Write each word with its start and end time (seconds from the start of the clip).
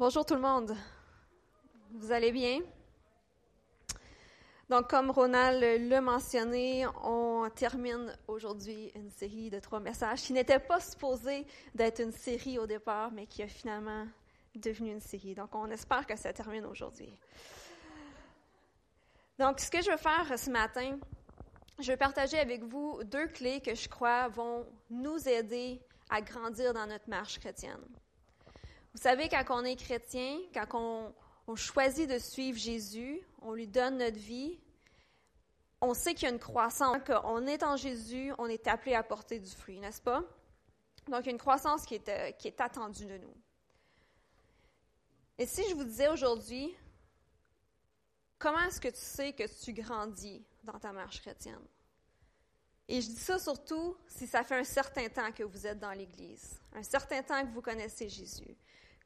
Bonjour 0.00 0.24
tout 0.24 0.34
le 0.34 0.40
monde. 0.40 0.74
Vous 1.90 2.10
allez 2.10 2.32
bien? 2.32 2.60
Donc, 4.70 4.88
comme 4.88 5.10
Ronald 5.10 5.62
l'a 5.62 6.00
mentionné, 6.00 6.86
on 7.04 7.50
termine 7.54 8.10
aujourd'hui 8.26 8.90
une 8.94 9.10
série 9.10 9.50
de 9.50 9.58
trois 9.58 9.78
messages 9.78 10.22
qui 10.22 10.32
n'était 10.32 10.58
pas 10.58 10.80
supposée 10.80 11.46
d'être 11.74 12.00
une 12.00 12.12
série 12.12 12.58
au 12.58 12.66
départ, 12.66 13.12
mais 13.12 13.26
qui 13.26 13.42
a 13.42 13.46
finalement 13.46 14.06
devenu 14.54 14.90
une 14.90 15.02
série. 15.02 15.34
Donc, 15.34 15.54
on 15.54 15.70
espère 15.70 16.06
que 16.06 16.16
ça 16.16 16.32
termine 16.32 16.64
aujourd'hui. 16.64 17.14
Donc, 19.38 19.60
ce 19.60 19.70
que 19.70 19.82
je 19.82 19.90
veux 19.90 19.98
faire 19.98 20.38
ce 20.38 20.48
matin, 20.48 20.98
je 21.78 21.88
vais 21.88 21.98
partager 21.98 22.38
avec 22.38 22.62
vous 22.62 23.04
deux 23.04 23.26
clés 23.26 23.60
que 23.60 23.74
je 23.74 23.86
crois 23.86 24.28
vont 24.28 24.66
nous 24.88 25.28
aider 25.28 25.78
à 26.08 26.22
grandir 26.22 26.72
dans 26.72 26.86
notre 26.86 27.10
marche 27.10 27.38
chrétienne. 27.38 27.84
Vous 28.92 29.00
savez, 29.00 29.28
quand 29.28 29.44
on 29.50 29.64
est 29.64 29.76
chrétien, 29.76 30.38
quand 30.52 31.12
on, 31.46 31.56
choisit 31.56 32.08
de 32.08 32.18
suivre 32.18 32.56
Jésus, 32.56 33.20
on 33.42 33.54
lui 33.54 33.66
donne 33.66 33.98
notre 33.98 34.18
vie, 34.18 34.60
on 35.80 35.94
sait 35.94 36.14
qu'il 36.14 36.28
y 36.28 36.30
a 36.30 36.34
une 36.34 36.38
croissance. 36.38 36.98
Quand 37.04 37.22
on 37.24 37.46
est 37.46 37.64
en 37.64 37.76
Jésus, 37.76 38.32
on 38.38 38.46
est 38.46 38.68
appelé 38.68 38.94
à 38.94 39.02
porter 39.02 39.40
du 39.40 39.50
fruit, 39.50 39.80
n'est-ce 39.80 40.00
pas? 40.00 40.22
Donc, 41.08 41.22
il 41.22 41.26
y 41.26 41.28
a 41.28 41.32
une 41.32 41.38
croissance 41.38 41.84
euh, 41.90 42.30
qui 42.32 42.48
est 42.48 42.60
attendue 42.60 43.06
de 43.06 43.18
nous. 43.18 43.34
Et 45.38 45.46
si 45.46 45.68
je 45.68 45.74
vous 45.74 45.84
disais 45.84 46.08
aujourd'hui, 46.08 46.72
comment 48.38 48.60
est-ce 48.60 48.80
que 48.80 48.88
tu 48.88 49.00
sais 49.00 49.32
que 49.32 49.44
tu 49.64 49.72
grandis 49.72 50.44
dans 50.62 50.78
ta 50.78 50.92
marche 50.92 51.20
chrétienne? 51.20 51.66
Et 52.92 53.00
je 53.00 53.06
dis 53.06 53.20
ça 53.20 53.38
surtout 53.38 53.96
si 54.08 54.26
ça 54.26 54.42
fait 54.42 54.56
un 54.56 54.64
certain 54.64 55.08
temps 55.08 55.30
que 55.30 55.44
vous 55.44 55.64
êtes 55.64 55.78
dans 55.78 55.92
l'Église, 55.92 56.58
un 56.74 56.82
certain 56.82 57.22
temps 57.22 57.40
que 57.46 57.52
vous 57.52 57.62
connaissez 57.62 58.08
Jésus. 58.08 58.56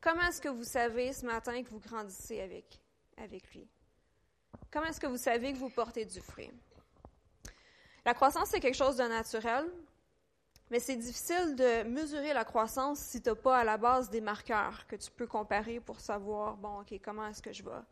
Comment 0.00 0.22
est-ce 0.22 0.40
que 0.40 0.48
vous 0.48 0.64
savez 0.64 1.12
ce 1.12 1.26
matin 1.26 1.62
que 1.62 1.68
vous 1.68 1.80
grandissez 1.80 2.40
avec, 2.40 2.80
avec 3.18 3.46
lui? 3.52 3.68
Comment 4.72 4.86
est-ce 4.86 4.98
que 4.98 5.06
vous 5.06 5.18
savez 5.18 5.52
que 5.52 5.58
vous 5.58 5.68
portez 5.68 6.06
du 6.06 6.18
fruit? 6.22 6.50
La 8.06 8.14
croissance, 8.14 8.48
c'est 8.48 8.60
quelque 8.60 8.74
chose 8.74 8.96
de 8.96 9.04
naturel, 9.04 9.66
mais 10.70 10.80
c'est 10.80 10.96
difficile 10.96 11.54
de 11.54 11.82
mesurer 11.82 12.32
la 12.32 12.46
croissance 12.46 13.00
si 13.00 13.20
tu 13.20 13.28
n'as 13.28 13.34
pas 13.34 13.58
à 13.58 13.64
la 13.64 13.76
base 13.76 14.08
des 14.08 14.22
marqueurs 14.22 14.86
que 14.86 14.96
tu 14.96 15.10
peux 15.10 15.26
comparer 15.26 15.78
pour 15.80 16.00
savoir, 16.00 16.56
bon, 16.56 16.80
OK, 16.80 16.98
comment 17.04 17.26
est-ce 17.26 17.42
que 17.42 17.52
je 17.52 17.62
vais? 17.62 17.82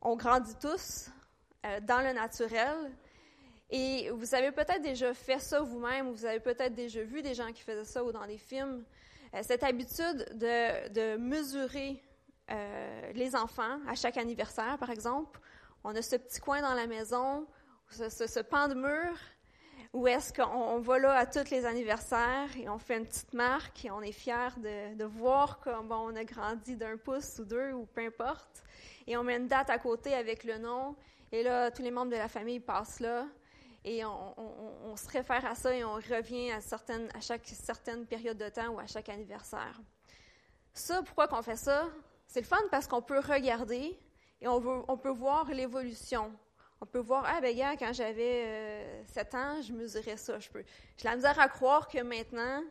On 0.00 0.16
grandit 0.16 0.56
tous 0.56 1.10
euh, 1.66 1.78
dans 1.80 2.00
le 2.00 2.14
naturel. 2.14 2.90
Et 3.74 4.10
vous 4.10 4.34
avez 4.34 4.52
peut-être 4.52 4.82
déjà 4.82 5.14
fait 5.14 5.38
ça 5.38 5.60
vous-même, 5.60 6.08
ou 6.08 6.12
vous 6.12 6.26
avez 6.26 6.40
peut-être 6.40 6.74
déjà 6.74 7.02
vu 7.02 7.22
des 7.22 7.32
gens 7.32 7.50
qui 7.52 7.62
faisaient 7.62 7.86
ça 7.86 8.04
ou 8.04 8.12
dans 8.12 8.26
des 8.26 8.36
films. 8.36 8.84
Euh, 9.34 9.40
cette 9.42 9.64
habitude 9.64 10.28
de, 10.34 11.16
mesurer 11.16 12.02
euh, 12.50 13.12
les 13.14 13.34
enfants 13.34 13.78
à 13.88 13.94
chaque 13.94 14.18
anniversaire, 14.18 14.76
par 14.78 14.90
exemple. 14.90 15.40
On 15.84 15.96
a 15.96 16.02
ce 16.02 16.16
petit 16.16 16.38
coin 16.38 16.60
dans 16.60 16.74
la 16.74 16.86
maison, 16.86 17.46
ce, 17.88 18.40
pan 18.40 18.68
de 18.68 18.74
mur, 18.74 19.16
où 19.94 20.06
est-ce 20.06 20.34
qu'on 20.34 20.80
va 20.80 20.98
là 20.98 21.14
à 21.14 21.24
tous 21.24 21.48
les 21.48 21.64
anniversaires 21.64 22.50
et 22.58 22.68
on 22.68 22.78
fait 22.78 22.98
une 22.98 23.06
petite 23.06 23.32
marque 23.32 23.86
et 23.86 23.90
on 23.90 24.02
est 24.02 24.12
fier 24.12 24.54
de, 24.58 25.04
voir 25.04 25.60
comment 25.60 26.04
on 26.04 26.14
a 26.14 26.24
grandi 26.24 26.76
d'un 26.76 26.98
pouce 26.98 27.38
ou 27.38 27.46
deux 27.46 27.72
ou 27.72 27.86
peu 27.86 28.02
importe. 28.02 28.62
Et 29.06 29.16
on 29.16 29.24
met 29.24 29.36
une 29.36 29.48
date 29.48 29.70
à 29.70 29.78
côté 29.78 30.12
avec 30.12 30.44
le 30.44 30.58
nom. 30.58 30.94
Et 31.32 31.42
là, 31.42 31.70
tous 31.70 31.82
les 31.82 31.90
membres 31.90 32.12
de 32.12 32.16
la 32.16 32.28
famille 32.28 32.60
passent 32.60 33.00
là 33.00 33.26
et 33.84 34.04
on, 34.04 34.96
se 34.96 35.08
réfère 35.08 35.44
à 35.44 35.54
ça 35.54 35.74
et 35.74 35.84
on 35.84 35.94
revient 35.94 36.52
à, 36.52 36.60
certaines, 36.60 37.08
à 37.14 37.20
chaque 37.20 37.46
certaine 37.46 38.06
période 38.06 38.38
de 38.38 38.48
temps 38.48 38.68
ou 38.68 38.78
à 38.78 38.86
chaque 38.86 39.08
anniversaire. 39.08 39.80
Ça, 40.72 41.02
pourquoi 41.02 41.26
qu'on 41.28 41.42
fait 41.42 41.56
ça? 41.56 41.88
C'est 42.26 42.40
le 42.40 42.46
fun 42.46 42.60
parce 42.70 42.86
qu'on 42.86 43.02
peut 43.02 43.18
regarder 43.18 43.98
et 44.40 44.48
on, 44.48 44.96
peut 44.96 45.10
voir 45.10 45.46
l'évolution. 45.50 46.32
On 46.80 46.86
peut 46.86 46.98
voir, 46.98 47.24
ah 47.26 47.40
ben 47.40 47.56
gars, 47.56 47.76
quand 47.76 47.92
j'avais 47.92 49.04
7 49.06 49.34
euh, 49.34 49.38
ans, 49.38 49.62
je 49.62 49.72
mesurais 49.72 50.16
ça. 50.16 50.38
Je 50.38 50.48
peux. 50.48 50.64
J'ai 50.96 51.08
la 51.08 51.16
misère 51.16 51.38
à 51.38 51.48
croire 51.48 51.88
que 51.88 51.98
maintenant, 52.02 52.62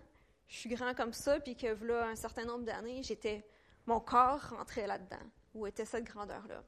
je 0.47 0.57
suis 0.57 0.69
grand 0.69 0.94
comme 0.94 1.13
ça, 1.13 1.39
puis 1.39 1.55
que 1.55 1.67
là, 1.85 2.07
un 2.07 2.16
certain 2.16 2.44
nombre 2.44 2.66
d'années, 2.66 3.03
j'étais, 3.03 3.45
mon 3.85 4.00
corps 4.00 4.50
rentrait 4.50 4.88
là-dedans. 4.88 5.25
Où 5.53 5.66
était 5.67 5.85
cette 5.85 6.05
grandeur-là? 6.05 6.63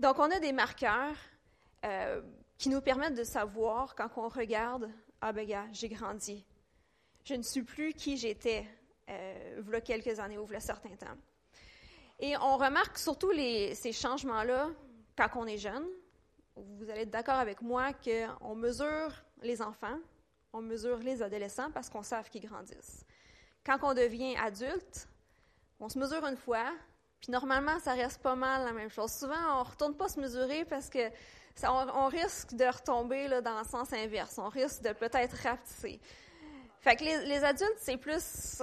Donc, 0.00 0.18
on 0.18 0.30
a 0.30 0.38
des 0.38 0.52
marqueurs. 0.52 1.16
Euh, 1.84 2.22
qui 2.62 2.68
nous 2.68 2.80
permettent 2.80 3.16
de 3.16 3.24
savoir 3.24 3.96
quand 3.96 4.08
on 4.18 4.28
regarde, 4.28 4.88
ah 5.20 5.32
ben 5.32 5.44
gars, 5.44 5.66
j'ai 5.72 5.88
grandi. 5.88 6.46
Je 7.24 7.34
ne 7.34 7.42
suis 7.42 7.64
plus 7.64 7.92
qui 7.92 8.16
j'étais 8.16 8.64
euh, 9.08 9.60
il 9.60 9.80
quelques 9.80 10.20
années 10.20 10.38
ou 10.38 10.46
il 10.84 10.92
y 10.92 10.96
temps. 10.96 11.18
Et 12.20 12.36
on 12.36 12.56
remarque 12.56 12.98
surtout 12.98 13.32
ces 13.32 13.92
changements-là 13.92 14.70
quand 15.16 15.30
on 15.34 15.46
est 15.46 15.58
jeune. 15.58 15.84
Vous 16.54 16.88
allez 16.88 17.00
être 17.00 17.10
d'accord 17.10 17.34
avec 17.34 17.62
moi 17.62 17.92
qu'on 17.94 18.54
mesure 18.54 19.12
les 19.42 19.60
enfants, 19.60 19.98
on 20.52 20.62
mesure 20.62 20.98
les 20.98 21.20
adolescents 21.20 21.72
parce 21.72 21.90
qu'on 21.90 22.04
sait 22.04 22.22
qu'ils 22.30 22.46
grandissent. 22.46 23.04
Quand 23.66 23.78
on 23.82 23.92
devient 23.92 24.36
adulte, 24.36 25.08
on 25.80 25.88
se 25.88 25.98
mesure 25.98 26.24
une 26.24 26.36
fois, 26.36 26.70
puis 27.20 27.32
normalement, 27.32 27.80
ça 27.80 27.94
reste 27.94 28.22
pas 28.22 28.36
mal 28.36 28.64
la 28.64 28.72
même 28.72 28.88
chose. 28.88 29.10
Souvent, 29.10 29.56
on 29.56 29.64
ne 29.64 29.68
retourne 29.68 29.96
pas 29.96 30.08
se 30.08 30.20
mesurer 30.20 30.64
parce 30.64 30.88
que 30.88 31.10
on, 31.64 32.06
risque 32.06 32.54
de 32.54 32.64
retomber 32.64 33.28
dans 33.42 33.58
le 33.58 33.64
sens 33.64 33.92
inverse. 33.92 34.38
On 34.38 34.48
risque 34.48 34.82
de 34.82 34.92
peut-être 34.92 35.36
rapetisser. 35.42 36.00
Fait 36.80 36.96
que 36.96 37.04
les, 37.04 37.44
adultes, 37.44 37.78
c'est 37.78 37.96
plus, 37.96 38.60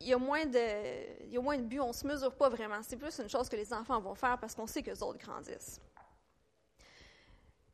il 0.00 0.08
y 0.08 0.12
a 0.12 0.18
moins 0.18 0.44
de, 0.46 1.24
il 1.24 1.32
y 1.32 1.38
a 1.38 1.40
moins 1.40 1.56
de 1.56 1.62
but, 1.62 1.78
on 1.78 1.92
se 1.92 2.04
mesure 2.04 2.34
pas 2.34 2.48
vraiment. 2.48 2.82
C'est 2.82 2.96
plus 2.96 3.16
une 3.20 3.28
chose 3.28 3.48
que 3.48 3.54
les 3.54 3.72
enfants 3.72 4.00
vont 4.00 4.16
faire 4.16 4.36
parce 4.38 4.54
qu'on 4.54 4.66
sait 4.66 4.82
que 4.82 4.90
les 4.90 5.00
autres 5.00 5.18
grandissent. 5.18 5.80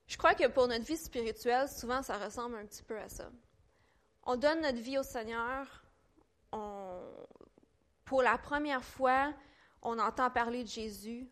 Je 0.07 0.19
crois 0.19 0.35
que 0.35 0.47
pour 0.49 0.69
notre 0.69 0.85
vie 0.85 0.99
spirituelle, 0.99 1.71
souvent, 1.71 2.03
ça 2.03 2.19
ressemble 2.19 2.57
un 2.57 2.67
petit 2.67 2.83
peu 2.83 2.99
à 2.99 3.09
ça. 3.09 3.31
On 4.25 4.37
donne 4.37 4.61
notre 4.61 4.79
vie 4.79 4.99
au 4.99 5.03
Seigneur. 5.03 5.67
pour 8.05 8.23
la 8.23 8.37
première 8.37 8.85
fois, 8.85 9.33
on 9.81 9.99
entend 9.99 10.29
parler 10.29 10.65
de 10.65 10.69
Jésus. 10.69 11.27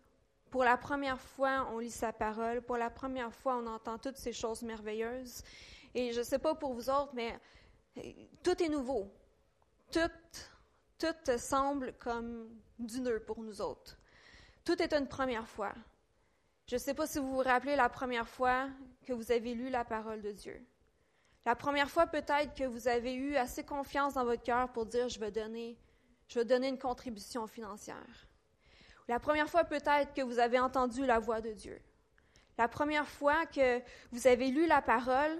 Pour 0.51 0.65
la 0.65 0.75
première 0.75 1.19
fois, 1.19 1.69
on 1.71 1.79
lit 1.79 1.89
sa 1.89 2.11
parole. 2.11 2.61
Pour 2.61 2.77
la 2.77 2.89
première 2.89 3.33
fois, 3.33 3.55
on 3.55 3.67
entend 3.67 3.97
toutes 3.97 4.17
ces 4.17 4.33
choses 4.33 4.61
merveilleuses. 4.63 5.43
Et 5.95 6.11
je 6.11 6.19
ne 6.19 6.25
sais 6.25 6.39
pas 6.39 6.55
pour 6.55 6.73
vous 6.73 6.89
autres, 6.89 7.13
mais 7.13 7.39
euh, 7.97 8.01
tout 8.43 8.61
est 8.61 8.67
nouveau. 8.67 9.09
Tout, 9.93 10.11
tout 10.99 11.37
semble 11.37 11.93
comme 11.93 12.49
du 12.77 12.99
nœud 12.99 13.21
pour 13.21 13.41
nous 13.41 13.61
autres. 13.61 13.97
Tout 14.65 14.81
est 14.81 14.93
une 14.93 15.07
première 15.07 15.47
fois. 15.47 15.73
Je 16.67 16.75
ne 16.75 16.79
sais 16.79 16.93
pas 16.93 17.07
si 17.07 17.19
vous 17.19 17.31
vous 17.31 17.43
rappelez 17.43 17.77
la 17.77 17.89
première 17.89 18.27
fois 18.27 18.69
que 19.05 19.13
vous 19.13 19.31
avez 19.31 19.53
lu 19.53 19.69
la 19.69 19.85
parole 19.85 20.21
de 20.21 20.31
Dieu. 20.31 20.61
La 21.45 21.55
première 21.55 21.89
fois 21.89 22.07
peut-être 22.07 22.53
que 22.53 22.65
vous 22.65 22.87
avez 22.87 23.13
eu 23.13 23.35
assez 23.35 23.63
confiance 23.63 24.13
dans 24.13 24.25
votre 24.25 24.43
cœur 24.43 24.71
pour 24.71 24.85
dire 24.85 25.09
je 25.09 25.19
vais 25.19 25.31
donner, 25.31 25.77
je 26.27 26.39
vais 26.39 26.45
donner 26.45 26.67
une 26.67 26.77
contribution 26.77 27.47
financière. 27.47 28.27
La 29.07 29.19
première 29.19 29.49
fois 29.49 29.63
peut-être 29.63 30.13
que 30.13 30.21
vous 30.21 30.39
avez 30.39 30.59
entendu 30.59 31.05
la 31.05 31.19
voix 31.19 31.41
de 31.41 31.51
Dieu. 31.51 31.81
La 32.57 32.67
première 32.67 33.07
fois 33.07 33.45
que 33.45 33.81
vous 34.11 34.27
avez 34.27 34.49
lu 34.49 34.67
la 34.67 34.81
parole, 34.81 35.37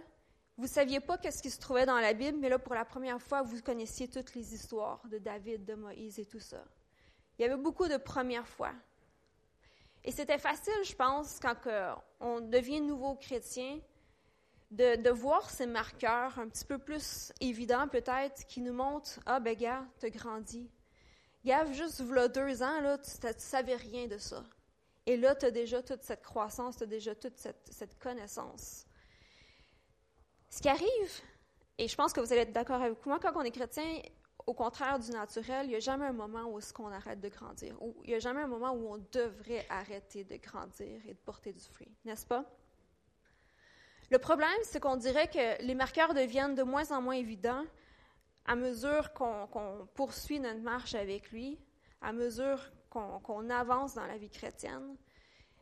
vous 0.58 0.64
ne 0.64 0.70
saviez 0.70 1.00
pas 1.00 1.18
ce 1.18 1.42
qui 1.42 1.50
se 1.50 1.60
trouvait 1.60 1.86
dans 1.86 2.00
la 2.00 2.14
Bible, 2.14 2.38
mais 2.40 2.50
là, 2.50 2.60
pour 2.60 2.76
la 2.76 2.86
première 2.86 3.22
fois, 3.22 3.42
vous 3.42 3.62
connaissiez 3.62 4.08
toutes 4.08 4.34
les 4.36 4.54
histoires 4.54 5.02
de 5.08 5.18
David, 5.18 5.66
de 5.66 5.76
Moïse 5.76 6.20
et 6.20 6.26
tout 6.26 6.40
ça. 6.40 6.64
Il 7.38 7.44
y 7.44 7.46
avait 7.46 7.62
beaucoup 7.62 7.88
de 7.88 7.98
premières 7.98 8.48
fois. 8.48 8.74
Et 10.04 10.12
c'était 10.12 10.38
facile, 10.38 10.74
je 10.84 10.96
pense, 10.96 11.40
quand 11.40 11.56
on 12.20 12.42
devient 12.42 12.82
nouveau 12.82 13.16
chrétien, 13.16 13.80
de, 14.72 15.02
de, 15.02 15.10
voir 15.10 15.50
ces 15.50 15.66
marqueurs 15.66 16.40
un 16.40 16.48
petit 16.48 16.66
peu 16.66 16.78
plus 16.78 17.34
évidents, 17.42 17.88
peut-être, 17.88 18.46
qui 18.46 18.62
nous 18.62 18.74
montrent 18.74 19.20
Ah, 19.26 19.40
ben, 19.40 19.56
gars, 19.56 19.86
tu 20.00 20.06
as 20.06 20.10
grandi, 20.10 20.70
Gave, 21.44 21.74
juste 21.74 22.02
voilà 22.02 22.28
deux 22.28 22.62
ans, 22.62 22.82
là, 22.82 22.98
tu 22.98 23.26
ne 23.26 23.34
savais 23.38 23.76
rien 23.76 24.08
de 24.08 24.18
ça. 24.18 24.44
Et 25.06 25.18
là, 25.18 25.36
tu 25.36 25.46
as 25.46 25.52
déjà 25.52 25.82
toute 25.82 26.04
cette 26.04 26.22
croissance, 26.22 26.78
tu 26.78 26.84
as 26.84 26.88
déjà 26.88 27.16
toute 27.16 27.38
cette, 27.38 27.98
connaissance. 28.00 28.86
Ce 30.50 30.62
qui 30.62 30.70
arrive, 30.70 31.22
et 31.78 31.88
je 31.88 31.96
pense 31.96 32.14
que 32.14 32.20
vous 32.20 32.32
allez 32.32 32.44
être 32.44 32.54
d'accord 32.54 32.82
avec 32.82 33.04
moi, 33.06 33.20
quand 33.20 33.32
on 33.36 33.42
est 33.42 33.52
chrétien, 33.52 34.02
au 34.46 34.54
contraire 34.54 35.00
du 35.00 35.10
naturel, 35.12 35.66
il 35.66 35.70
n'y 35.70 35.76
a 35.76 35.80
jamais 35.80 36.06
un 36.06 36.14
moment 36.14 36.44
où 36.44 36.60
est-ce 36.60 36.74
qu'on 36.74 36.92
arrête 36.92 37.20
de 37.20 37.30
grandir. 37.30 37.76
Ou 37.82 37.96
il 38.04 38.10
n'y 38.10 38.16
a 38.16 38.20
jamais 38.20 38.42
un 38.42 38.48
moment 38.48 38.72
où 38.72 38.94
on 38.94 38.98
devrait 39.12 39.66
arrêter 39.70 40.24
de 40.24 40.36
grandir 40.38 41.02
et 41.08 41.14
de 41.14 41.20
porter 41.20 41.54
du 41.54 41.66
fruit, 41.66 41.92
n'est-ce 42.06 42.26
pas? 42.26 42.46
Le 44.12 44.20
problème, 44.20 44.50
c'est 44.64 44.80
qu'on 44.80 44.98
dirait 44.98 45.30
que 45.30 45.64
les 45.64 45.74
marqueurs 45.74 46.14
deviennent 46.14 46.54
de 46.54 46.64
moins 46.64 46.92
en 46.92 47.02
moins 47.02 47.16
évidents 47.16 47.64
à 48.46 48.56
mesure 48.56 49.14
qu'on 49.14 49.88
poursuit 49.94 50.40
notre 50.40 50.62
marche 50.62 50.96
avec 50.96 51.32
lui, 51.32 51.60
à 52.02 52.12
mesure 52.12 52.60
qu'on 52.90 53.50
avance 53.50 53.96
dans 53.96 54.06
la 54.06 54.18
vie 54.18 54.30
chrétienne. 54.30 54.98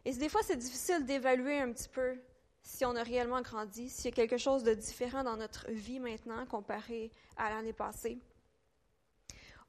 Et 0.05 0.13
des 0.13 0.29
fois, 0.29 0.41
c'est 0.43 0.55
difficile 0.55 1.05
d'évaluer 1.05 1.59
un 1.59 1.71
petit 1.71 1.89
peu 1.89 2.17
si 2.61 2.85
on 2.85 2.95
a 2.95 3.03
réellement 3.03 3.41
grandi, 3.41 3.89
s'il 3.89 4.05
y 4.05 4.07
a 4.07 4.11
quelque 4.15 4.37
chose 4.37 4.63
de 4.63 4.73
différent 4.73 5.23
dans 5.23 5.37
notre 5.37 5.69
vie 5.71 5.99
maintenant 5.99 6.45
comparé 6.45 7.11
à 7.37 7.49
l'année 7.49 7.73
passée. 7.73 8.19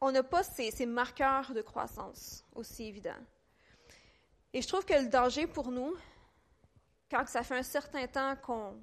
on 0.01 0.13
n'a 0.13 0.23
pas 0.23 0.43
ces, 0.43 0.71
ces, 0.71 0.87
marqueurs 0.87 1.53
de 1.53 1.63
croissance 1.63 2.45
aussi 2.55 2.85
évidents. 2.85 3.23
Et 4.53 4.63
je 4.63 4.69
trouve 4.69 4.85
que 4.85 4.95
le 4.95 5.09
danger 5.09 5.47
pour 5.47 5.71
nous, 5.71 5.95
quand 7.11 7.27
ça 7.29 7.43
fait 7.43 7.57
un 7.57 7.63
certain 7.63 8.07
temps 8.07 8.37
qu'on 8.37 8.81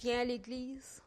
vient 0.00 0.20
à 0.20 0.24
l'Église, 0.24 1.02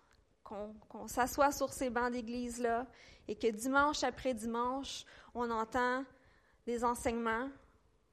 qu'on 0.90 1.08
s'assoit 1.08 1.52
sur 1.52 1.72
ces 1.72 1.90
bancs 1.90 2.12
d'église-là 2.12 2.86
et 3.28 3.36
que 3.36 3.48
dimanche 3.48 4.04
après 4.04 4.34
dimanche, 4.34 5.06
on 5.34 5.50
entend 5.52 6.04
des 6.66 6.84
enseignements, 6.84 7.50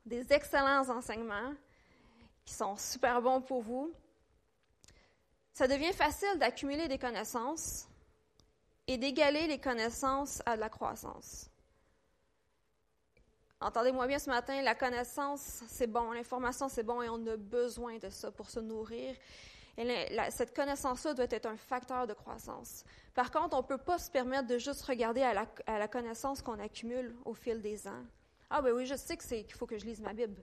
des 0.04 0.32
excellents 0.32 0.88
enseignements 0.88 1.54
qui 2.44 2.54
sont 2.54 2.76
super 2.76 3.20
bons 3.20 3.40
pour 3.40 3.62
vous, 3.62 3.92
ça 5.52 5.66
devient 5.66 5.92
facile 5.92 6.38
d'accumuler 6.38 6.86
des 6.86 6.98
connaissances 6.98 7.88
et 8.86 8.98
d'égaler 8.98 9.46
les 9.46 9.58
connaissances 9.58 10.42
à 10.46 10.54
de 10.54 10.60
la 10.60 10.68
croissance. 10.68 11.50
Entendez-moi 13.60 14.06
bien 14.06 14.18
ce 14.18 14.28
matin, 14.28 14.60
la 14.60 14.74
connaissance, 14.74 15.62
c'est 15.66 15.86
bon, 15.86 16.12
l'information, 16.12 16.68
c'est 16.68 16.82
bon 16.82 17.00
et 17.00 17.08
on 17.08 17.26
a 17.26 17.36
besoin 17.36 17.96
de 17.96 18.10
ça 18.10 18.30
pour 18.30 18.50
se 18.50 18.60
nourrir. 18.60 19.16
Et 19.78 20.08
cette 20.30 20.54
connaissance-là 20.54 21.12
doit 21.14 21.26
être 21.28 21.46
un 21.46 21.56
facteur 21.56 22.06
de 22.06 22.14
croissance. 22.14 22.84
Par 23.14 23.30
contre, 23.30 23.56
on 23.56 23.62
ne 23.62 23.66
peut 23.66 23.78
pas 23.78 23.98
se 23.98 24.10
permettre 24.10 24.46
de 24.48 24.58
juste 24.58 24.82
regarder 24.82 25.22
à 25.22 25.34
la, 25.34 25.88
connaissance 25.88 26.40
qu'on 26.40 26.58
accumule 26.58 27.14
au 27.24 27.34
fil 27.34 27.60
des 27.60 27.86
ans. 27.86 28.04
Ah 28.48 28.62
ben 28.62 28.72
oui, 28.72 28.86
je 28.86 28.94
sais 28.94 29.16
qu'il 29.16 29.52
faut 29.52 29.66
que 29.66 29.76
je 29.76 29.84
lise 29.84 30.00
ma 30.00 30.12
Bible. 30.12 30.42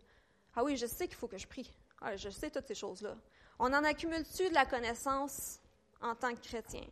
Ah 0.56 0.64
oui, 0.64 0.78
je 0.78 0.86
sais 0.86 1.08
qu'il 1.08 1.18
faut 1.18 1.28
que 1.28 1.38
je 1.38 1.48
prie. 1.48 1.74
Ah, 2.02 2.16
je 2.16 2.30
sais 2.30 2.52
toutes 2.52 2.68
ces 2.68 2.76
choses-là. 2.76 3.16
On 3.58 3.74
en 3.74 3.84
accumule-tu 3.84 4.50
de 4.50 4.54
la 4.54 4.66
connaissance 4.66 5.60
en 6.02 6.16
tant 6.16 6.34
que 6.36 6.42
chrétien? 6.42 6.86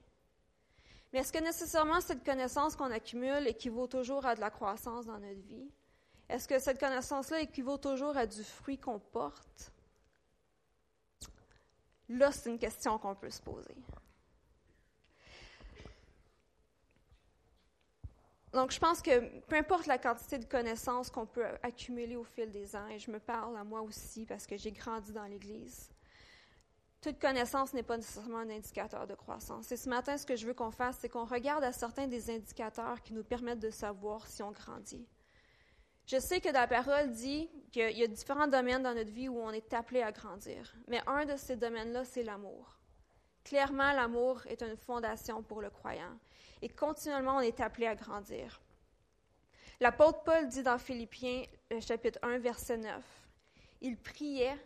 Mais 1.12 1.20
est-ce 1.20 1.34
que 1.34 1.40
nécessairement 1.40 2.00
cette 2.00 2.24
connaissance 2.24 2.76
qu'on 2.76 2.92
accumule 2.92 3.48
équivaut 3.48 3.88
toujours 3.88 4.26
à 4.26 4.36
de 4.36 4.40
la 4.40 4.50
croissance 4.50 5.06
dans 5.06 5.20
notre 5.20 5.42
vie? 5.42 5.70
Est-ce 6.30 6.48
que 6.48 6.60
cette 6.60 6.80
connaissance-là 6.80 7.42
équivaut 7.42 7.78
toujours 7.78 8.16
à 8.16 8.26
du 8.26 8.44
fruit 8.44 8.78
qu'on 8.78 9.00
porte? 9.00 9.74
Là, 12.12 12.32
c'est 12.32 12.50
une 12.50 12.60
question 12.60 12.98
qu'on 12.98 13.16
peut 13.16 13.30
se 13.30 13.42
poser. 13.42 13.76
Donc, 18.52 18.72
je 18.72 18.80
pense 18.80 19.02
que 19.02 19.40
peu 19.42 19.56
importe 19.56 19.86
la 19.86 19.98
quantité 19.98 20.38
de 20.38 20.44
connaissances 20.44 21.10
qu'on 21.10 21.26
peut 21.26 21.46
accumuler 21.64 22.18
au 22.18 22.26
fil 22.26 22.52
des 22.52 22.76
ans, 22.76 22.88
et 22.88 23.00
je 23.00 23.10
me 23.10 23.20
parle 23.20 23.56
à 23.56 23.64
moi 23.64 23.82
aussi 23.82 24.26
parce 24.26 24.46
que 24.46 24.58
j'ai 24.58 24.74
grandi 24.74 25.14
dans 25.14 25.24
l'Église, 25.24 25.90
toute 27.00 27.18
connaissance 27.18 27.74
n'est 27.74 27.82
pas 27.82 27.96
nécessairement 27.96 28.40
un 28.40 28.50
indicateur 28.50 29.08
de 29.08 29.16
croissance. 29.16 29.72
Et 29.72 29.78
ce 29.78 29.88
matin, 29.88 30.18
ce 30.18 30.26
que 30.26 30.36
je 30.36 30.46
veux 30.46 30.54
qu'on 30.54 30.70
fasse, 30.70 30.98
c'est 31.00 31.08
qu'on 31.08 31.24
regarde 31.24 31.64
à 31.64 31.72
certains 31.72 32.08
des 32.08 32.30
indicateurs 32.30 33.02
qui 33.02 33.14
nous 33.14 33.24
permettent 33.24 33.60
de 33.60 33.72
savoir 33.72 34.28
si 34.28 34.44
on 34.44 34.52
grandit. 34.52 35.08
Je 36.06 36.20
sais 36.20 36.42
que 36.42 36.50
la 36.50 36.68
parole 36.68 37.12
dit 37.12 37.50
qu'il 37.72 37.98
y 37.98 38.04
a 38.04 38.08
différents 38.08 38.48
domaines 38.48 38.84
dans 38.84 38.94
notre 38.94 39.12
vie 39.12 39.30
où 39.30 39.40
on 39.40 39.52
est 39.52 39.74
appelé 39.74 40.02
à 40.02 40.12
grandir. 40.12 40.74
Mais 40.88 41.02
un 41.08 41.26
de 41.26 41.38
ces 41.38 41.56
domaines-là, 41.56 42.04
c'est 42.04 42.24
l'amour. 42.24 42.78
Clairement, 43.44 43.92
l'amour 43.94 44.42
est 44.48 44.62
une 44.62 44.78
fondation 44.78 45.42
pour 45.42 45.62
le 45.62 45.70
croyant 45.70 46.18
et 46.62 46.70
continuellement 46.70 47.38
on 47.38 47.42
est 47.42 47.60
appelé 47.60 47.88
à 47.88 47.96
grandir. 47.96 48.62
L'apôtre 49.80 50.24
Paul 50.24 50.48
dit 50.48 50.62
dans 50.62 50.78
Philippiens 50.78 51.44
chapitre 51.80 52.20
1 52.22 52.38
verset 52.38 52.78
9, 52.78 53.04
il 53.82 53.98
priait 53.98 54.58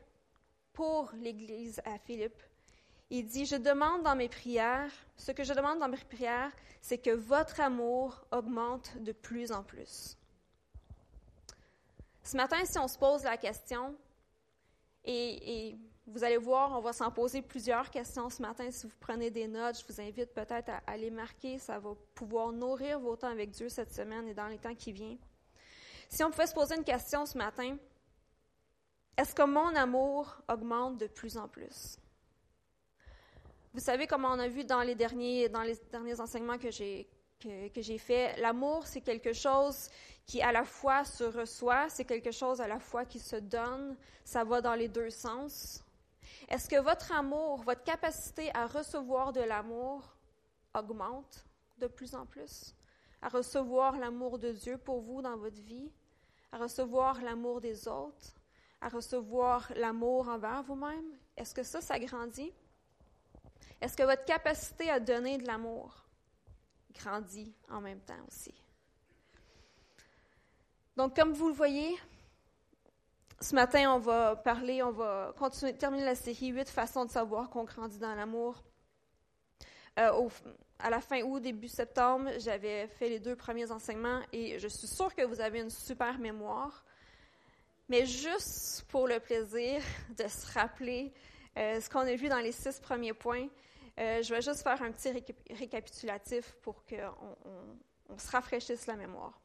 pour 0.73 1.11
l'Église 1.13 1.81
à 1.85 1.97
Philippe. 1.99 2.41
Il 3.09 3.25
dit, 3.27 3.45
je 3.45 3.55
demande 3.55 4.03
dans 4.03 4.15
mes 4.15 4.27
prières, 4.27 4.91
ce 5.15 5.31
que 5.31 5.43
je 5.43 5.53
demande 5.53 5.79
dans 5.79 5.87
mes 5.87 5.95
prières, 5.95 6.51
c'est 6.81 6.97
que 6.97 7.11
votre 7.11 7.61
amour 7.61 8.25
augmente 8.31 8.97
de 8.97 9.13
plus 9.13 9.51
en 9.51 9.63
plus. 9.63 10.17
Ce 12.25 12.35
matin, 12.35 12.65
si 12.65 12.79
on 12.79 12.87
se 12.87 12.97
pose 12.97 13.23
la 13.23 13.37
question, 13.37 13.95
et, 15.03 15.77
vous 16.07 16.23
allez 16.23 16.37
voir, 16.37 16.71
on 16.71 16.81
va 16.81 16.91
s'en 16.91 17.11
poser 17.11 17.43
plusieurs 17.43 17.89
questions 17.91 18.29
ce 18.29 18.41
matin. 18.41 18.69
Si 18.71 18.87
vous 18.87 18.93
prenez 18.99 19.29
des 19.29 19.47
notes, 19.47 19.79
je 19.79 19.85
vous 19.91 20.01
invite 20.01 20.33
peut-être 20.33 20.71
à, 20.85 20.97
les 20.97 21.11
marquer. 21.11 21.59
Ça 21.59 21.79
va 21.79 21.91
pouvoir 22.15 22.51
nourrir 22.51 22.99
vos 22.99 23.15
temps 23.15 23.29
avec 23.29 23.51
Dieu 23.51 23.69
cette 23.69 23.93
semaine 23.93 24.27
et 24.27 24.33
dans 24.33 24.47
les 24.47 24.57
temps 24.57 24.73
qui 24.73 24.91
viennent. 24.91 25.17
Si 26.09 26.23
on 26.23 26.29
pouvait 26.29 26.47
se 26.47 26.53
poser 26.53 26.75
une 26.75 26.83
question 26.83 27.25
ce 27.25 27.37
matin, 27.37 27.77
est-ce 29.17 29.33
que 29.33 29.43
mon 29.43 29.75
amour 29.75 30.35
augmente 30.47 30.97
de 30.97 31.07
plus 31.07 31.37
en 31.37 31.47
plus? 31.47 31.97
Vous 33.73 33.81
savez, 33.81 34.05
comme 34.07 34.25
on 34.25 34.39
a 34.39 34.47
vu 34.47 34.63
dans 34.63 34.81
les 34.81 34.95
derniers, 34.95 35.49
dans 35.49 35.63
les 35.63 35.75
derniers 35.91 36.19
enseignements 36.19 36.57
que 36.57 36.71
j'ai 36.71 37.07
que, 37.39 37.81
j'ai 37.81 37.97
faits, 37.97 38.37
l'amour, 38.39 38.85
c'est 38.87 39.01
quelque 39.01 39.33
chose 39.33 39.89
qui 40.25 40.41
à 40.41 40.51
la 40.51 40.63
fois 40.63 41.03
se 41.03 41.23
reçoit, 41.23 41.89
c'est 41.89 42.05
quelque 42.05 42.31
chose 42.31 42.59
à 42.61 42.67
la 42.67 42.79
fois 42.79 43.05
qui 43.05 43.19
se 43.19 43.35
donne, 43.35 43.95
ça 44.23 44.43
va 44.43 44.61
dans 44.61 44.73
les 44.73 44.87
deux 44.87 45.09
sens. 45.09 45.83
Est-ce 46.47 46.67
que 46.67 46.79
votre 46.79 47.11
amour, 47.11 47.61
votre 47.63 47.83
capacité 47.83 48.51
à 48.55 48.67
recevoir 48.67 49.33
de 49.33 49.41
l'amour 49.41 50.15
augmente 50.73 51.45
de 51.77 51.87
plus 51.87 52.15
en 52.15 52.25
plus? 52.25 52.75
À 53.21 53.29
recevoir 53.29 53.97
l'amour 53.97 54.37
de 54.39 54.51
Dieu 54.51 54.77
pour 54.77 55.01
vous 55.01 55.21
dans 55.21 55.37
votre 55.37 55.61
vie? 55.61 55.91
À 56.51 56.57
recevoir 56.57 57.21
l'amour 57.21 57.61
des 57.61 57.87
autres? 57.87 58.35
À 58.81 58.89
recevoir 58.89 59.71
l'amour 59.75 60.27
envers 60.29 60.63
vous-même? 60.63 61.17
Est-ce 61.37 61.53
que 61.53 61.63
ça, 61.63 61.81
ça 61.81 61.97
grandit? 61.99 62.53
Est-ce 63.81 63.97
que 63.97 64.03
votre 64.03 64.25
capacité 64.25 64.89
à 64.89 64.99
donner 64.99 65.37
de 65.37 65.47
l'amour 65.47 66.04
grandit 66.97 67.53
en 67.69 67.81
même 67.81 67.99
temps 67.99 68.13
aussi? 68.27 68.53
Donc, 70.97 71.15
comme 71.15 71.33
vous 71.33 71.49
le 71.49 71.53
voyez, 71.53 71.97
ce 73.41 73.53
matin, 73.53 73.93
on 73.93 73.99
va 73.99 74.35
parler, 74.35 74.81
on 74.81 74.91
va 74.91 75.33
continuer, 75.37 75.73
terminer 75.73 76.05
la 76.05 76.15
série 76.15 76.47
8 76.47 76.69
façons 76.69 77.05
de 77.05 77.11
savoir 77.11 77.49
qu'on 77.49 77.65
grandit 77.65 77.99
dans 77.99 78.15
l'amour. 78.15 78.63
Euh, 79.99 80.29
à 80.79 80.89
la 80.89 81.01
fin 81.01 81.21
août, 81.21 81.41
début 81.41 81.67
septembre, 81.67 82.31
j'avais 82.39 82.87
fait 82.87 83.09
les 83.09 83.19
deux 83.19 83.35
premiers 83.35 83.71
enseignements 83.71 84.21
et 84.33 84.59
je 84.59 84.67
suis 84.67 84.87
sûre 84.87 85.13
que 85.13 85.23
vous 85.23 85.39
avez 85.41 85.59
une 85.59 85.69
super 85.69 86.17
mémoire. 86.17 86.83
Mais 87.87 88.05
juste 88.05 88.85
pour 88.89 89.07
le 89.07 89.19
plaisir 89.19 89.81
de 90.17 90.27
se 90.27 90.51
rappeler 90.53 91.13
euh, 91.57 91.79
ce 91.79 91.89
qu'on 91.89 91.99
a 91.99 92.15
vu 92.15 92.29
dans 92.29 92.39
les 92.39 92.51
six 92.51 92.79
premiers 92.79 93.13
points, 93.13 93.47
euh, 93.99 94.21
je 94.21 94.33
vais 94.33 94.41
juste 94.41 94.61
faire 94.61 94.81
un 94.81 94.91
petit 94.91 95.09
récapitulatif 95.51 96.53
pour 96.61 96.83
qu'on 96.85 97.37
on 98.09 98.17
se 98.17 98.29
rafraîchisse 98.29 98.87
la 98.87 98.95
mémoire. 98.95 99.39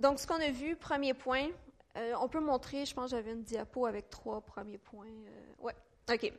Donc, 0.00 0.18
ce 0.18 0.26
qu'on 0.26 0.40
a 0.40 0.50
vu, 0.50 0.74
premier 0.76 1.14
point, 1.14 1.48
euh, 1.96 2.14
on 2.20 2.28
peut 2.28 2.40
montrer, 2.40 2.84
je 2.84 2.94
pense 2.94 3.10
que 3.10 3.16
j'avais 3.16 3.32
une 3.32 3.42
diapo 3.42 3.86
avec 3.86 4.10
trois 4.10 4.40
premiers 4.40 4.78
points. 4.78 5.06
Euh, 5.06 5.52
oui, 5.58 5.72
OK. 6.10 6.32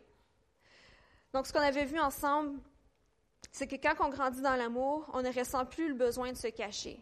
Donc, 1.32 1.48
ce 1.48 1.54
qu'on 1.54 1.60
avait 1.62 1.86
vu 1.86 2.00
ensemble, 2.00 2.60
c'est 3.52 3.68
que 3.68 3.76
quand 3.76 4.06
on 4.06 4.10
grandit 4.10 4.42
dans 4.42 4.56
l'amour, 4.56 5.10
on 5.14 5.22
ne 5.22 5.32
ressent 5.32 5.66
plus 5.66 5.88
le 5.88 5.94
besoin 5.94 6.32
de 6.32 6.38
se 6.38 6.48
cacher. 6.48 7.00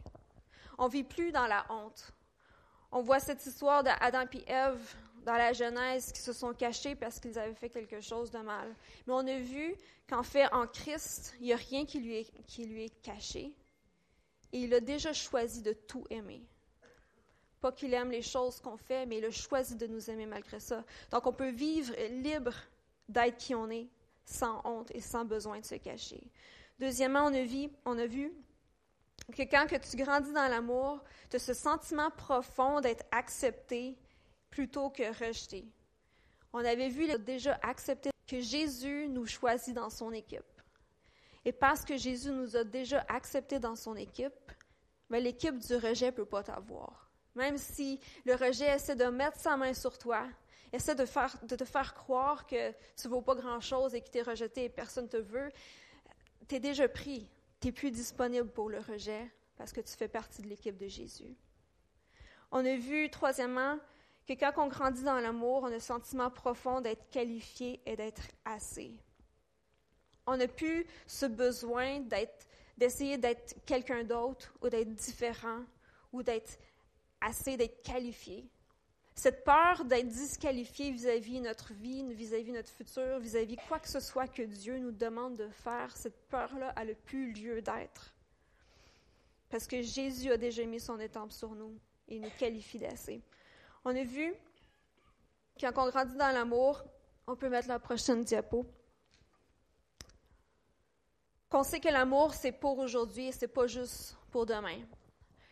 On 0.78 0.88
vit 0.88 1.04
plus 1.04 1.32
dans 1.32 1.48
la 1.48 1.66
honte. 1.70 2.14
On 2.92 3.02
voit 3.02 3.20
cette 3.20 3.46
histoire 3.46 3.84
d'Adam 3.84 4.26
et 4.34 4.52
Ève 4.52 4.96
dans 5.26 5.34
la 5.34 5.54
Genèse 5.54 6.12
qui 6.12 6.22
se 6.22 6.34
sont 6.34 6.54
cachés 6.54 6.96
parce 6.96 7.20
qu'ils 7.20 7.38
avaient 7.38 7.54
fait 7.54 7.70
quelque 7.70 8.02
chose 8.02 8.32
de 8.32 8.40
mal. 8.40 8.76
Mais 9.06 9.14
on 9.14 9.28
a 9.28 9.38
vu 9.38 9.76
qu'en 10.10 10.24
fait, 10.24 10.52
en 10.54 10.68
Christ, 10.68 11.36
il 11.40 11.48
n'y 11.48 11.54
a 11.54 11.58
rien 11.58 11.86
qui 11.86 12.00
lui, 12.00 12.18
est, 12.18 12.32
qui 12.46 12.66
lui 12.66 12.86
est 12.86 13.02
caché. 13.02 13.56
Et 14.54 14.60
il 14.60 14.74
a 14.74 14.80
déjà 14.80 15.14
choisi 15.14 15.62
de 15.62 15.74
tout 15.74 16.06
aimer. 16.10 16.44
Pas 17.60 17.72
qu'il 17.72 17.94
aime 17.94 18.12
les 18.12 18.24
choses 18.24 18.60
qu'on 18.60 18.78
fait, 18.78 19.06
mais 19.06 19.20
il 19.20 19.26
a 19.26 19.32
choisi 19.32 19.76
de 19.76 19.88
nous 19.88 20.10
aimer 20.10 20.26
malgré 20.26 20.60
ça. 20.60 20.84
Donc 21.12 21.28
on 21.28 21.34
peut 21.34 21.52
vivre 21.52 21.94
libre 22.10 22.54
d'être 23.08 23.38
qui 23.38 23.54
on 23.54 23.70
est, 23.70 23.88
sans 24.26 24.62
honte 24.66 24.92
et 24.96 25.02
sans 25.02 25.26
besoin 25.26 25.60
de 25.60 25.66
se 25.66 25.76
cacher. 25.76 26.24
Deuxièmement, 26.80 27.26
on 27.26 27.98
a 27.98 28.06
vu, 28.08 28.34
que 29.36 29.44
quand 29.44 29.68
que 29.68 29.76
tu 29.78 29.98
grandis 29.98 30.34
dans 30.34 30.48
l'amour, 30.48 31.04
tu 31.30 31.36
as 31.36 31.40
ce 31.40 31.54
sentiment 31.54 32.10
profond 32.10 32.82
d'être 32.82 33.06
accepté 33.12 33.96
plutôt 34.52 34.90
que 34.90 35.04
rejeté. 35.28 35.66
On 36.54 36.60
avait 36.60 36.90
vu 36.90 37.08
déjà 37.20 37.58
accepté 37.64 38.12
que 38.28 38.40
Jésus 38.40 39.08
nous 39.10 39.26
choisit 39.26 39.74
dans 39.74 39.90
son 39.90 40.12
équipe. 40.12 40.44
Et 41.44 41.52
parce 41.52 41.84
que 41.84 41.98
Jésus 41.98 42.32
nous 42.32 42.56
a 42.56 42.64
déjà 42.64 43.04
acceptés 43.10 43.60
dans 43.60 43.76
son 43.76 43.96
équipe, 43.96 44.52
ben, 45.10 45.24
l'équipe 45.24 45.58
du 45.58 45.76
rejet 45.76 46.08
ne 46.08 46.12
peut 46.12 46.26
pas 46.26 46.44
t'avoir. 46.44 47.10
Même 47.36 47.58
si 47.58 48.00
le 48.26 48.36
rejet 48.36 48.76
essaie 48.76 48.96
de 48.96 49.06
mettre 49.06 49.40
sa 49.40 49.58
main 49.58 49.74
sur 49.74 49.98
toi, 49.98 50.28
essaie 50.72 50.96
de, 50.96 51.06
de 51.48 51.56
te 51.56 51.66
faire 51.66 51.94
croire 51.96 52.46
que 52.46 52.72
tu 52.72 53.08
ne 53.08 53.10
vaux 53.10 53.22
pas 53.22 53.36
grand-chose 53.36 53.96
et 53.96 54.02
que 54.02 54.10
tu 54.10 54.20
es 54.20 54.22
rejeté 54.22 54.66
et 54.66 54.70
personne 54.70 55.06
ne 55.06 55.10
te 55.10 55.18
veut, 55.18 55.52
tu 56.48 56.56
es 56.56 56.60
déjà 56.60 56.88
pris. 56.88 57.30
Tu 57.60 57.68
n'es 57.68 57.72
plus 57.72 57.92
disponible 57.92 58.50
pour 58.50 58.70
le 58.70 58.80
rejet 58.80 59.32
parce 59.58 59.72
que 59.72 59.82
tu 59.82 59.94
fais 59.96 60.08
partie 60.08 60.42
de 60.42 60.48
l'équipe 60.48 60.78
de 60.78 60.88
Jésus. 60.88 61.36
On 62.52 62.66
a 62.66 62.76
vu, 62.76 63.10
troisièmement, 63.10 63.80
que 64.36 64.40
quand 64.40 64.64
on 64.64 64.68
grandit 64.68 65.04
dans 65.04 65.20
l'amour, 65.20 65.64
on 65.64 65.68
a 65.68 65.72
le 65.72 65.80
sentiment 65.80 66.30
profond 66.30 66.82
d'être 66.82 67.10
qualifié 67.10 67.82
et 67.86 67.96
d'être 67.96 68.24
assez. 68.46 68.92
On 70.28 70.38
n'a 70.38 70.48
plus 70.48 70.86
ce 71.08 71.26
besoin 71.26 72.02
d'essayer 72.78 73.18
d'être 73.18 73.56
quelqu'un 73.66 74.04
d'autre 74.04 74.54
ou 74.62 74.70
d'être 74.70 74.94
différent 74.94 75.64
ou 76.12 76.24
d'être 76.24 76.60
assez 77.22 77.58
d'être 77.58 77.82
qualifié. 77.84 78.48
Cette 79.14 79.44
peur 79.44 79.86
d'être 79.86 80.08
disqualifié 80.08 80.92
vis-à-vis 80.92 81.42
notre 81.42 81.74
vie, 81.74 82.04
vis-à-vis 82.14 82.52
notre 82.52 82.70
futur, 82.70 83.20
vis-à-vis 83.20 83.58
quoi 83.68 83.80
que 83.80 83.90
ce 83.90 84.00
soit 84.00 84.28
que 84.28 84.42
Dieu 84.42 84.80
nous 84.80 84.92
demande 84.92 85.36
de 85.36 85.48
faire, 85.50 85.96
cette 85.96 86.28
peur-là, 86.30 86.74
elle 86.78 86.88
n'a 86.88 86.94
plus 86.96 87.32
lieu 87.34 87.62
d'être. 87.62 88.14
Parce 89.50 89.68
que 89.68 89.82
Jésus 89.82 90.32
a 90.32 90.38
déjà 90.38 90.64
mis 90.66 90.80
son 90.80 91.00
étampe 91.00 91.32
sur 91.32 91.54
nous 91.54 91.78
et 92.08 92.20
nous 92.20 92.32
qualifie 92.40 92.80
d'assez. 92.80 93.22
On 93.84 93.96
a 93.96 94.04
vu, 94.04 94.34
quand 95.60 95.72
on 95.78 95.90
grandit 95.90 96.16
dans 96.16 96.32
l'amour, 96.32 96.84
on 97.26 97.36
peut 97.36 97.50
mettre 97.50 97.68
la 97.68 97.80
prochaine 97.80 98.24
diapo, 98.24 98.66
qu'on 101.50 101.64
sait 101.64 101.80
que 101.80 101.90
l'amour, 101.90 102.34
c'est 102.34 102.52
pour 102.52 102.78
aujourd'hui 102.80 103.28
et 103.28 103.32
c'est 103.32 103.48
pas 103.48 103.68
juste 103.68 104.18
pour 104.30 104.46
demain. 104.46 104.78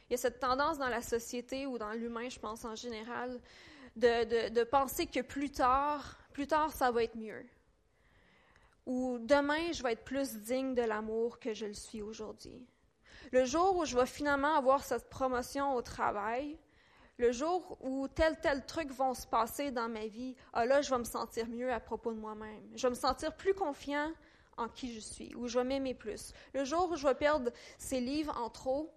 Il 0.10 0.12
y 0.12 0.14
a 0.14 0.18
cette 0.18 0.40
tendance 0.40 0.78
dans 0.78 0.90
la 0.90 1.02
société 1.02 1.66
ou 1.66 1.78
dans 1.78 1.92
l'humain, 1.92 2.30
je 2.30 2.40
pense 2.40 2.66
en 2.66 2.76
général, 2.76 3.40
de, 3.96 4.50
de, 4.50 4.64
penser 4.64 5.08
que 5.08 5.22
plus 5.22 5.52
tard, 5.52 6.18
plus 6.32 6.48
tard, 6.48 6.72
ça 6.72 6.92
va 6.92 7.04
être 7.04 7.18
mieux. 7.18 7.46
Ou 8.86 9.18
demain, 9.20 9.72
je 9.72 9.84
vais 9.84 9.94
être 9.94 10.06
plus 10.06 10.38
digne 10.38 10.74
de 10.74 10.82
l'amour 10.84 11.40
que 11.40 11.54
je 11.54 11.66
le 11.66 11.74
suis 11.74 12.02
aujourd'hui. 12.02 12.66
Le 13.32 13.46
jour 13.46 13.78
où 13.78 13.86
je 13.86 13.98
vais 13.98 14.06
finalement 14.06 14.56
avoir 14.56 14.84
cette 14.84 15.10
promotion 15.10 15.76
au 15.76 15.82
travail, 15.82 16.58
le 17.20 17.34
jour 17.34 17.78
où 17.82 18.08
tel, 18.08 18.40
tel 18.40 18.66
truc 18.66 18.90
vont 18.92 19.14
se 19.14 19.28
passer 19.28 19.72
dans 19.72 19.90
ma 19.90 20.08
vie, 20.08 20.36
ah 20.54 20.66
là, 20.66 20.82
je 20.82 20.90
vais 20.90 20.98
me 20.98 21.04
sentir 21.04 21.48
mieux 21.48 21.72
à 21.72 21.82
propos 21.82 22.14
de 22.14 22.18
moi-même. 22.18 22.72
Je 22.76 22.88
vais 22.88 22.92
me 22.92 22.96
sentir 22.96 23.36
plus 23.36 23.54
confiant 23.54 24.12
en 24.58 24.70
qui 24.70 24.94
je 24.94 25.02
suis, 25.02 25.36
ou 25.36 25.48
je 25.48 25.60
vais 25.60 25.66
m'aimer 25.66 25.94
plus. 25.94 26.34
Le 26.54 26.64
jour 26.64 26.90
où 26.90 26.96
je 26.96 27.06
vais 27.06 27.16
perdre 27.16 27.52
ces 27.78 28.00
livres 28.00 28.36
en 28.38 28.50
trop, 28.50 28.90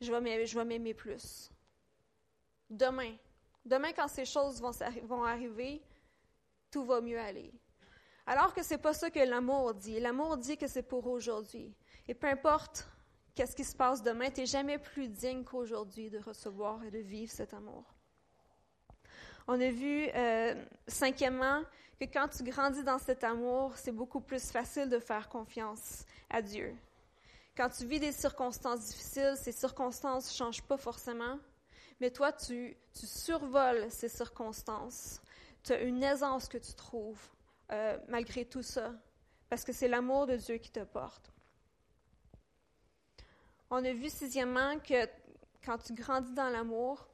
je 0.00 0.12
vais 0.12 0.64
m'aimer 0.64 0.94
plus. 0.94 1.50
Demain, 2.68 3.14
demain 3.64 3.92
quand 3.92 4.08
ces 4.08 4.24
choses 4.24 4.60
vont, 4.60 4.72
vont 5.04 5.24
arriver, 5.24 5.80
tout 6.72 6.84
va 6.84 7.00
mieux 7.00 7.20
aller. 7.20 7.52
Alors 8.26 8.52
que 8.52 8.64
ce 8.64 8.74
n'est 8.74 8.80
pas 8.80 8.92
ça 8.92 9.10
que 9.10 9.20
l'amour 9.20 9.74
dit. 9.74 10.00
L'amour 10.00 10.36
dit 10.36 10.56
que 10.56 10.66
c'est 10.66 10.82
pour 10.82 11.06
aujourd'hui. 11.06 11.72
Et 12.08 12.14
peu 12.14 12.26
importe 12.26 12.88
qu'est-ce 13.36 13.54
qui 13.54 13.64
se 13.64 13.76
passe 13.76 14.02
demain, 14.02 14.30
tu 14.30 14.40
n'es 14.40 14.46
jamais 14.46 14.78
plus 14.78 15.08
digne 15.08 15.44
qu'aujourd'hui 15.44 16.10
de 16.10 16.18
recevoir 16.18 16.82
et 16.82 16.90
de 16.90 16.98
vivre 16.98 17.30
cet 17.30 17.54
amour. 17.54 17.84
On 19.46 19.60
a 19.60 19.70
vu, 19.70 20.08
euh, 20.14 20.54
cinquièmement, 20.88 21.62
que 22.00 22.06
quand 22.06 22.28
tu 22.28 22.42
grandis 22.42 22.82
dans 22.82 22.98
cet 22.98 23.22
amour, 23.22 23.76
c'est 23.76 23.92
beaucoup 23.92 24.20
plus 24.20 24.50
facile 24.50 24.88
de 24.88 24.98
faire 24.98 25.28
confiance 25.28 26.04
à 26.30 26.42
Dieu. 26.42 26.74
Quand 27.56 27.68
tu 27.68 27.86
vis 27.86 28.00
des 28.00 28.12
circonstances 28.12 28.86
difficiles, 28.86 29.34
ces 29.36 29.52
circonstances 29.52 30.30
ne 30.30 30.36
changent 30.36 30.62
pas 30.62 30.76
forcément, 30.76 31.38
mais 32.00 32.10
toi, 32.10 32.32
tu, 32.32 32.76
survoles 32.92 33.86
ces 33.90 34.08
circonstances. 34.08 35.20
Tu 35.62 35.72
as 35.72 35.80
une 35.82 36.02
aisance 36.02 36.48
que 36.48 36.58
tu 36.58 36.74
trouves 36.74 37.20
euh, 37.70 37.98
malgré 38.08 38.44
tout 38.44 38.62
ça, 38.62 38.92
parce 39.48 39.64
que 39.64 39.72
c'est 39.72 39.88
l'amour 39.88 40.26
de 40.26 40.36
Dieu 40.36 40.56
qui 40.56 40.70
te 40.70 40.84
porte. 40.84 41.32
On 43.70 43.84
a 43.84 43.92
vu 43.92 44.08
sixièmement 44.08 44.78
que 44.78 45.08
quand 45.64 45.78
tu 45.78 45.92
grandis 45.92 46.32
dans 46.32 46.48
l'amour, 46.48 47.08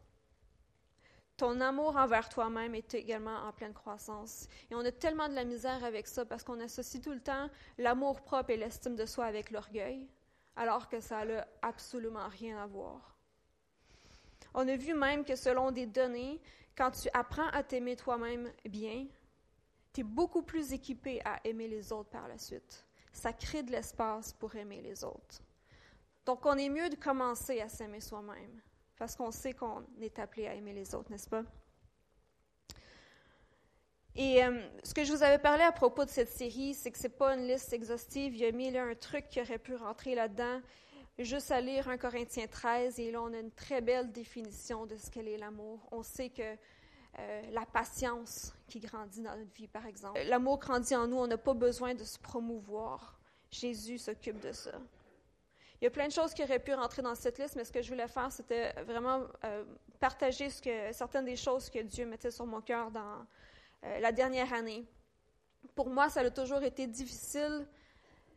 ton 1.38 1.60
amour 1.60 1.96
envers 1.96 2.28
toi-même 2.28 2.74
est 2.74 2.94
également 2.94 3.36
en 3.46 3.52
pleine 3.52 3.72
croissance. 3.72 4.48
Et 4.70 4.74
on 4.74 4.84
a 4.84 4.92
tellement 4.92 5.28
de 5.28 5.34
la 5.34 5.44
misère 5.44 5.82
avec 5.82 6.06
ça 6.06 6.24
parce 6.26 6.44
qu'on 6.44 6.60
associe 6.60 7.02
tout 7.02 7.12
le 7.12 7.20
temps 7.20 7.48
l'amour 7.78 8.20
propre 8.20 8.50
et 8.50 8.56
l'estime 8.56 8.96
de 8.96 9.06
soi 9.06 9.24
avec 9.24 9.50
l'orgueil, 9.50 10.06
alors 10.54 10.88
que 10.88 11.00
ça 11.00 11.24
n'a 11.24 11.46
absolument 11.62 12.28
rien 12.28 12.58
à 12.62 12.66
voir. 12.66 13.16
On 14.54 14.68
a 14.68 14.76
vu 14.76 14.92
même 14.92 15.24
que 15.24 15.34
selon 15.34 15.70
des 15.70 15.86
données, 15.86 16.38
quand 16.76 16.90
tu 16.90 17.08
apprends 17.14 17.48
à 17.48 17.62
t'aimer 17.62 17.96
toi-même 17.96 18.52
bien, 18.66 19.06
tu 19.94 20.02
es 20.02 20.04
beaucoup 20.04 20.42
plus 20.42 20.74
équipé 20.74 21.22
à 21.24 21.40
aimer 21.44 21.68
les 21.68 21.92
autres 21.92 22.10
par 22.10 22.28
la 22.28 22.36
suite. 22.36 22.86
Ça 23.12 23.32
crée 23.32 23.62
de 23.62 23.72
l'espace 23.72 24.34
pour 24.34 24.54
aimer 24.54 24.82
les 24.82 25.02
autres. 25.02 25.40
Donc, 26.24 26.46
on 26.46 26.56
est 26.56 26.68
mieux 26.68 26.88
de 26.88 26.96
commencer 26.96 27.60
à 27.60 27.68
s'aimer 27.68 28.00
soi-même, 28.00 28.60
parce 28.96 29.16
qu'on 29.16 29.30
sait 29.30 29.52
qu'on 29.52 29.84
est 30.00 30.18
appelé 30.18 30.46
à 30.46 30.54
aimer 30.54 30.72
les 30.72 30.94
autres, 30.94 31.10
n'est-ce 31.10 31.28
pas? 31.28 31.42
Et 34.14 34.44
euh, 34.44 34.60
ce 34.84 34.92
que 34.92 35.04
je 35.04 35.12
vous 35.12 35.22
avais 35.22 35.38
parlé 35.38 35.64
à 35.64 35.72
propos 35.72 36.04
de 36.04 36.10
cette 36.10 36.28
série, 36.28 36.74
c'est 36.74 36.90
que 36.90 36.98
ce 36.98 37.04
n'est 37.04 37.08
pas 37.08 37.34
une 37.34 37.46
liste 37.46 37.72
exhaustive. 37.72 38.34
Il 38.34 38.40
y 38.40 38.44
a 38.44 38.52
mis 38.52 38.76
un 38.76 38.94
truc 38.94 39.28
qui 39.30 39.40
aurait 39.40 39.58
pu 39.58 39.74
rentrer 39.74 40.14
là-dedans. 40.14 40.60
Juste 41.18 41.50
à 41.50 41.60
lire 41.60 41.88
1 41.88 41.98
Corinthiens 41.98 42.46
13, 42.46 42.98
et 42.98 43.10
là, 43.10 43.22
on 43.22 43.32
a 43.32 43.38
une 43.38 43.50
très 43.50 43.80
belle 43.80 44.12
définition 44.12 44.86
de 44.86 44.96
ce 44.96 45.10
qu'est 45.10 45.38
l'amour. 45.38 45.86
On 45.92 46.02
sait 46.02 46.30
que 46.30 46.42
euh, 47.18 47.42
la 47.52 47.66
patience 47.66 48.54
qui 48.66 48.80
grandit 48.80 49.20
dans 49.20 49.36
notre 49.36 49.52
vie, 49.52 49.68
par 49.68 49.86
exemple. 49.86 50.20
L'amour 50.26 50.58
grandit 50.58 50.96
en 50.96 51.06
nous, 51.06 51.18
on 51.18 51.26
n'a 51.26 51.38
pas 51.38 51.54
besoin 51.54 51.94
de 51.94 52.04
se 52.04 52.18
promouvoir. 52.18 53.18
Jésus 53.50 53.98
s'occupe 53.98 54.40
de 54.40 54.52
ça. 54.52 54.72
Il 55.82 55.86
y 55.86 55.88
a 55.88 55.90
plein 55.90 56.06
de 56.06 56.12
choses 56.12 56.32
qui 56.32 56.44
auraient 56.44 56.60
pu 56.60 56.72
rentrer 56.74 57.02
dans 57.02 57.16
cette 57.16 57.40
liste, 57.40 57.56
mais 57.56 57.64
ce 57.64 57.72
que 57.72 57.82
je 57.82 57.88
voulais 57.88 58.06
faire, 58.06 58.30
c'était 58.30 58.72
vraiment 58.84 59.24
euh, 59.42 59.64
partager 59.98 60.48
certaines 60.92 61.24
des 61.24 61.34
choses 61.34 61.68
que 61.68 61.80
Dieu 61.80 62.06
mettait 62.06 62.30
sur 62.30 62.46
mon 62.46 62.60
cœur 62.60 62.92
dans 62.92 63.26
euh, 63.82 63.98
la 63.98 64.12
dernière 64.12 64.52
année. 64.52 64.86
Pour 65.74 65.90
moi, 65.90 66.08
ça 66.08 66.20
a 66.20 66.30
toujours 66.30 66.62
été 66.62 66.86
difficile 66.86 67.66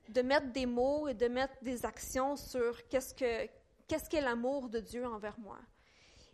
de 0.10 0.24
mettre 0.24 0.52
des 0.54 0.66
mots 0.66 1.08
et 1.08 1.14
de 1.14 1.28
mettre 1.28 1.54
des 1.62 1.86
actions 1.86 2.36
sur 2.36 2.88
qu'est-ce 2.88 3.14
que 3.14 3.48
qu'est 3.88 4.22
l'amour 4.22 4.68
de 4.68 4.80
Dieu 4.80 5.06
envers 5.06 5.38
moi. 5.38 5.60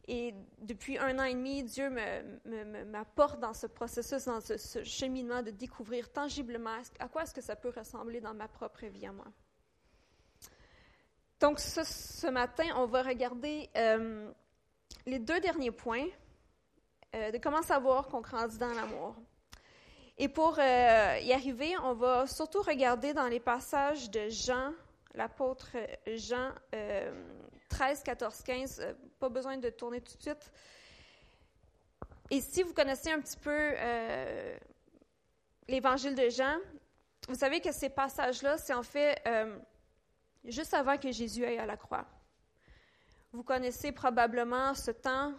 Et 0.08 0.34
depuis 0.62 0.98
un 0.98 1.20
an 1.20 1.26
et 1.26 1.34
demi, 1.34 1.62
Dieu 1.64 1.90
m'apporte 2.86 3.38
dans 3.42 3.54
ce 3.54 3.68
processus, 3.68 4.24
dans 4.24 4.40
ce, 4.40 4.56
ce, 4.56 4.82
cheminement 4.86 5.42
de 5.44 5.52
découvrir 5.52 6.10
tangiblement 6.10 6.78
à 7.00 7.10
quoi 7.10 7.24
est-ce 7.24 7.34
que 7.34 7.42
ça 7.42 7.58
peut 7.58 7.74
ressembler 7.76 8.22
dans 8.22 8.34
ma 8.34 8.48
propre 8.48 8.86
vie 8.86 9.06
à 9.06 9.12
moi. 9.12 9.28
Donc, 11.42 11.60
ce, 11.60 12.28
matin, 12.28 12.66
on 12.76 12.86
va 12.86 13.02
regarder 13.02 13.68
euh, 13.76 14.32
les 15.08 15.18
deux 15.18 15.40
derniers 15.40 15.72
points 15.72 16.06
euh, 17.16 17.32
de 17.32 17.40
comment 17.40 17.64
savoir 17.64 18.08
qu'on 18.08 18.22
grandit 18.22 18.60
dans 18.60 18.72
l'amour. 18.72 19.16
Et 20.20 20.30
pour 20.30 20.60
euh, 20.60 21.18
y 21.20 21.34
arriver, 21.34 21.76
on 21.84 21.96
va 21.96 22.28
surtout 22.28 22.62
regarder 22.62 23.16
dans 23.16 23.28
les 23.28 23.40
passages 23.40 24.12
de 24.12 24.30
Jean, 24.30 24.72
l'apôtre 25.16 25.70
Jean 26.06 26.52
13, 27.70 28.04
14, 28.04 28.44
15. 28.44 28.96
pas 29.20 29.30
besoin 29.30 29.58
de 29.58 29.70
tourner 29.72 30.00
tout 30.00 30.16
de 30.18 30.22
suite. 30.22 30.52
Et 32.30 32.40
si 32.40 32.62
vous 32.62 32.76
connaissez 32.76 33.12
un 33.12 33.20
petit 33.20 33.38
peu 33.38 33.74
l'évangile 35.68 36.14
de 36.14 36.30
Jean, 36.30 36.60
vous 37.28 37.36
savez 37.36 37.62
que 37.62 37.72
ces 37.72 37.90
passages-là, 37.90 38.60
c'est 38.60 38.76
en 38.76 38.84
fait 38.84 39.20
juste 40.46 40.74
avant 40.74 40.98
que 40.98 41.12
Jésus 41.12 41.46
aille 41.46 41.60
à 41.60 41.66
la 41.66 41.78
croix. 41.78 42.06
Vous 43.32 43.44
connaissez 43.44 43.92
probablement 43.92 44.74
ce 44.74 44.92
temps 44.92 45.34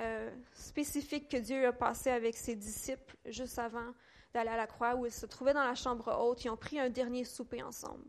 euh, 0.00 0.30
spécifique 0.52 1.28
que 1.28 1.38
Dieu 1.38 1.66
a 1.66 1.72
passé 1.72 2.10
avec 2.10 2.36
ses 2.36 2.54
disciples 2.54 3.16
juste 3.26 3.58
avant 3.58 3.94
d'aller 4.34 4.50
à 4.50 4.56
la 4.56 4.66
croix, 4.66 4.94
où 4.94 5.06
ils 5.06 5.12
se 5.12 5.26
trouvaient 5.26 5.54
dans 5.54 5.64
la 5.64 5.74
chambre 5.74 6.14
haute, 6.20 6.44
ils 6.44 6.50
ont 6.50 6.56
pris 6.56 6.78
un 6.78 6.90
dernier 6.90 7.24
souper 7.24 7.62
ensemble. 7.62 8.04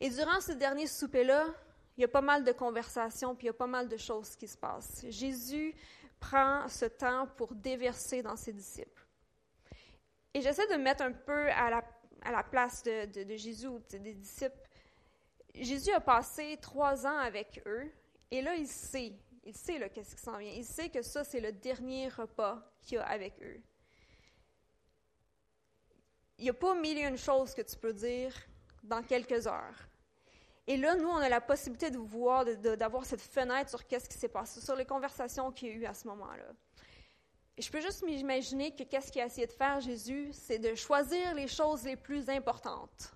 Et 0.00 0.10
durant 0.10 0.40
ce 0.40 0.52
dernier 0.52 0.86
souper-là, 0.86 1.46
il 1.96 2.02
y 2.02 2.04
a 2.04 2.08
pas 2.08 2.20
mal 2.20 2.44
de 2.44 2.52
conversations, 2.52 3.34
puis 3.34 3.46
il 3.46 3.48
y 3.48 3.50
a 3.50 3.54
pas 3.54 3.66
mal 3.66 3.88
de 3.88 3.96
choses 3.96 4.36
qui 4.36 4.46
se 4.46 4.56
passent. 4.56 5.04
Jésus 5.08 5.74
prend 6.20 6.68
ce 6.68 6.84
temps 6.84 7.26
pour 7.36 7.54
déverser 7.54 8.22
dans 8.22 8.36
ses 8.36 8.52
disciples. 8.52 9.06
Et 10.34 10.40
j'essaie 10.40 10.66
de 10.68 10.74
me 10.74 10.82
mettre 10.82 11.02
un 11.02 11.12
peu 11.12 11.48
à 11.50 11.70
la, 11.70 12.42
place 12.44 12.82
de, 12.82 13.24
de, 13.24 13.36
Jésus, 13.36 13.68
des 13.90 14.14
disciples. 14.14 14.67
Jésus 15.64 15.92
a 15.92 16.00
passé 16.00 16.58
trois 16.60 17.06
ans 17.06 17.18
avec 17.18 17.62
eux 17.66 17.90
et 18.30 18.42
là, 18.42 18.54
il 18.54 18.66
sait, 18.66 19.12
il 19.44 19.56
sait 19.56 19.90
qu'est-ce 19.90 20.14
qui 20.14 20.22
s'en 20.22 20.38
vient. 20.38 20.52
Il 20.52 20.64
sait 20.64 20.88
que 20.88 21.02
ça, 21.02 21.24
c'est 21.24 21.40
le 21.40 21.52
dernier 21.52 22.08
repas 22.08 22.62
qu'il 22.82 22.98
a 22.98 23.06
avec 23.06 23.34
eux. 23.42 23.60
Il 26.38 26.44
n'y 26.44 26.50
a 26.50 26.54
pas 26.54 26.74
mille 26.74 26.98
et 26.98 27.16
choses 27.16 27.54
que 27.54 27.62
tu 27.62 27.76
peux 27.76 27.92
dire 27.92 28.32
dans 28.82 29.02
quelques 29.02 29.46
heures. 29.46 29.88
Et 30.66 30.76
là, 30.76 30.94
nous, 30.94 31.08
on 31.08 31.16
a 31.16 31.28
la 31.28 31.40
possibilité 31.40 31.90
de 31.90 31.96
voir, 31.96 32.44
d'avoir 32.44 33.06
cette 33.06 33.22
fenêtre 33.22 33.70
sur 33.70 33.86
qu'est-ce 33.86 34.08
qui 34.08 34.18
s'est 34.18 34.28
passé, 34.28 34.60
sur 34.60 34.76
les 34.76 34.84
conversations 34.84 35.50
qu'il 35.50 35.68
y 35.68 35.70
a 35.72 35.74
eu 35.74 35.84
à 35.86 35.94
ce 35.94 36.06
moment-là. 36.08 36.44
Et 37.56 37.62
je 37.62 37.72
peux 37.72 37.80
juste 37.80 38.04
m'imaginer 38.04 38.76
que 38.76 38.84
qu'est-ce 38.84 39.10
qu'il 39.10 39.22
a 39.22 39.26
essayé 39.26 39.46
de 39.46 39.52
faire, 39.52 39.80
Jésus, 39.80 40.28
c'est 40.32 40.58
de 40.58 40.74
choisir 40.74 41.34
les 41.34 41.48
choses 41.48 41.84
les 41.84 41.96
plus 41.96 42.28
importantes. 42.28 43.12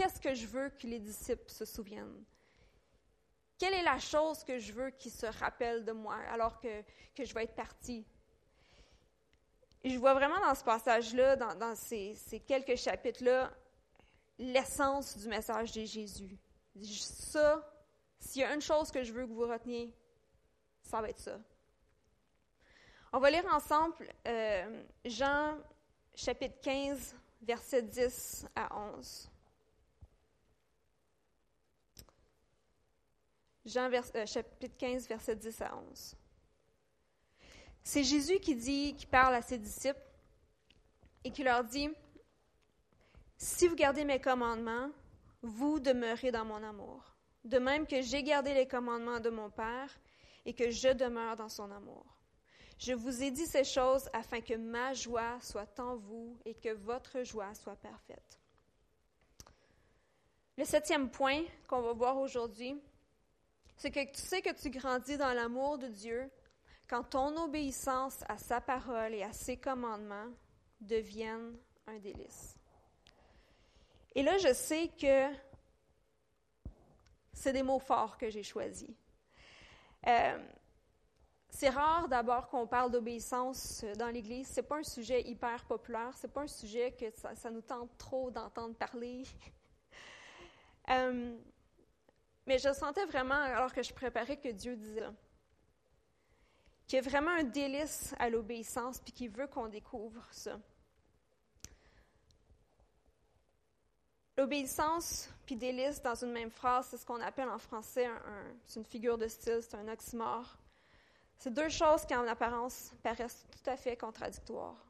Qu'est-ce 0.00 0.18
que 0.18 0.32
je 0.32 0.46
veux 0.46 0.70
que 0.70 0.86
les 0.86 0.98
disciples 0.98 1.50
se 1.50 1.66
souviennent? 1.66 2.24
Quelle 3.58 3.74
est 3.74 3.82
la 3.82 3.98
chose 3.98 4.42
que 4.42 4.58
je 4.58 4.72
veux 4.72 4.88
qu'ils 4.92 5.12
se 5.12 5.26
rappellent 5.26 5.84
de 5.84 5.92
moi 5.92 6.16
alors 6.30 6.58
que, 6.58 6.80
que 7.14 7.22
je 7.22 7.34
vais 7.34 7.44
être 7.44 7.54
partie? 7.54 8.06
Et 9.84 9.90
je 9.90 9.98
vois 9.98 10.14
vraiment 10.14 10.40
dans 10.40 10.54
ce 10.54 10.64
passage-là, 10.64 11.36
dans, 11.36 11.74
ces, 11.74 12.16
quelques 12.46 12.76
chapitres-là, 12.76 13.52
l'essence 14.38 15.18
du 15.18 15.28
message 15.28 15.72
de 15.72 15.84
Jésus. 15.84 16.34
Ça, 16.82 17.70
s'il 18.18 18.40
y 18.40 18.44
a 18.46 18.54
une 18.54 18.62
chose 18.62 18.90
que 18.90 19.04
je 19.04 19.12
veux 19.12 19.26
que 19.26 19.32
vous 19.32 19.46
reteniez, 19.46 19.94
ça 20.80 21.02
va 21.02 21.10
être 21.10 21.20
ça. 21.20 21.38
On 23.12 23.18
va 23.18 23.30
lire 23.30 23.44
ensemble 23.52 24.08
euh, 24.26 24.82
Jean 25.04 25.58
chapitre 26.14 26.58
15, 26.62 27.14
versets 27.42 27.82
10 27.82 28.46
à 28.56 28.74
11. 28.96 29.30
Jean 33.64 33.90
euh, 33.92 34.26
chapitre 34.26 34.76
15, 34.78 35.08
versets 35.08 35.36
10 35.36 35.62
à 35.62 35.76
11. 35.76 36.16
C'est 37.82 38.04
Jésus 38.04 38.38
qui 38.40 38.54
dit, 38.54 38.94
qui 38.96 39.06
parle 39.06 39.34
à 39.34 39.42
ses 39.42 39.58
disciples 39.58 40.00
et 41.24 41.30
qui 41.30 41.42
leur 41.42 41.64
dit, 41.64 41.90
Si 43.36 43.68
vous 43.68 43.76
gardez 43.76 44.04
mes 44.04 44.20
commandements, 44.20 44.90
vous 45.42 45.80
demeurez 45.80 46.30
dans 46.30 46.44
mon 46.44 46.62
amour, 46.62 47.16
de 47.44 47.58
même 47.58 47.86
que 47.86 48.02
j'ai 48.02 48.22
gardé 48.22 48.54
les 48.54 48.66
commandements 48.66 49.20
de 49.20 49.30
mon 49.30 49.50
Père 49.50 49.98
et 50.44 50.54
que 50.54 50.70
je 50.70 50.88
demeure 50.88 51.36
dans 51.36 51.48
son 51.48 51.70
amour. 51.70 52.04
Je 52.78 52.92
vous 52.94 53.22
ai 53.22 53.30
dit 53.30 53.46
ces 53.46 53.64
choses 53.64 54.08
afin 54.14 54.40
que 54.40 54.54
ma 54.54 54.94
joie 54.94 55.38
soit 55.42 55.78
en 55.80 55.96
vous 55.96 56.38
et 56.46 56.54
que 56.54 56.72
votre 56.72 57.22
joie 57.24 57.54
soit 57.54 57.76
parfaite. 57.76 58.40
Le 60.56 60.64
septième 60.64 61.10
point 61.10 61.42
qu'on 61.66 61.82
va 61.82 61.92
voir 61.92 62.18
aujourd'hui, 62.18 62.80
c'est 63.80 63.90
que 63.90 64.04
tu 64.12 64.20
sais 64.20 64.42
que 64.42 64.52
tu 64.52 64.68
grandis 64.68 65.16
dans 65.16 65.32
l'amour 65.32 65.78
de 65.78 65.86
Dieu 65.86 66.30
quand 66.86 67.02
ton 67.02 67.34
obéissance 67.42 68.22
à 68.28 68.36
sa 68.36 68.60
parole 68.60 69.14
et 69.14 69.22
à 69.22 69.32
ses 69.32 69.56
commandements 69.56 70.28
deviennent 70.82 71.56
un 71.86 71.98
délice. 71.98 72.56
Et 74.14 74.22
là, 74.22 74.36
je 74.36 74.52
sais 74.52 74.90
que 75.00 75.34
c'est 77.32 77.54
des 77.54 77.62
mots 77.62 77.78
forts 77.78 78.18
que 78.18 78.28
j'ai 78.28 78.42
choisis. 78.42 78.90
Euh, 80.06 80.38
c'est 81.48 81.70
rare 81.70 82.06
d'abord 82.08 82.48
qu'on 82.48 82.66
parle 82.66 82.90
d'obéissance 82.90 83.82
dans 83.96 84.08
l'Église. 84.08 84.48
Ce 84.48 84.60
n'est 84.60 84.66
pas 84.66 84.76
un 84.76 84.82
sujet 84.82 85.22
hyper 85.22 85.64
populaire. 85.64 86.14
Ce 86.18 86.26
n'est 86.26 86.32
pas 86.34 86.42
un 86.42 86.48
sujet 86.48 86.92
que 86.92 87.06
ça, 87.12 87.50
nous 87.50 87.62
tente 87.62 87.96
trop 87.96 88.30
d'entendre 88.30 88.74
parler. 88.74 89.22
Euh, 90.88 91.36
mais 92.50 92.58
je 92.58 92.72
sentais 92.72 93.04
vraiment, 93.04 93.40
alors 93.40 93.72
que 93.72 93.80
je 93.80 93.94
préparais, 93.94 94.36
que 94.36 94.48
Dieu 94.48 94.74
disait 94.74 95.06
qu'il 96.84 96.96
y 96.96 96.98
a 96.98 97.08
vraiment 97.08 97.30
un 97.30 97.44
délice 97.44 98.12
à 98.18 98.28
l'obéissance, 98.28 98.98
puis 98.98 99.12
qu'il 99.12 99.30
veut 99.30 99.46
qu'on 99.46 99.68
découvre 99.68 100.26
ça. 100.32 100.58
L'obéissance 104.36 105.30
puis 105.46 105.54
délice 105.54 106.02
dans 106.02 106.16
une 106.16 106.32
même 106.32 106.50
phrase, 106.50 106.88
c'est 106.90 106.96
ce 106.96 107.06
qu'on 107.06 107.20
appelle 107.20 107.48
en 107.48 107.58
français 107.58 108.08
c'est 108.64 108.80
une 108.80 108.86
figure 108.86 109.16
de 109.16 109.28
style, 109.28 109.60
c'est 109.62 109.76
un 109.76 109.86
oxymore. 109.86 110.58
C'est 111.36 111.54
deux 111.54 111.68
choses 111.68 112.04
qui 112.04 112.16
en 112.16 112.26
apparence 112.26 112.92
paraissent 113.04 113.46
tout 113.52 113.70
à 113.70 113.76
fait 113.76 113.96
contradictoires. 113.96 114.84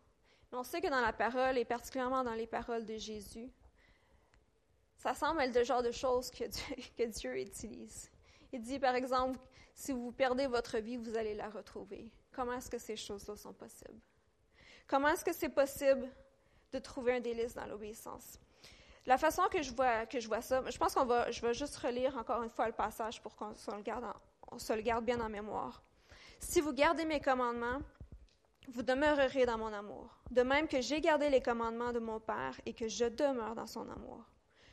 Mais 0.50 0.56
on 0.56 0.64
sait 0.64 0.80
que 0.80 0.88
dans 0.88 1.02
la 1.02 1.12
parole, 1.12 1.58
et 1.58 1.66
particulièrement 1.66 2.24
dans 2.24 2.32
les 2.32 2.46
paroles 2.46 2.86
de 2.86 2.96
Jésus, 2.96 3.50
ça 5.00 5.14
semble 5.14 5.40
être 5.40 5.54
le 5.54 5.64
genre 5.64 5.82
de 5.82 5.92
choses 5.92 6.30
que 6.30 7.04
Dieu, 7.06 7.40
utilise. 7.40 8.10
Il 8.52 8.60
dit, 8.60 8.78
par 8.78 8.94
exemple, 8.94 9.38
si 9.74 9.92
vous 9.92 10.12
perdez 10.12 10.46
votre 10.46 10.76
vie, 10.76 10.98
vous 10.98 11.16
allez 11.16 11.32
la 11.32 11.48
retrouver. 11.48 12.10
Comment 12.32 12.52
est-ce 12.52 12.68
que 12.68 12.76
ces 12.78 12.96
choses-là 12.96 13.34
sont 13.34 13.54
possibles? 13.54 13.98
Comment 14.86 15.08
est-ce 15.08 15.24
que 15.24 15.32
c'est 15.32 15.48
possible 15.48 16.06
de 16.72 16.78
trouver 16.78 17.14
un 17.14 17.20
délice 17.20 17.54
dans 17.54 17.64
l'obéissance? 17.64 18.38
La 19.06 19.16
façon 19.16 19.44
que 19.50 19.62
je 19.62 19.72
vois, 19.72 20.04
que 20.04 20.20
je 20.20 20.28
vois 20.28 20.42
ça, 20.42 20.62
je 20.68 20.76
pense 20.76 20.94
qu'on 20.94 21.06
va, 21.06 21.30
je 21.30 21.40
vais 21.40 21.54
juste 21.54 21.76
relire 21.78 22.18
encore 22.18 22.42
une 22.42 22.50
fois 22.50 22.66
le 22.66 22.74
passage 22.74 23.22
pour 23.22 23.34
qu'on 23.34 23.54
le 23.74 23.82
garde, 23.82 24.04
on 24.50 24.58
se 24.58 24.74
le 24.74 24.82
garde 24.82 25.06
bien 25.06 25.18
en 25.20 25.30
mémoire. 25.30 25.82
Si 26.40 26.60
vous 26.60 26.74
gardez 26.74 27.06
mes 27.06 27.20
commandements, 27.20 27.80
vous 28.68 28.82
demeurerez 28.82 29.46
dans 29.46 29.56
mon 29.56 29.72
amour, 29.72 30.14
de 30.30 30.42
même 30.42 30.68
que 30.68 30.82
j'ai 30.82 31.00
gardé 31.00 31.30
les 31.30 31.40
commandements 31.40 31.92
de 31.92 32.00
mon 32.00 32.20
Père 32.20 32.60
et 32.66 32.74
que 32.74 32.86
je 32.86 33.06
demeure 33.06 33.54
dans 33.54 33.66
son 33.66 33.88
amour. 33.88 34.26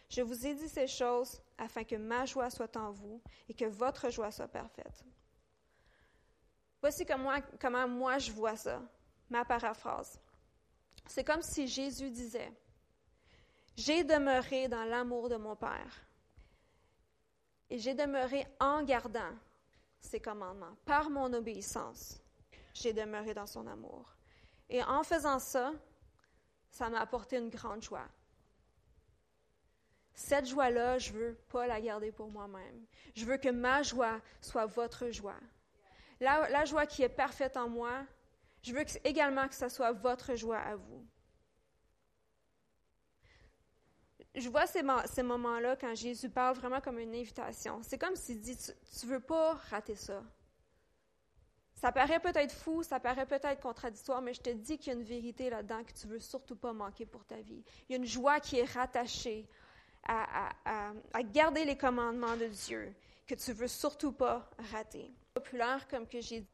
Je 0.10 0.22
vous 0.22 0.46
ai 0.48 0.56
dit 0.56 0.70
ces 0.70 0.88
choses 0.88 1.42
afin 1.58 1.84
que 1.84 1.96
ma 1.96 2.26
joie 2.26 2.50
soit 2.50 2.76
en 2.78 2.92
vous 2.92 3.22
et 3.50 3.54
que 3.54 3.66
votre 3.66 4.10
joie 4.10 4.32
soit 4.32 4.48
parfaite. 4.48 5.04
Voici 6.82 7.06
comment 7.06 7.88
moi 7.88 8.18
je 8.18 8.32
vois 8.32 8.56
ça, 8.56 8.82
ma 9.30 9.44
paraphrase. 9.44 10.20
C'est 11.08 11.24
comme 11.24 11.42
si 11.42 11.68
Jésus 11.68 12.12
disait, 12.12 12.52
j'ai 13.76 14.04
demeuré 14.04 14.68
dans 14.68 14.84
l'amour 14.86 15.30
de 15.30 15.36
mon 15.36 15.56
Père 15.56 16.08
et 17.70 17.78
j'ai 17.78 17.94
demeuré 17.94 18.48
en 18.60 18.84
gardant 18.84 19.34
ses 20.00 20.20
commandements. 20.20 20.76
Par 20.86 21.10
mon 21.10 21.32
obéissance, 21.34 22.22
j'ai 22.74 22.94
demeuré 22.94 23.34
dans 23.34 23.48
son 23.48 23.68
amour. 23.68 24.16
Et 24.70 24.84
en 24.84 25.04
faisant 25.04 25.40
ça, 25.40 25.74
ça 26.70 26.90
m'a 26.90 27.00
apporté 27.00 27.38
une 27.38 27.50
grande 27.50 27.82
joie. 27.82 28.08
Cette 30.18 30.48
joie-là, 30.48 30.98
je 30.98 31.14
ne 31.14 31.20
veux 31.20 31.36
pas 31.50 31.68
la 31.68 31.80
garder 31.80 32.12
pour 32.12 32.28
moi-même. 32.32 32.88
Je 33.16 33.24
veux 33.24 33.38
que 33.38 33.50
ma 33.50 33.84
joie 33.84 34.20
soit 34.42 34.66
votre 34.66 35.12
joie. 35.12 35.40
La, 36.20 36.66
joie 36.66 36.88
qui 36.88 37.04
est 37.04 37.10
parfaite 37.10 37.56
en 37.56 37.70
moi, 37.70 38.04
je 38.64 38.74
veux 38.74 38.84
également 39.04 39.48
que 39.48 39.54
ce 39.54 39.70
soit 39.70 39.92
votre 39.92 40.34
joie 40.34 40.58
à 40.58 40.76
vous. 40.76 41.06
Je 44.34 44.50
vois 44.50 44.66
ces, 44.66 44.82
ces 45.06 45.22
moments-là 45.22 45.76
quand 45.76 45.94
Jésus 45.94 46.32
parle 46.32 46.56
vraiment 46.56 46.82
comme 46.82 46.98
une 46.98 47.14
invitation. 47.14 47.84
C'est 47.84 48.00
comme 48.00 48.16
s'il 48.16 48.42
dit, 48.42 48.58
tu 48.58 49.06
ne 49.06 49.12
veux 49.12 49.20
pas 49.20 49.54
rater 49.70 49.96
ça. 49.96 50.24
Ça 51.76 51.92
paraît 51.92 52.20
peut-être 52.20 52.54
fou, 52.54 52.82
ça 52.82 53.00
paraît 53.00 53.28
peut-être 53.28 53.62
contradictoire, 53.62 54.24
mais 54.24 54.34
je 54.34 54.42
te 54.42 54.50
dis 54.50 54.80
qu'il 54.80 54.94
y 54.94 54.96
a 54.96 55.00
une 55.00 55.06
vérité 55.06 55.52
là-dedans 55.52 55.84
que 55.84 55.94
tu 55.94 56.08
ne 56.08 56.14
veux 56.14 56.20
surtout 56.20 56.56
pas 56.56 56.74
manquer 56.74 57.06
pour 57.06 57.24
ta 57.24 57.40
vie. 57.40 57.64
Il 57.88 57.92
y 57.92 57.96
a 57.96 57.98
une 58.00 58.08
joie 58.08 58.40
qui 58.40 58.58
est 58.58 58.66
rattachée 58.66 59.48
à, 60.08 61.24
garder 61.24 61.66
les 61.66 61.78
commandements 61.78 62.38
de 62.38 62.48
Dieu 62.48 62.94
que 63.28 63.36
tu 63.36 63.52
veux 63.54 63.68
surtout 63.68 64.12
pas 64.12 64.50
rater. 64.72 65.12
Populaire, 65.34 65.88
comme 65.88 66.08
que 66.08 66.22
j'ai 66.22 66.42
dit. 66.42 66.48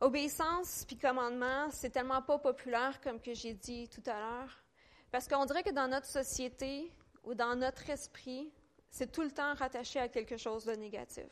Obéissance 0.00 0.84
puis 0.86 0.96
commandement, 0.96 1.70
c'est 1.70 1.90
tellement 1.90 2.22
pas 2.22 2.38
populaire 2.38 3.00
comme 3.00 3.20
que 3.20 3.32
j'ai 3.34 3.54
dit 3.54 3.88
tout 3.88 4.02
à 4.06 4.18
l'heure, 4.18 4.62
parce 5.10 5.28
qu'on 5.28 5.44
dirait 5.46 5.62
que 5.62 5.70
dans 5.70 5.88
notre 5.88 6.06
société 6.06 6.92
ou 7.22 7.34
dans 7.34 7.56
notre 7.56 7.88
esprit, 7.88 8.52
c'est 8.90 9.10
tout 9.10 9.22
le 9.22 9.30
temps 9.30 9.54
rattaché 9.54 9.98
à 9.98 10.08
quelque 10.08 10.36
chose 10.36 10.64
de 10.64 10.72
négatif. 10.72 11.30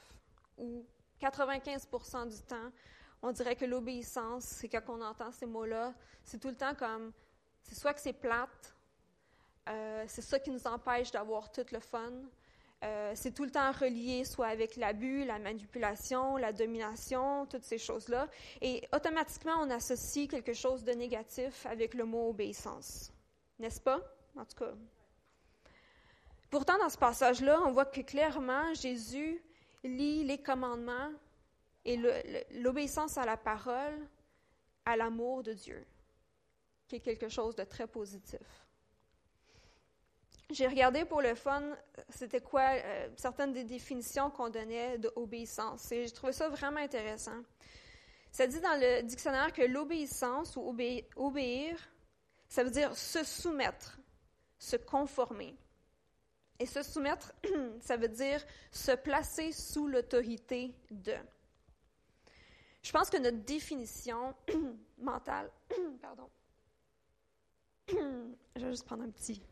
Ou 0.56 0.84
95% 1.20 2.28
du 2.28 2.42
temps, 2.42 2.72
on 3.22 3.30
dirait 3.32 3.56
que 3.56 3.64
l'obéissance, 3.64 4.44
c'est 4.44 4.68
quand 4.68 4.82
on 4.88 5.00
entend 5.00 5.30
ces 5.30 5.46
mots-là, 5.46 5.94
c'est 6.24 6.40
tout 6.40 6.48
le 6.48 6.56
temps 6.56 6.74
comme, 6.74 7.12
c'est 7.62 7.76
soit 7.76 7.94
que 7.94 8.00
c'est 8.00 8.12
plate, 8.12 8.74
euh, 9.68 10.04
c'est 10.08 10.22
ça 10.22 10.38
qui 10.38 10.50
nous 10.50 10.66
empêche 10.66 11.10
d'avoir 11.10 11.50
tout 11.50 11.66
le 11.70 11.80
fun. 11.80 12.12
Euh, 12.84 13.12
c'est 13.14 13.32
tout 13.32 13.44
le 13.44 13.50
temps 13.50 13.70
relié 13.70 14.24
soit 14.24 14.48
avec 14.48 14.74
l'abus, 14.76 15.24
la 15.24 15.38
manipulation, 15.38 16.36
la 16.36 16.52
domination, 16.52 17.46
toutes 17.46 17.62
ces 17.62 17.78
choses-là. 17.78 18.28
Et 18.60 18.88
automatiquement, 18.92 19.56
on 19.60 19.70
associe 19.70 20.28
quelque 20.28 20.52
chose 20.52 20.82
de 20.82 20.92
négatif 20.92 21.64
avec 21.66 21.94
le 21.94 22.04
mot 22.04 22.30
obéissance. 22.30 23.12
N'est-ce 23.60 23.80
pas? 23.80 24.00
En 24.36 24.44
tout 24.44 24.56
cas. 24.56 24.72
Pourtant, 26.50 26.76
dans 26.78 26.88
ce 26.88 26.98
passage-là, 26.98 27.60
on 27.62 27.70
voit 27.70 27.84
que 27.84 28.00
clairement, 28.00 28.74
Jésus 28.74 29.40
lie 29.84 30.24
les 30.24 30.38
commandements 30.38 31.12
et 31.84 31.96
l'obéissance 32.50 33.16
à 33.16 33.24
la 33.24 33.36
parole 33.36 34.08
à 34.84 34.96
l'amour 34.96 35.42
de 35.44 35.52
Dieu, 35.52 35.86
qui 36.88 36.96
est 36.96 37.00
quelque 37.00 37.28
chose 37.28 37.54
de 37.54 37.62
très 37.62 37.86
positif. 37.86 38.40
J'ai 40.50 40.66
regardé 40.66 41.04
pour 41.04 41.22
le 41.22 41.34
fun, 41.34 41.62
c'était 42.10 42.40
quoi 42.40 42.62
euh, 42.74 43.08
certaines 43.16 43.52
des 43.52 43.64
définitions 43.64 44.30
qu'on 44.30 44.50
donnait 44.50 44.98
d'obéissance. 44.98 45.90
Et 45.92 46.06
j'ai 46.06 46.12
trouvé 46.12 46.32
ça 46.32 46.48
vraiment 46.48 46.80
intéressant. 46.80 47.42
Ça 48.30 48.46
dit 48.46 48.60
dans 48.60 48.78
le 48.80 49.02
dictionnaire 49.02 49.52
que 49.52 49.62
l'obéissance 49.62 50.56
ou 50.56 50.76
obéir, 51.16 51.76
ça 52.48 52.64
veut 52.64 52.70
dire 52.70 52.96
se 52.96 53.24
soumettre, 53.24 53.98
se 54.58 54.76
conformer. 54.76 55.56
Et 56.58 56.66
se 56.66 56.82
soumettre, 56.82 57.32
ça 57.80 57.96
veut 57.96 58.08
dire 58.08 58.44
se 58.70 58.92
placer 58.92 59.52
sous 59.52 59.88
l'autorité 59.88 60.74
de. 60.90 61.14
Je 62.82 62.92
pense 62.92 63.10
que 63.10 63.16
notre 63.16 63.38
définition 63.38 64.34
mentale, 64.98 65.50
pardon, 66.02 66.28
je 67.88 68.64
vais 68.64 68.70
juste 68.70 68.84
prendre 68.84 69.02
un 69.02 69.10
petit. 69.10 69.42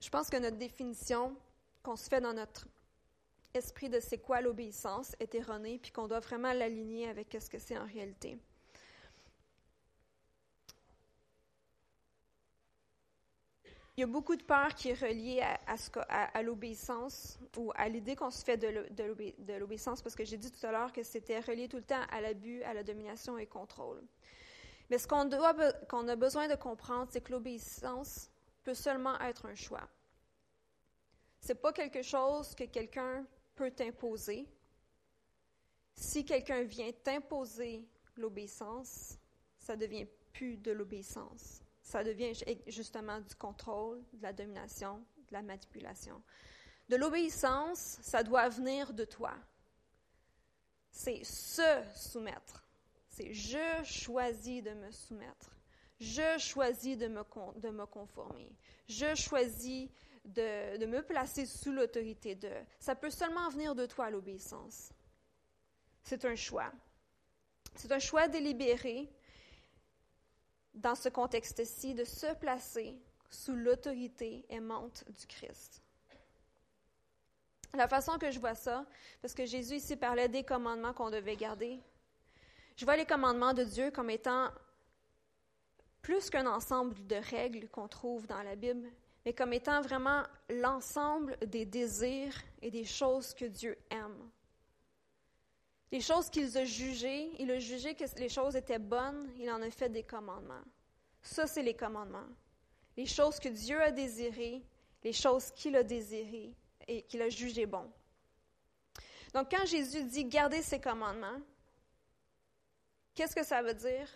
Je 0.00 0.01
pense 0.12 0.28
que 0.28 0.36
notre 0.36 0.58
définition 0.58 1.34
qu'on 1.82 1.96
se 1.96 2.08
fait 2.08 2.20
dans 2.20 2.34
notre 2.34 2.68
esprit 3.54 3.88
de 3.88 3.98
c'est 3.98 4.18
quoi 4.18 4.42
l'obéissance 4.42 5.16
est 5.18 5.34
erroné, 5.34 5.78
puis 5.82 5.90
qu'on 5.90 6.06
doit 6.06 6.20
vraiment 6.20 6.52
l'aligner 6.52 7.08
avec 7.08 7.34
ce 7.40 7.48
que 7.48 7.58
c'est 7.58 7.78
en 7.78 7.86
réalité. 7.86 8.38
Il 13.96 14.00
y 14.00 14.04
a 14.04 14.06
beaucoup 14.06 14.36
de 14.36 14.42
peur 14.42 14.74
qui 14.74 14.90
est 14.90 15.00
reliée 15.00 15.42
à, 15.42 16.42
l'obéissance 16.42 17.38
ou 17.56 17.72
à 17.74 17.88
l'idée 17.88 18.14
qu'on 18.14 18.30
se 18.30 18.44
fait 18.44 18.58
de 18.58 19.58
l'obéissance, 19.58 20.02
parce 20.02 20.14
que 20.14 20.24
j'ai 20.24 20.36
dit 20.36 20.50
tout 20.50 20.66
à 20.66 20.72
l'heure 20.72 20.92
que 20.92 21.02
c'était 21.02 21.40
relié 21.40 21.68
tout 21.68 21.76
le 21.78 21.84
temps 21.84 22.04
à 22.10 22.20
l'abus, 22.20 22.62
à 22.64 22.74
la 22.74 22.82
domination 22.82 23.38
et 23.38 23.46
contrôle. 23.46 24.02
Mais 24.90 24.98
ce 24.98 25.08
qu'on 25.08 26.08
a 26.08 26.16
besoin 26.16 26.48
de 26.48 26.54
comprendre, 26.54 27.08
c'est 27.10 27.22
que 27.22 27.32
l'obéissance 27.32 28.30
peut 28.62 28.74
seulement 28.74 29.18
être 29.20 29.46
un 29.46 29.54
choix. 29.54 29.88
C'est 31.42 31.56
pas 31.56 31.72
quelque 31.72 32.02
chose 32.02 32.54
que 32.54 32.64
quelqu'un 32.64 33.26
peut 33.56 33.72
t'imposer. 33.72 34.46
Si 35.96 36.24
quelqu'un 36.24 36.62
vient 36.62 36.92
t'imposer 37.02 37.84
l'obéissance, 38.16 39.18
ça 39.58 39.74
devient 39.74 40.06
plus 40.32 40.56
de 40.56 40.70
l'obéissance. 40.70 41.60
Ça 41.82 42.04
devient 42.04 42.32
justement 42.68 43.20
du 43.20 43.34
contrôle, 43.34 44.04
de 44.12 44.22
la 44.22 44.32
domination, 44.32 45.04
de 45.16 45.32
la 45.32 45.42
manipulation. 45.42 46.22
De 46.88 46.94
l'obéissance, 46.94 47.98
ça 48.02 48.22
doit 48.22 48.48
venir 48.48 48.92
de 48.92 49.04
toi. 49.04 49.34
C'est 50.92 51.24
se 51.24 51.82
soumettre. 51.96 52.64
C'est 53.08 53.34
je 53.34 53.82
choisis 53.82 54.62
de 54.62 54.70
me 54.70 54.92
soumettre. 54.92 55.56
Je 55.98 56.38
choisis 56.38 56.96
de 56.96 57.08
me, 57.08 57.22
de 57.60 57.70
me 57.70 57.86
conformer. 57.86 58.52
Je 58.88 59.14
choisis 59.16 59.88
de, 60.24 60.86
me 60.86 61.02
placer 61.02 61.46
sous 61.46 61.72
l'autorité 61.72 62.34
de. 62.34 62.50
Ça 62.78 62.94
peut 62.94 63.10
seulement 63.10 63.48
venir 63.48 63.74
de 63.74 63.86
toi, 63.86 64.10
l'obéissance. 64.10 64.90
C'est 66.02 66.24
un 66.24 66.36
choix. 66.36 66.72
C'est 67.74 67.92
un 67.92 67.98
choix 67.98 68.28
délibéré 68.28 69.08
dans 70.74 70.94
ce 70.94 71.08
contexte-ci, 71.08 71.94
de 71.94 72.04
se 72.04 72.34
placer 72.34 72.96
sous 73.30 73.54
l'autorité 73.54 74.44
aimante 74.48 75.04
du 75.08 75.26
Christ. 75.26 75.82
La 77.74 77.88
façon 77.88 78.18
que 78.18 78.30
je 78.30 78.38
vois 78.38 78.54
ça, 78.54 78.84
parce 79.20 79.34
que 79.34 79.46
Jésus 79.46 79.76
ici 79.76 79.96
parlait 79.96 80.28
des 80.28 80.44
commandements 80.44 80.92
qu'on 80.92 81.10
devait 81.10 81.36
garder, 81.36 81.80
je 82.76 82.84
vois 82.84 82.96
les 82.96 83.06
commandements 83.06 83.54
de 83.54 83.64
Dieu 83.64 83.90
comme 83.90 84.10
étant 84.10 84.50
plus 86.02 86.30
qu'un 86.30 86.46
ensemble 86.46 87.06
de 87.06 87.16
règles 87.16 87.68
qu'on 87.68 87.88
trouve 87.88 88.26
dans 88.26 88.42
la 88.42 88.56
Bible, 88.56 88.90
mais 89.24 89.32
comme 89.32 89.52
étant 89.52 89.80
vraiment 89.80 90.22
l'ensemble 90.48 91.36
des 91.46 91.64
désirs 91.64 92.34
et 92.60 92.70
des 92.70 92.84
choses 92.84 93.34
que 93.34 93.44
Dieu 93.44 93.78
aime. 93.90 94.30
Les 95.92 96.00
choses 96.00 96.30
qu'il 96.30 96.56
a 96.56 96.64
jugées, 96.64 97.30
il 97.38 97.50
a 97.50 97.58
jugé 97.58 97.94
que 97.94 98.04
les 98.18 98.28
choses 98.28 98.56
étaient 98.56 98.78
bonnes, 98.78 99.30
il 99.38 99.50
en 99.50 99.60
a 99.60 99.70
fait 99.70 99.90
des 99.90 100.02
commandements. 100.02 100.64
Ça, 101.20 101.46
c'est 101.46 101.62
les 101.62 101.74
commandements. 101.74 102.28
Les 102.96 103.06
choses 103.06 103.38
que 103.38 103.48
Dieu 103.48 103.80
a 103.80 103.90
désirées, 103.90 104.62
les 105.04 105.12
choses 105.12 105.50
qu'il 105.52 105.76
a 105.76 105.82
désirées 105.82 106.54
et 106.88 107.02
qu'il 107.02 107.22
a 107.22 107.28
jugées 107.28 107.66
bon. 107.66 107.90
Donc, 109.34 109.50
quand 109.50 109.64
Jésus 109.66 110.04
dit 110.04 110.24
garder 110.24 110.62
ses 110.62 110.80
commandements, 110.80 111.40
qu'est-ce 113.14 113.34
que 113.34 113.44
ça 113.44 113.62
veut 113.62 113.74
dire? 113.74 114.08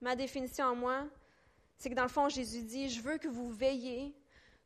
Ma 0.00 0.16
définition 0.16 0.66
en 0.66 0.74
moi, 0.74 1.06
c'est 1.78 1.90
que 1.90 1.94
dans 1.94 2.02
le 2.02 2.08
fond, 2.08 2.28
Jésus 2.28 2.62
dit, 2.62 2.88
je 2.88 3.00
veux 3.00 3.18
que 3.18 3.28
vous 3.28 3.50
veillez 3.50 4.14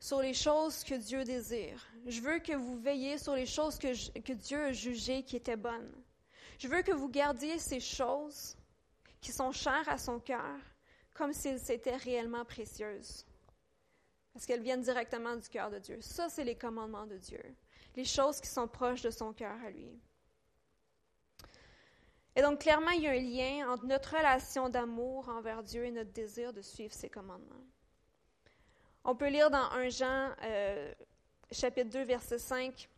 sur 0.01 0.21
les 0.21 0.35
choses 0.35 0.85
que 0.85 0.95
Dieu 0.95 1.25
désire. 1.25 1.85
Je 2.07 2.21
veux 2.21 2.39
que 2.39 2.53
vous 2.53 2.79
veillez 2.79 3.19
sur 3.19 3.35
les 3.35 3.47
choses 3.47 3.79
que, 3.79 4.33
Dieu 4.33 4.65
a 4.65 4.73
jugées 4.73 5.23
qui 5.23 5.37
étaient 5.37 5.57
bonnes. 5.57 5.93
Je 6.59 6.69
veux 6.69 6.83
que 6.83 6.93
vous 6.93 7.09
gardiez 7.09 7.59
ces 7.59 7.81
choses 7.81 8.57
qui 9.21 9.33
sont 9.33 9.53
chères 9.53 9.89
à 9.89 9.99
son 9.99 10.21
cœur 10.21 10.57
comme 11.15 11.33
si 11.33 11.49
étaient 11.49 11.97
réellement 11.97 12.45
précieuses. 12.45 13.27
Parce 14.33 14.47
qu'elles 14.47 14.63
viennent 14.63 14.83
directement 14.83 15.35
du 15.35 15.49
cœur 15.49 15.69
de 15.69 15.81
Dieu. 15.81 15.99
Ça, 16.01 16.29
c'est 16.29 16.45
les 16.45 16.55
commandements 16.55 17.07
de 17.07 17.17
Dieu. 17.17 17.43
Les 17.97 18.05
choses 18.05 18.41
qui 18.41 18.49
sont 18.49 18.69
proches 18.69 19.03
de 19.03 19.11
son 19.11 19.33
cœur 19.33 19.57
à 19.65 19.71
lui. 19.71 19.99
Et 22.37 22.43
donc, 22.43 22.61
clairement, 22.61 22.91
il 22.91 23.03
y 23.03 23.09
a 23.09 23.11
un 23.11 23.15
lien 23.15 23.73
entre 23.73 23.87
notre 23.87 24.17
relation 24.17 24.69
d'amour 24.69 25.29
envers 25.29 25.65
Dieu 25.65 25.85
et 25.85 25.91
notre 25.91 26.13
désir 26.13 26.53
de 26.53 26.63
suivre 26.63 26.95
ses 26.95 27.11
commandements. 27.11 27.67
On 29.11 29.15
peut 29.15 29.31
lire 29.31 29.49
dans 29.49 29.71
1 29.71 29.89
Jean, 29.89 30.35
euh, 30.43 30.93
chapitre 31.51 31.89
2, 31.89 32.03
verset 32.03 32.37
5, 32.37 32.91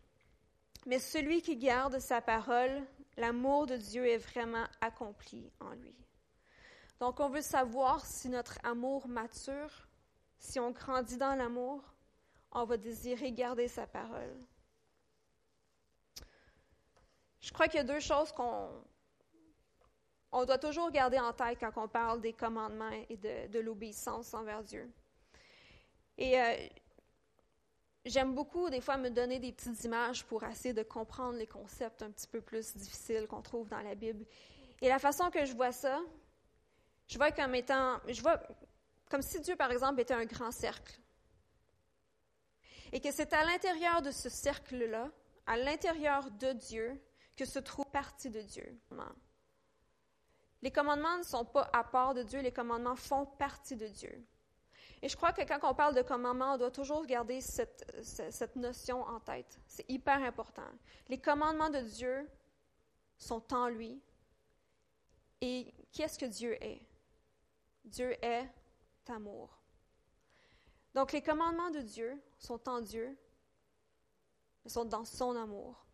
Mais 0.84 0.98
celui 0.98 1.40
qui 1.40 1.56
garde 1.56 2.00
sa 2.00 2.20
parole 2.20 2.82
l'amour 3.16 3.66
de 3.66 3.76
Dieu 3.76 4.04
est 4.08 4.18
vraiment 4.18 4.64
accompli 4.80 5.52
en 5.60 5.70
lui. 5.70 5.94
Donc, 6.98 7.20
on 7.20 7.28
veut 7.28 7.42
savoir 7.42 8.04
si 8.04 8.28
notre 8.28 8.58
amour 8.64 9.06
mature, 9.06 9.86
si 10.36 10.58
on 10.58 10.72
grandit 10.72 11.16
dans 11.16 11.36
l'amour, 11.36 11.80
on 12.50 12.64
va 12.64 12.76
désirer 12.76 13.30
garder 13.30 13.68
sa 13.68 13.86
parole. 13.86 14.36
Je 17.38 17.52
crois 17.52 17.68
qu'il 17.68 17.78
y 17.78 17.82
a 17.82 17.84
deux 17.84 18.00
choses 18.00 18.32
qu'on 18.32 18.82
on 20.32 20.44
doit 20.44 20.58
toujours 20.58 20.90
garder 20.90 21.20
en 21.20 21.32
tête 21.32 21.60
quand 21.60 21.70
on 21.76 21.86
parle 21.86 22.20
des 22.20 22.32
commandements 22.32 22.90
et 23.08 23.16
de, 23.16 23.60
l'obéissance 23.60 24.34
envers 24.34 24.64
Dieu. 24.64 24.92
Et 26.20 26.40
euh, 26.40 26.54
J'aime 28.06 28.34
beaucoup, 28.34 28.70
des 28.70 28.80
fois, 28.80 28.96
me 28.96 29.10
donner 29.10 29.38
des 29.38 29.52
petites 29.52 29.84
images 29.84 30.24
pour 30.24 30.42
essayer 30.44 30.72
de 30.72 30.82
comprendre 30.82 31.36
les 31.36 31.46
concepts 31.46 32.00
un 32.00 32.10
petit 32.10 32.26
peu 32.26 32.40
plus 32.40 32.74
difficiles 32.74 33.26
qu'on 33.26 33.42
trouve 33.42 33.68
dans 33.68 33.82
la 33.82 33.94
Bible. 33.94 34.24
Et 34.80 34.88
la 34.88 34.98
façon 34.98 35.30
que 35.30 35.44
je 35.44 35.52
vois 35.54 35.72
ça, 35.72 36.00
je 37.08 37.18
vois 37.18 37.30
comme 37.30 37.54
étant, 37.54 38.00
je 38.08 38.22
vois 38.22 38.40
comme 39.10 39.20
si 39.20 39.38
Dieu, 39.40 39.54
par 39.54 39.70
exemple, 39.70 40.00
était 40.00 40.14
un 40.14 40.24
grand 40.24 40.50
cercle. 40.50 40.98
Et 42.92 43.00
que 43.00 43.12
c'est 43.12 43.34
à 43.34 43.44
l'intérieur 43.44 44.00
de 44.00 44.10
ce 44.10 44.30
cercle-là, 44.30 45.10
à 45.46 45.58
l'intérieur 45.58 46.30
de 46.30 46.52
Dieu, 46.52 46.98
que 47.36 47.44
se 47.44 47.58
trouve 47.58 47.86
partie 47.90 48.30
de 48.30 48.40
Dieu. 48.40 48.80
Les 50.62 50.70
commandements 50.70 51.18
ne 51.18 51.22
sont 51.22 51.44
pas 51.44 51.68
à 51.74 51.84
part 51.84 52.14
de 52.14 52.22
Dieu, 52.22 52.40
les 52.40 52.52
commandements 52.52 52.96
font 52.96 53.26
partie 53.26 53.76
de 53.76 53.88
Dieu. 53.88 54.24
Et 55.02 55.08
je 55.08 55.16
crois 55.16 55.32
que 55.32 55.42
quand 55.42 55.58
on 55.62 55.74
parle 55.74 55.94
de 55.94 56.02
commandements, 56.02 56.54
on 56.54 56.58
doit 56.58 56.70
toujours 56.70 57.06
garder 57.06 57.40
cette, 57.40 58.56
notion 58.56 59.02
en 59.02 59.18
tête. 59.20 59.58
C'est 59.66 59.88
hyper 59.88 60.22
important. 60.22 60.66
Les 61.08 61.18
commandements 61.18 61.70
de 61.70 61.80
Dieu 61.80 62.28
sont 63.16 63.52
en 63.54 63.68
lui. 63.68 64.02
Et 65.40 65.72
qu'est-ce 65.92 66.18
que 66.18 66.26
Dieu 66.26 66.62
est? 66.62 66.82
Dieu 67.84 68.12
est 68.22 68.46
amour. 69.08 69.58
Donc 70.94 71.12
les 71.12 71.22
commandements 71.22 71.70
de 71.70 71.80
Dieu 71.80 72.20
sont 72.38 72.68
en 72.68 72.80
Dieu, 72.80 73.16
sont 74.66 74.84
dans 74.84 75.06
son 75.06 75.34
amour. 75.34 75.86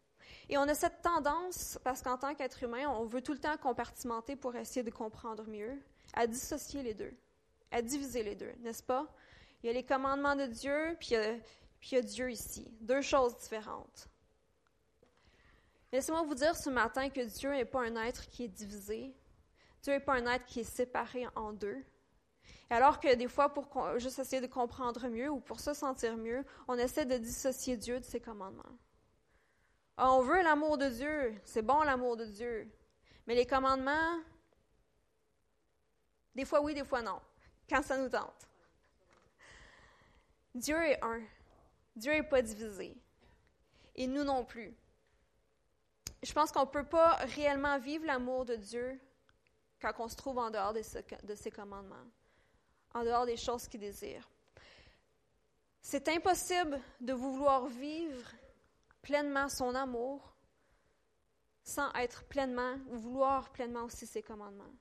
Et 0.49 0.59
on 0.59 0.63
a 0.63 0.75
cette 0.75 1.01
tendance, 1.03 1.79
parce 1.85 2.03
qu'en 2.03 2.19
tant 2.19 2.35
qu'être 2.35 2.63
humain, 2.63 2.89
on 2.89 3.05
veut 3.05 3.23
tout 3.23 3.33
le 3.33 3.39
temps 3.39 3.57
compartimenter 3.57 4.35
pour 4.35 4.57
essayer 4.57 4.83
de 4.83 4.91
comprendre 4.91 5.47
mieux, 5.47 5.81
à 6.15 6.27
dissocier 6.27 6.83
les 6.83 6.95
deux 6.95 7.17
à 7.71 7.83
diviser 7.83 8.23
les 8.23 8.35
deux, 8.35 8.53
n'est-ce 8.61 8.83
pas? 8.83 9.07
Il 9.63 9.67
y 9.67 9.71
a 9.71 9.73
les 9.73 9.85
commandements 9.85 10.37
de 10.37 10.47
Dieu, 10.47 10.97
puis 11.01 11.11
il 11.13 11.93
y 11.93 11.97
a, 11.97 12.03
Dieu 12.03 12.31
ici. 12.31 12.71
Deux 12.81 13.01
choses 13.01 13.37
différentes. 13.37 14.09
Laissez-moi 15.93 16.23
vous 16.23 16.35
dire 16.35 16.57
ce 16.57 16.71
matin 16.71 17.09
que 17.09 17.21
Dieu 17.21 17.51
n'est 17.51 17.65
pas 17.65 17.83
un 17.83 17.97
être 17.97 18.27
qui 18.29 18.45
est 18.45 18.49
divisé. 18.49 19.15
Dieu 19.83 19.93
n'est 19.95 20.01
pas 20.01 20.15
un 20.15 20.27
être 20.27 20.45
qui 20.47 20.61
est 20.61 20.65
séparé 20.65 21.27
en 21.35 21.53
deux. 21.53 21.85
Et 22.71 22.75
alors 22.75 22.99
que 23.01 23.15
des 23.15 23.29
fois, 23.29 23.55
pour 23.55 23.99
juste 23.99 24.19
essayer 24.19 24.43
de 24.43 24.47
comprendre 24.47 25.09
mieux 25.09 25.31
ou 25.31 25.41
pour 25.41 25.61
se 25.61 25.73
sentir 25.73 26.17
mieux, 26.17 26.45
on 26.67 26.77
essaie 26.77 27.07
de 27.07 27.17
dissocier 27.17 27.77
Dieu 27.77 28.01
de 28.01 28.05
ses 28.05 28.21
commandements. 28.21 28.63
Ah, 29.97 30.13
on 30.13 30.21
veut 30.21 30.43
l'amour 30.43 30.77
de 30.77 30.89
Dieu, 30.89 31.35
c'est 31.45 31.63
bon 31.63 31.81
l'amour 31.83 32.17
de 32.17 32.27
Dieu. 32.27 32.71
Mais 33.27 33.35
les 33.35 33.47
commandements, 33.47 34.21
des 36.35 36.45
fois 36.45 36.61
oui, 36.61 36.75
des 36.75 36.85
fois 36.85 37.01
non 37.01 37.21
quand 37.69 37.83
ça 37.83 37.97
nous 37.99 38.09
tente. 38.09 38.49
Dieu 40.55 40.81
est 40.83 41.03
un. 41.03 41.21
Dieu 41.95 42.13
n'est 42.13 42.23
pas 42.23 42.43
divisé. 42.43 42.97
Et 43.95 44.07
nous 44.07 44.25
non 44.25 44.45
plus. 44.45 44.75
Je 46.23 46.33
pense 46.33 46.51
qu'on 46.51 46.63
ne 46.63 46.71
peut 46.71 46.85
pas 46.85 47.17
réellement 47.37 47.79
vivre 47.79 48.07
l'amour 48.07 48.45
de 48.45 48.57
Dieu 48.57 49.01
quand 49.81 49.93
on 49.99 50.09
se 50.09 50.17
trouve 50.17 50.39
en 50.39 50.51
dehors 50.51 50.73
de, 50.73 51.35
ses 51.35 51.51
commandements, 51.51 52.07
en 52.95 53.05
dehors 53.05 53.27
des 53.27 53.37
choses 53.37 53.69
qu'il 53.69 53.81
désire. 53.81 54.29
C'est 55.83 56.09
impossible 56.09 56.81
de 57.01 57.13
vouloir 57.13 57.67
vivre 57.67 58.33
pleinement 59.03 59.49
son 59.49 59.75
amour 59.75 60.35
sans 61.63 61.93
être 61.95 62.25
pleinement, 62.25 62.77
ou 62.89 62.97
vouloir 62.97 63.51
pleinement 63.51 63.85
aussi 63.85 64.07
ses 64.07 64.23
commandements. 64.23 64.73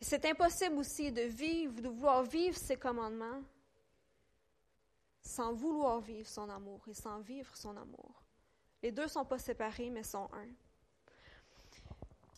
C'est 0.00 0.24
impossible 0.24 0.76
aussi 0.76 1.12
de 1.12 1.22
vivre, 1.22 1.80
de 1.80 1.88
vouloir 1.88 2.22
vivre 2.22 2.56
ses 2.56 2.76
commandements 2.76 3.42
sans 5.22 5.52
vouloir 5.52 6.00
vivre 6.00 6.26
son 6.26 6.48
amour 6.48 6.80
et 6.88 6.94
sans 6.94 7.20
vivre 7.20 7.54
son 7.56 7.76
amour. 7.76 8.22
Les 8.82 8.90
deux 8.90 9.02
ne 9.02 9.08
sont 9.08 9.26
pas 9.26 9.38
séparés, 9.38 9.90
mais 9.90 10.02
sont 10.02 10.28
un. 10.32 10.48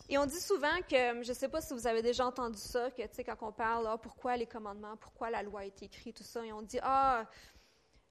Et 0.08 0.18
on 0.18 0.26
dit 0.26 0.40
souvent 0.40 0.76
que, 0.90 1.22
je 1.22 1.28
ne 1.28 1.34
sais 1.34 1.48
pas 1.48 1.60
si 1.60 1.72
vous 1.72 1.86
avez 1.86 2.02
déjà 2.02 2.26
entendu 2.26 2.58
ça, 2.58 2.90
que, 2.90 3.22
quand 3.22 3.46
on 3.48 3.52
parle, 3.52 3.86
ah, 3.86 3.96
pourquoi 3.96 4.36
les 4.36 4.46
commandements, 4.46 4.96
pourquoi 4.96 5.30
la 5.30 5.42
loi 5.42 5.60
a 5.60 5.64
été 5.64 5.86
écrite, 5.86 6.16
tout 6.16 6.24
ça, 6.24 6.44
et 6.44 6.52
on 6.52 6.62
dit, 6.62 6.80
ah, 6.82 7.24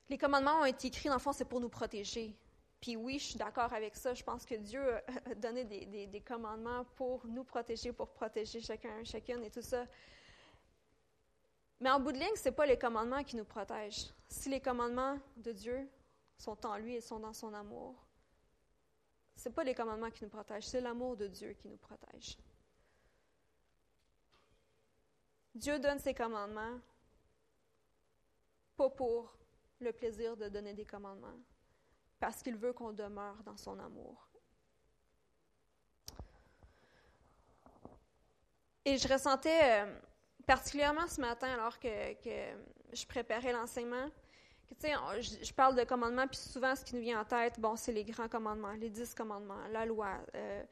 les 0.09 0.17
commandements 0.17 0.61
ont 0.61 0.65
été 0.65 0.87
écrits, 0.87 1.09
dans 1.09 1.15
le 1.15 1.19
fond, 1.19 1.33
c'est 1.33 1.45
pour 1.45 1.59
nous 1.59 1.69
protéger. 1.69 2.33
Puis 2.82 2.96
oui, 2.96 3.20
je 3.20 3.26
suis 3.26 3.38
d'accord 3.38 3.72
avec 3.72 3.96
ça. 3.96 4.15
Je 4.15 4.24
pense 4.24 4.44
que 4.44 4.56
Dieu 4.56 4.82
a 4.96 5.36
donné 5.36 5.63
des, 5.63 6.08
des, 6.08 6.22
commandements 6.22 6.84
pour 6.96 7.26
nous 7.28 7.44
protéger, 7.44 7.94
pour 7.94 8.10
protéger 8.10 8.60
chacun, 8.60 9.04
chacune 9.04 9.44
et 9.44 9.52
tout 9.52 9.62
ça. 9.62 9.86
Mais 11.80 11.91
en 11.91 12.00
bout 12.00 12.12
de 12.12 12.17
ligne, 12.17 12.36
ce 12.36 12.50
n'est 12.50 12.56
pas 12.56 12.65
les 12.65 12.78
commandements 12.78 13.24
qui 13.24 13.36
nous 13.36 13.46
protègent. 13.46 14.12
Si 14.28 14.50
les 14.50 14.60
commandements 14.60 15.20
de 15.38 15.52
Dieu 15.52 15.88
sont 16.38 16.65
en 16.65 16.78
lui 16.78 16.96
et 16.96 17.02
sont 17.02 17.20
dans 17.20 17.34
son 17.34 17.54
amour, 17.54 17.96
ce 19.36 19.48
n'est 19.48 19.56
pas 19.56 19.63
les 19.63 19.76
commandements 19.76 20.10
qui 20.10 20.24
nous 20.24 20.30
protègent, 20.30 20.67
c'est 20.67 20.82
l'amour 20.82 21.15
de 21.15 21.28
Dieu 21.28 21.54
qui 21.54 21.67
nous 21.67 21.78
protège. 21.78 22.38
Dieu 25.54 25.80
donne 25.80 26.00
ses 26.00 26.13
commandements, 26.13 26.80
pas 28.76 28.89
pour 28.89 29.36
le 29.80 29.91
plaisir 29.91 30.36
de 30.38 30.50
donner 30.50 30.74
des 30.74 30.86
commandements, 30.86 31.38
parce 32.21 32.43
qu'il 32.43 32.55
veut 32.55 32.71
qu'on 32.71 32.93
demeure 32.93 33.36
dans 33.43 33.57
son 33.57 33.77
amour. 33.79 34.29
Et 38.86 38.97
je 38.97 39.07
ressentais 39.07 39.81
euh, 39.81 39.99
particulièrement 40.45 41.07
ce 41.07 41.19
matin, 41.19 41.47
alors 41.47 41.79
que, 41.79 41.88
je 42.93 43.05
préparais 43.07 43.51
l'enseignement, 43.51 44.07
que, 44.69 44.75
tu 44.75 44.88
sais, 44.88 45.41
je, 45.43 45.53
parle 45.53 45.75
de 45.75 45.84
commandements, 45.84 46.27
puis 46.27 46.38
souvent, 46.38 46.75
ce 46.75 46.86
qui 46.86 46.95
nous 46.95 47.01
vient 47.01 47.21
en 47.21 47.25
tête, 47.25 47.60
bon, 47.60 47.75
c'est 47.75 47.91
les 47.91 48.03
grands 48.03 48.29
commandements, 48.29 48.73
les 48.73 48.89
dix 48.89 49.13
commandements, 49.15 49.67
la 49.71 49.86
loi, 49.86 50.19
euh, 50.36 50.63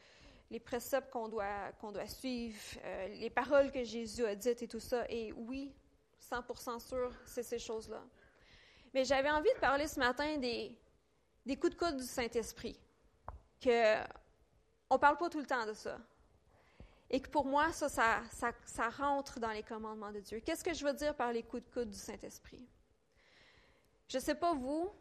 les 0.52 0.60
préceptes 0.60 1.10
qu'on 1.10 1.30
doit, 1.30 1.72
qu'on 1.82 1.92
doit 1.92 2.08
suivre, 2.08 2.60
euh, 2.84 3.08
les 3.08 3.30
paroles 3.32 3.72
que 3.72 3.84
Jésus 3.84 4.24
a 4.24 4.36
dites 4.36 4.62
et 4.62 4.68
tout 4.68 4.80
ça. 4.80 5.04
Et 5.10 5.34
oui, 5.34 5.74
100% 6.22 6.80
sûr, 6.80 7.12
c'est 7.26 7.44
ces 7.44 7.60
choses-là. 7.60 8.04
Mais 8.94 9.04
j'avais 9.04 9.32
envie 9.32 9.54
de 9.54 9.60
parler 9.60 9.88
ce 9.88 10.00
matin 10.00 10.38
des, 10.38 10.76
des 11.46 11.58
coups 11.58 11.74
de 11.74 11.80
coude 11.80 11.98
du 11.98 12.06
Saint-Esprit. 12.06 12.80
Que 13.60 13.98
on 14.90 14.96
ne 14.96 15.00
parle 15.00 15.18
pas 15.18 15.30
tout 15.30 15.40
le 15.40 15.46
temps 15.46 15.66
de 15.66 15.74
ça. 15.74 16.00
Et 17.10 17.20
que 17.20 17.30
pour 17.30 17.46
moi, 17.46 17.72
ça 17.72 18.90
rentre 18.98 19.40
dans 19.40 19.52
les 19.52 19.64
commandements 19.64 20.12
de 20.12 20.20
Dieu. 20.20 20.40
Qu'est-ce 20.40 20.64
que 20.64 20.74
je 20.74 20.86
veux 20.86 20.94
dire 20.94 21.16
par 21.16 21.32
les 21.34 21.44
coups 21.44 21.64
de 21.64 21.70
coude 21.70 21.90
du 21.90 21.98
Saint-Esprit? 21.98 22.68
Je 24.08 24.18
ne 24.18 24.22
sais 24.22 24.36
pas 24.36 24.54
vous, 24.54 24.92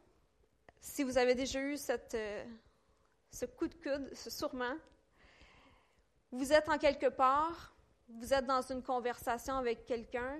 si 0.80 1.02
vous 1.02 1.16
avez 1.18 1.34
déjà 1.34 1.60
eu 1.60 1.76
euh, 2.14 2.44
ce 3.30 3.44
coup 3.46 3.66
de 3.66 3.74
coude, 3.74 4.14
sûrement. 4.14 4.76
Vous 6.30 6.52
êtes 6.52 6.68
en 6.68 6.78
quelque 6.78 7.06
part, 7.06 7.74
vous 8.08 8.34
êtes 8.34 8.46
dans 8.46 8.62
une 8.62 8.82
conversation 8.82 9.56
avec 9.56 9.86
quelqu'un, 9.86 10.38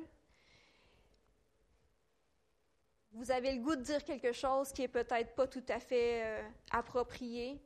vous 3.18 3.32
avez 3.32 3.52
le 3.52 3.60
goût 3.60 3.74
de 3.74 3.82
dire 3.82 4.04
quelque 4.04 4.30
chose 4.30 4.70
qui 4.72 4.82
est 4.82 4.88
peut-être 4.88 5.34
pas 5.34 5.48
tout 5.48 5.64
à 5.68 5.80
fait 5.80 6.24
euh, 6.24 6.48
approprié, 6.70 7.60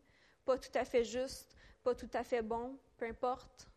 pas 0.46 0.56
tout 0.56 0.70
à 0.74 0.84
fait 0.86 1.04
juste, 1.04 1.54
pas 1.84 1.94
tout 1.94 2.08
à 2.14 2.24
fait 2.24 2.40
bon, 2.40 2.78
peu 2.96 3.04
importe. 3.04 3.68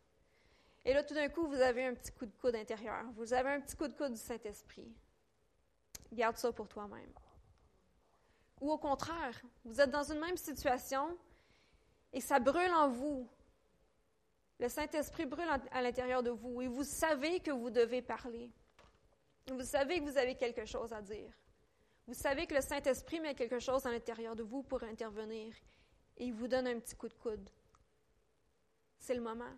Et 0.86 0.94
là, 0.94 1.04
tout 1.04 1.14
d'un 1.14 1.28
coup, 1.28 1.46
vous 1.48 1.60
avez 1.60 1.86
un 1.86 1.94
petit 1.94 2.14
coup 2.14 2.26
de 2.26 2.36
coude 2.38 2.56
intérieur. 2.56 3.04
Vous 3.16 3.34
avez 3.34 3.50
un 3.50 3.60
petit 3.60 3.76
coup 3.76 3.90
de 3.90 3.94
coude 3.94 4.14
du 4.14 4.20
Saint-Esprit. 4.20 4.88
Garde 6.14 6.38
ça 6.38 6.54
pour 6.54 6.70
toi-même. 6.70 7.12
Ou 8.62 8.72
au 8.72 8.78
contraire, 8.78 9.42
vous 9.66 9.82
êtes 9.82 9.92
dans 9.92 10.10
une 10.10 10.20
même 10.20 10.38
situation 10.38 11.18
et 12.14 12.22
ça 12.22 12.40
brûle 12.40 12.74
en 12.74 12.88
vous. 12.88 13.28
Le 14.60 14.70
Saint-Esprit 14.70 15.26
brûle 15.26 15.50
à 15.72 15.82
l'intérieur 15.82 16.24
de 16.24 16.30
vous 16.30 16.62
et 16.62 16.68
vous 16.68 16.86
savez 16.86 17.42
que 17.42 17.52
vous 17.52 17.70
devez 17.70 18.02
parler. 18.02 18.50
Vous 19.52 19.64
savez 19.64 20.00
que 20.00 20.06
vous 20.06 20.18
avez 20.18 20.36
quelque 20.36 20.66
chose 20.66 20.94
à 20.94 21.02
dire. 21.02 21.34
Vous 22.08 22.14
savez 22.14 22.46
que 22.46 22.54
le 22.54 22.62
Saint-Esprit 22.62 23.20
met 23.20 23.34
quelque 23.34 23.60
chose 23.60 23.86
à 23.86 23.92
l'intérieur 23.92 24.36
de 24.36 24.44
vous 24.44 24.62
pour 24.62 24.84
intervenir 24.84 25.54
et 26.18 26.26
il 26.26 26.34
vous 26.34 26.48
donne 26.48 26.68
un 26.68 26.80
petit 26.80 26.96
coup 26.96 27.08
de 27.08 27.14
coude. 27.16 27.50
C'est 29.00 29.16
le 29.16 29.22
moment. 29.22 29.54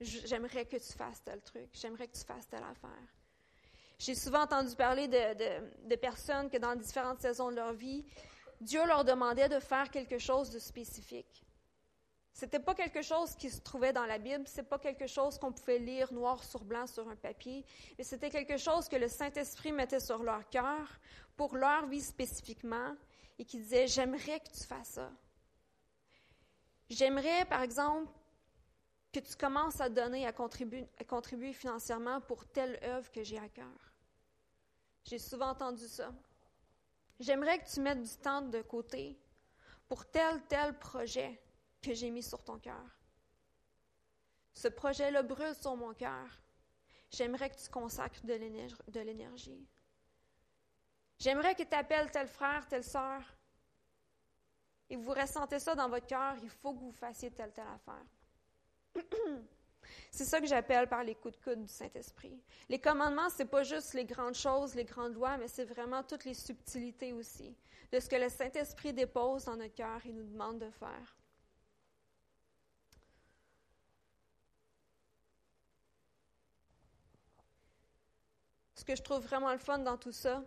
J'aimerais 0.00 0.66
que 0.66 0.76
tu 0.76 0.92
fasses 0.92 1.22
tel 1.22 1.40
truc, 1.42 1.68
j'aimerais 1.74 2.08
que 2.08 2.16
tu 2.16 2.24
fasses 2.24 2.48
telle 2.48 2.62
affaire. 2.62 3.14
J'ai 3.98 4.14
souvent 4.14 4.42
entendu 4.42 4.74
parler 4.74 5.08
de, 5.08 5.88
de, 5.88 5.96
personnes 5.96 6.48
que 6.48 6.56
dans 6.56 6.74
différentes 6.74 7.20
saisons 7.20 7.50
de 7.50 7.56
leur 7.56 7.74
vie, 7.74 8.06
Dieu 8.60 8.84
leur 8.86 9.04
demandait 9.04 9.48
de 9.50 9.60
faire 9.60 9.90
quelque 9.90 10.18
chose 10.18 10.48
de 10.48 10.58
spécifique. 10.58 11.44
C'était 12.32 12.60
pas 12.60 12.74
quelque 12.74 13.02
chose 13.02 13.34
qui 13.34 13.50
se 13.50 13.60
trouvait 13.60 13.92
dans 13.92 14.06
la 14.06 14.18
Bible, 14.18 14.44
c'est 14.46 14.68
pas 14.68 14.78
quelque 14.78 15.06
chose 15.06 15.38
qu'on 15.38 15.52
pouvait 15.52 15.78
lire 15.78 16.12
noir 16.12 16.42
sur 16.44 16.64
blanc 16.64 16.86
sur 16.86 17.08
un 17.08 17.16
papier, 17.16 17.64
mais 17.98 18.04
c'était 18.04 18.30
quelque 18.30 18.56
chose 18.56 18.88
que 18.88 18.96
le 18.96 19.08
Saint-Esprit 19.08 19.72
mettait 19.72 20.00
sur 20.00 20.22
leur 20.22 20.48
cœur 20.48 20.88
pour 21.36 21.56
leur 21.56 21.86
vie 21.86 22.00
spécifiquement 22.00 22.96
et 23.38 23.44
qui 23.44 23.58
disait 23.58 23.86
J'aimerais 23.86 24.40
que 24.40 24.50
tu 24.50 24.64
fasses 24.64 24.90
ça. 24.90 25.10
J'aimerais, 26.88 27.44
par 27.44 27.62
exemple, 27.62 28.10
que 29.12 29.20
tu 29.20 29.36
commences 29.36 29.80
à 29.80 29.88
donner, 29.88 30.26
à 30.26 30.32
contribuer, 30.32 30.88
à 30.98 31.04
contribuer 31.04 31.52
financièrement 31.52 32.20
pour 32.20 32.46
telle 32.46 32.78
œuvre 32.82 33.10
que 33.10 33.22
j'ai 33.22 33.38
à 33.38 33.48
cœur. 33.48 33.94
J'ai 35.04 35.18
souvent 35.18 35.50
entendu 35.50 35.86
ça. 35.88 36.12
J'aimerais 37.18 37.58
que 37.58 37.68
tu 37.68 37.80
mettes 37.80 38.02
du 38.02 38.16
temps 38.16 38.42
de 38.42 38.62
côté 38.62 39.18
pour 39.88 40.06
tel, 40.06 40.40
tel 40.48 40.78
projet 40.78 41.40
que 41.82 41.94
j'ai 41.94 42.10
mis 42.10 42.22
sur 42.22 42.42
ton 42.42 42.58
cœur. 42.58 43.00
Ce 44.54 44.68
projet-là 44.68 45.22
brûle 45.22 45.54
sur 45.54 45.76
mon 45.76 45.94
cœur. 45.94 46.28
J'aimerais 47.10 47.50
que 47.50 47.56
tu 47.56 47.68
consacres 47.70 48.24
de 48.24 48.34
l'énergie. 49.00 49.66
J'aimerais 51.18 51.54
que 51.54 51.62
tu 51.62 51.74
appelles 51.74 52.10
tel 52.10 52.28
frère, 52.28 52.66
telle 52.66 52.84
sœur. 52.84 53.22
Et 54.88 54.96
vous 54.96 55.12
ressentez 55.12 55.58
ça 55.58 55.74
dans 55.74 55.88
votre 55.88 56.06
cœur, 56.06 56.34
il 56.42 56.50
faut 56.50 56.72
que 56.72 56.80
vous 56.80 56.92
fassiez 56.92 57.30
telle, 57.30 57.52
telle 57.52 57.68
affaire. 57.68 58.06
C'est 60.10 60.24
ça 60.24 60.40
que 60.40 60.46
j'appelle 60.46 60.88
par 60.88 61.04
les 61.04 61.14
coups 61.14 61.36
de 61.38 61.42
coude 61.42 61.62
du 61.62 61.68
Saint-Esprit. 61.68 62.42
Les 62.68 62.80
commandements, 62.80 63.28
ce 63.28 63.38
n'est 63.38 63.48
pas 63.48 63.62
juste 63.62 63.94
les 63.94 64.04
grandes 64.04 64.34
choses, 64.34 64.74
les 64.74 64.84
grandes 64.84 65.14
lois, 65.14 65.36
mais 65.36 65.48
c'est 65.48 65.64
vraiment 65.64 66.02
toutes 66.02 66.24
les 66.24 66.34
subtilités 66.34 67.12
aussi 67.12 67.56
de 67.90 67.98
ce 67.98 68.08
que 68.08 68.16
le 68.16 68.28
Saint-Esprit 68.28 68.92
dépose 68.92 69.44
dans 69.44 69.56
notre 69.56 69.74
cœur 69.74 70.04
et 70.04 70.12
nous 70.12 70.24
demande 70.24 70.58
de 70.58 70.70
faire. 70.70 71.16
Ce 78.80 78.84
que 78.86 78.96
je 78.96 79.02
trouve 79.02 79.22
vraiment 79.22 79.52
le 79.52 79.58
fun 79.58 79.78
dans 79.78 79.98
tout 79.98 80.10
ça, 80.10 80.42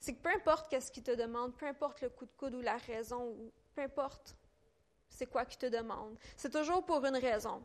c'est 0.00 0.12
que 0.12 0.20
peu 0.20 0.30
importe 0.30 0.68
qu'est-ce 0.68 0.90
qu'il 0.90 1.04
te 1.04 1.12
demande, 1.12 1.56
peu 1.56 1.66
importe 1.66 2.00
le 2.00 2.10
coup 2.10 2.26
de 2.26 2.32
coude 2.32 2.56
ou 2.56 2.60
la 2.60 2.76
raison, 2.78 3.28
ou 3.28 3.52
peu 3.76 3.82
importe 3.82 4.36
c'est 5.08 5.26
quoi 5.26 5.44
qu'il 5.44 5.58
te 5.58 5.66
demande, 5.66 6.18
c'est 6.36 6.50
toujours 6.50 6.84
pour 6.84 7.04
une 7.04 7.16
raison. 7.16 7.64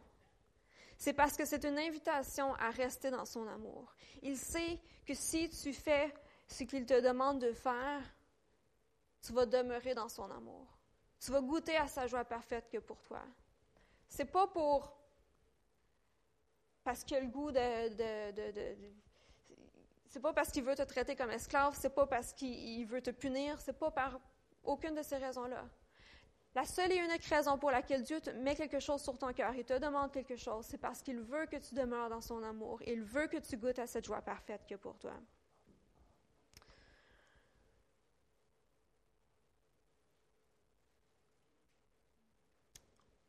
C'est 1.00 1.14
parce 1.14 1.36
que 1.36 1.44
c'est 1.44 1.64
une 1.66 1.80
invitation 1.80 2.54
à 2.56 2.70
rester 2.70 3.10
dans 3.10 3.26
son 3.26 3.48
amour. 3.48 3.96
Il 4.22 4.38
sait 4.38 4.80
que 5.08 5.16
si 5.16 5.50
tu 5.50 5.74
fais 5.74 6.14
ce 6.48 6.64
qu'il 6.64 6.86
te 6.86 7.02
demande 7.02 7.42
de 7.42 7.52
faire, 7.52 8.04
tu 9.24 9.34
vas 9.34 9.48
demeurer 9.48 9.96
dans 9.96 10.10
son 10.10 10.30
amour. 10.30 10.68
Tu 11.20 11.32
vas 11.32 11.42
goûter 11.42 11.78
à 11.78 11.88
sa 11.88 12.06
joie 12.06 12.26
parfaite 12.26 12.70
que 12.70 12.78
pour 12.78 13.02
toi. 13.02 13.24
C'est 14.08 14.32
pas 14.32 14.46
pour 14.46 14.96
parce 16.84 17.04
qu'il 17.04 17.18
a 17.18 17.22
le 17.22 17.28
goût 17.28 17.52
de, 17.52 18.32
de 18.32 19.07
c'est 20.08 20.22
pas 20.22 20.34
parce 20.34 20.52
qu'il 20.52 20.64
veut 20.64 20.76
te 20.76 20.84
traiter 20.84 21.16
comme 21.16 21.32
esclave, 21.32 21.76
c'est 21.80 21.94
pas 21.94 22.08
parce 22.08 22.34
qu'il 22.34 22.86
veut 22.86 23.02
te 23.02 23.12
punir, 23.12 23.60
c'est 23.60 23.78
pas 23.78 23.92
par 23.92 24.20
aucune 24.64 24.96
de 24.96 25.04
ces 25.04 25.18
raisons-là. 25.18 25.66
La 26.56 26.66
seule 26.66 26.92
et 26.92 26.98
unique 26.98 27.26
raison 27.26 27.58
pour 27.58 27.70
laquelle 27.70 28.04
Dieu 28.04 28.20
te 28.20 28.32
met 28.32 28.56
quelque 28.56 28.80
chose 28.80 29.02
sur 29.02 29.18
ton 29.18 29.32
cœur 29.32 29.54
et 29.54 29.64
te 29.64 29.78
demande 29.78 30.12
quelque 30.12 30.36
chose, 30.36 30.66
c'est 30.66 30.80
parce 30.80 31.04
qu'il 31.04 31.20
veut 31.20 31.46
que 31.46 31.58
tu 31.58 31.76
demeures 31.76 32.10
dans 32.10 32.22
son 32.22 32.42
amour. 32.42 32.82
Il 32.88 33.04
veut 33.04 33.28
que 33.28 33.38
tu 33.38 33.58
goûtes 33.58 33.80
à 33.80 33.86
cette 33.86 34.06
joie 34.06 34.22
parfaite 34.22 34.66
qu'il 34.66 34.76
a 34.76 34.80
pour 34.80 34.98
toi. 34.98 35.14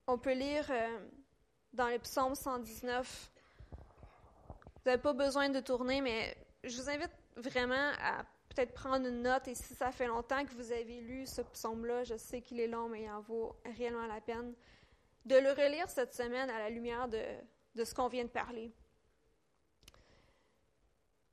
On 0.07 0.17
peut 0.17 0.33
lire 0.33 0.67
euh, 0.71 0.99
dans 1.75 1.89
le 1.89 1.99
psaume 1.99 2.35
119. 2.35 3.31
Vous 3.73 3.77
n'avez 4.87 5.03
pas 5.03 5.13
besoin 5.13 5.51
de 5.51 5.61
tourner, 5.61 6.01
mais 6.01 6.35
je 6.65 6.77
vous 6.81 6.91
invite 6.91 7.13
vraiment 7.37 7.93
à 8.01 8.25
peut-être 8.49 8.73
prendre 8.73 9.07
une 9.07 9.23
note 9.23 9.47
et 9.49 9.55
si 9.55 9.75
ça 9.75 9.93
fait 9.93 10.07
longtemps 10.07 10.45
que 10.45 10.53
vous 10.55 10.73
avez 10.73 11.01
lu 11.01 11.27
ce 11.27 11.43
psaume-là, 11.43 12.05
je 12.05 12.17
sais 12.17 12.41
qu'il 12.41 12.61
est 12.61 12.67
long, 12.67 12.89
mais 12.89 13.05
il 13.05 13.11
en 13.11 13.21
vaut 13.21 13.57
réellement 13.77 14.07
la 14.07 14.21
peine, 14.21 14.55
de 15.25 15.37
le 15.37 15.51
relire 15.51 15.89
cette 15.89 16.15
semaine 16.15 16.51
à 16.51 16.59
la 16.59 16.71
lumière 16.71 17.09
de, 17.09 17.85
ce 17.85 17.95
qu'on 17.95 18.09
vient 18.09 18.25
de 18.25 18.31
parler. 18.31 18.73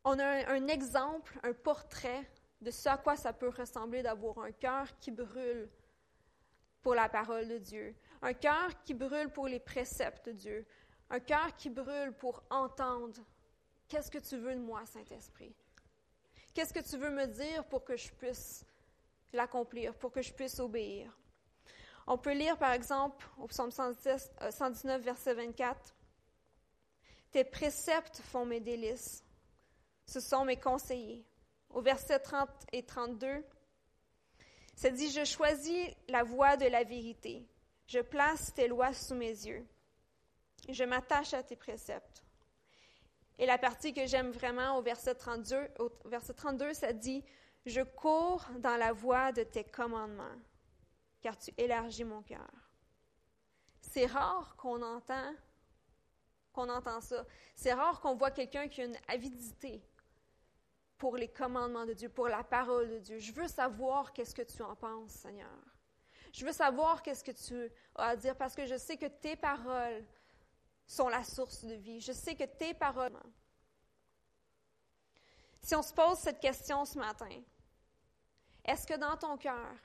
On 0.04 0.20
a 0.20 0.26
un, 0.26 0.48
un, 0.62 0.68
exemple, 0.68 1.40
un 1.44 1.54
portrait 1.54 2.30
de 2.62 2.70
ce 2.70 2.90
à 2.90 2.98
quoi 2.98 3.16
ça 3.16 3.34
peut 3.34 3.50
ressembler 3.50 4.04
d'avoir 4.04 4.40
un 4.40 4.52
cœur 4.52 4.88
qui 5.00 5.12
brûle 5.12 5.70
pour 6.84 6.94
la 6.94 7.10
parole 7.10 7.48
de 7.48 7.58
Dieu, 7.58 7.96
un 8.22 8.34
cœur 8.34 8.84
qui 8.84 8.94
brûle 8.94 9.30
pour 9.30 9.48
les 9.48 9.60
préceptes 9.60 10.28
de 10.28 10.34
Dieu, 10.34 10.68
un 11.10 11.20
cœur 11.20 11.56
qui 11.56 11.72
brûle 11.72 12.14
pour 12.14 12.44
entendre 12.52 13.20
qu'est-ce 13.88 14.12
que 14.12 14.18
tu 14.18 14.38
veux 14.38 14.56
de 14.56 14.60
moi, 14.60 14.86
Saint-Esprit? 14.86 15.56
Qu'est-ce 16.54 16.74
que 16.74 16.80
tu 16.80 16.98
veux 16.98 17.12
me 17.12 17.28
dire 17.28 17.66
pour 17.66 17.84
que 17.84 17.98
je 17.98 18.12
puisse 18.12 18.66
l'accomplir, 19.34 19.94
pour 19.96 20.12
que 20.12 20.22
je 20.22 20.32
puisse 20.34 20.60
obéir? 20.60 21.12
On 22.08 22.18
peut 22.18 22.34
lire, 22.34 22.58
par 22.58 22.72
exemple, 22.72 23.28
au 23.38 23.48
psaume 23.48 23.72
119, 23.72 24.30
euh, 24.42 24.98
verset 25.00 25.34
24, 25.34 25.96
Tes 27.32 27.44
préceptes 27.44 28.22
font 28.22 28.46
mes 28.46 28.60
délices. 28.60 29.24
Ce 30.06 30.20
sont 30.20 30.46
mes 30.46 30.58
conseillers. 30.58 31.26
Au 31.70 31.82
verset 31.82 32.20
30 32.20 32.50
et 32.72 32.84
32, 32.84 33.44
c'est 34.76 34.92
dit, 34.92 35.12
Je 35.12 35.26
choisis 35.26 35.88
la 36.08 36.24
voie 36.24 36.58
de 36.58 36.68
la 36.68 36.84
vérité. 36.84 37.48
Je 37.88 38.00
place 38.00 38.54
tes 38.54 38.68
lois 38.68 38.94
sous 38.94 39.16
mes 39.16 39.30
yeux. 39.30 39.66
Je 40.70 40.84
m'attache 40.84 41.34
à 41.34 41.44
tes 41.44 41.56
préceptes. 41.56 42.25
Et 43.38 43.46
la 43.46 43.58
partie 43.58 43.94
que 43.94 44.06
j'aime 44.06 44.32
vraiment 44.32 44.78
au 44.78 44.82
verset 44.82 45.16
32, 45.16 45.68
au 45.80 45.92
verset 46.06 46.34
32, 46.34 46.74
ça 46.74 46.94
dit 46.94 47.24
Je 47.66 47.82
cours 47.82 48.46
dans 48.60 48.78
la 48.78 48.94
voie 48.94 49.32
de 49.32 49.44
tes 49.44 49.64
commandements, 49.64 50.36
car 51.22 51.38
tu 51.38 51.52
élargis 51.58 52.06
mon 52.06 52.22
cœur. 52.22 52.50
C'est 53.82 54.06
rare 54.06 54.56
qu'on 54.58 54.82
entend 54.82 55.34
qu'on 56.56 56.70
entend 56.70 57.02
ça. 57.02 57.26
C'est 57.56 57.74
rare 57.74 58.00
qu'on 58.00 58.16
voit 58.16 58.32
quelqu'un 58.32 58.68
qui 58.68 58.82
a 58.82 58.86
une 58.86 58.98
avidité 59.08 59.84
pour 60.98 61.18
les 61.18 61.28
commandements 61.28 61.86
de 61.86 61.94
Dieu, 61.94 62.10
pour 62.10 62.30
la 62.30 62.44
parole 62.44 62.90
de 62.90 63.00
Dieu. 63.00 63.20
Je 63.20 63.34
veux 63.34 63.48
savoir 63.48 64.14
qu'est-ce 64.14 64.34
que 64.34 64.42
tu 64.42 64.64
en 64.64 64.76
penses, 64.76 65.12
Seigneur. 65.12 65.60
Je 66.32 66.46
veux 66.46 66.54
savoir 66.54 67.02
qu'est-ce 67.02 67.24
que 67.24 67.32
tu 67.32 67.72
as 67.96 68.08
à 68.08 68.16
dire 68.16 68.36
parce 68.36 68.56
que 68.56 68.66
je 68.66 68.78
sais 68.78 68.98
que 68.98 69.06
tes 69.06 69.36
paroles 69.36 70.04
sont 70.88 71.08
la 71.08 71.24
source 71.24 71.64
de 71.66 71.74
vie. 71.74 72.00
Je 72.00 72.12
sais 72.12 72.36
que 72.36 72.44
tes 72.44 72.74
paroles. 72.74 73.18
Si 75.62 75.76
on 75.76 75.82
se 75.82 75.94
pose 75.94 76.20
cette 76.20 76.40
question 76.40 76.86
ce 76.86 76.98
matin, 76.98 77.42
est-ce 78.64 78.86
que 78.86 78.96
dans 78.96 79.18
ton 79.18 79.38
cœur, 79.38 79.76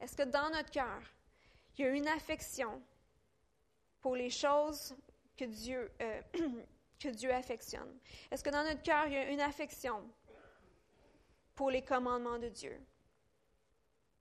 est-ce 0.00 0.16
que 0.16 0.22
dans 0.22 0.50
notre 0.50 0.70
cœur, 0.70 1.02
il 1.76 1.84
y 1.84 1.88
a 1.88 1.90
une 1.90 2.08
affection 2.08 2.82
pour 4.00 4.16
les 4.16 4.30
choses 4.30 4.94
que 5.36 5.44
Dieu, 5.44 5.92
euh, 6.00 6.22
affectionne? 7.32 7.98
Est-ce 8.30 8.42
que 8.42 8.50
dans 8.50 8.64
notre 8.64 8.82
cœur, 8.82 9.06
il 9.06 9.12
y 9.12 9.16
a 9.16 9.30
une 9.30 9.40
affection 9.40 10.02
pour 11.54 11.70
les 11.70 11.82
commandements 11.82 12.38
de 12.38 12.48
Dieu, 12.48 12.80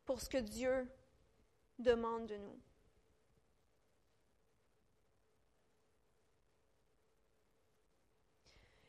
pour 0.06 0.20
ce 0.20 0.30
que 0.30 0.38
Dieu 0.38 0.88
demande 1.80 2.28
de 2.28 2.36
nous? 2.38 2.60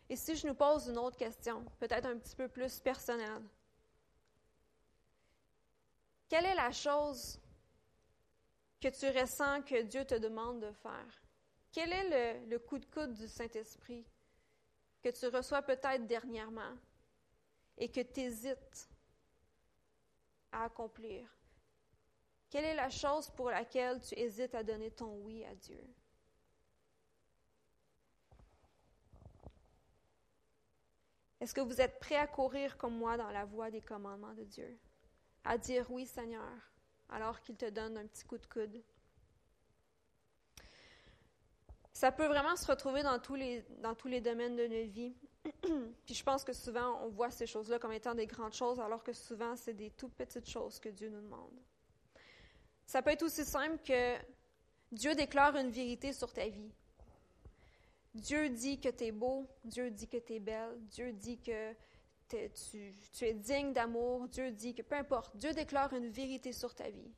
Et 0.09 0.16
si 0.16 0.37
je 0.37 0.47
nous 0.47 0.55
pose 0.55 0.88
une 0.88 0.99
autre 0.99 1.16
question, 1.16 1.64
peut-être 1.79 2.07
un 2.07 2.16
petit 2.16 2.35
peu 2.35 2.49
plus 2.49 2.81
personnelle, 2.81 3.42
quelle 6.29 6.47
est 6.47 6.55
la 6.55 6.73
chose 6.73 7.40
que 8.81 8.88
tu 8.88 9.09
ressens 9.18 9.62
que 9.62 9.83
Dieu 9.83 10.05
te 10.05 10.14
demande 10.14 10.61
de 10.61 10.73
faire? 10.73 11.23
Quel 11.73 11.92
est 11.92 12.47
le, 12.47 12.59
coup 12.59 12.79
de 12.79 12.87
coude 12.87 13.14
du 13.14 13.29
Saint-Esprit 13.29 14.05
que 15.03 15.11
tu 15.11 15.27
reçois 15.27 15.62
peut-être 15.62 16.07
dernièrement 16.07 16.77
et 17.77 17.90
que 17.90 18.01
tu 18.01 18.21
hésites 18.21 18.88
à 20.53 20.64
accomplir? 20.64 21.29
Quelle 22.51 22.64
est 22.64 22.75
la 22.75 22.88
chose 22.88 23.31
pour 23.31 23.51
laquelle 23.51 24.01
tu 24.01 24.18
hésites 24.18 24.55
à 24.55 24.62
donner 24.62 24.90
ton 24.90 25.18
oui 25.23 25.44
à 25.44 25.55
Dieu? 25.55 25.85
Est-ce 31.40 31.55
que 31.55 31.61
vous 31.61 31.81
êtes 31.81 32.01
prêt 32.01 32.16
à 32.16 32.27
courir 32.27 32.77
comme 32.77 32.96
moi 32.96 33.16
dans 33.16 33.31
la 33.31 33.44
voie 33.44 33.70
des 33.70 33.81
commandements 33.81 34.35
de 34.35 34.44
Dieu? 34.44 34.79
À 35.44 35.57
dire 35.57 35.90
oui, 35.90 36.05
Seigneur, 36.07 36.51
alors 37.09 37.40
qu'il 37.40 37.57
te 37.57 37.70
donne 37.70 37.96
un 37.96 38.07
petit 38.07 38.24
coup 38.24 38.38
de 38.38 38.46
coude. 38.46 38.83
Ça 41.92 42.12
peut 42.12 42.27
vraiment 42.27 42.55
se 42.55 42.66
retrouver 42.66 43.03
dans 43.03 43.18
tous 43.18 43.35
les, 43.35 44.20
domaines 44.20 44.57
de 44.57 44.66
notre 44.66 44.92
vie. 44.92 45.16
Puis 46.07 46.14
je 46.14 46.22
pense 46.22 46.44
que 46.44 46.53
souvent, 46.53 47.01
on 47.05 47.09
voit 47.09 47.31
ces 47.31 47.46
choses-là 47.46 47.79
comme 47.79 47.92
étant 47.92 48.14
des 48.14 48.27
grandes 48.27 48.55
choses, 48.55 48.79
alors 48.79 49.03
que 49.03 49.12
souvent, 49.12 49.57
c'est 49.57 49.74
des 49.74 49.90
toutes 49.90 50.14
petites 50.14 50.48
choses 50.48 50.79
que 50.79 50.88
Dieu 50.88 51.09
nous 51.09 51.20
demande. 51.20 51.59
Ça 52.87 53.03
peut 53.03 53.11
être 53.11 53.24
aussi 53.24 53.44
simple 53.44 53.79
que 53.85 54.16
Dieu 54.92 55.14
déclare 55.14 55.57
une 55.57 55.70
vérité 55.70 56.12
sur 56.12 56.33
ta 56.33 56.48
vie. 56.48 56.72
Dieu 58.14 58.49
dit 58.51 58.81
que 58.81 58.88
tu 58.88 59.05
es 59.05 59.12
beau, 59.12 59.49
Dieu 59.64 59.90
dit 59.90 60.09
que 60.09 60.16
tu 60.16 60.35
es 60.35 60.40
belle, 60.40 60.79
Dieu 60.88 61.12
dit 61.12 61.38
que 61.38 61.75
tu, 62.29 63.25
es 63.25 63.35
digne 63.35 63.73
d'amour, 63.73 64.29
Dieu 64.29 64.51
dit 64.51 64.75
que 64.75 64.83
peu 64.83 64.97
importe, 64.97 65.37
Dieu 65.37 65.53
déclare 65.53 65.92
une 65.92 66.09
vérité 66.09 66.53
sur 66.53 66.75
ta 66.75 66.90
vie. 66.90 67.12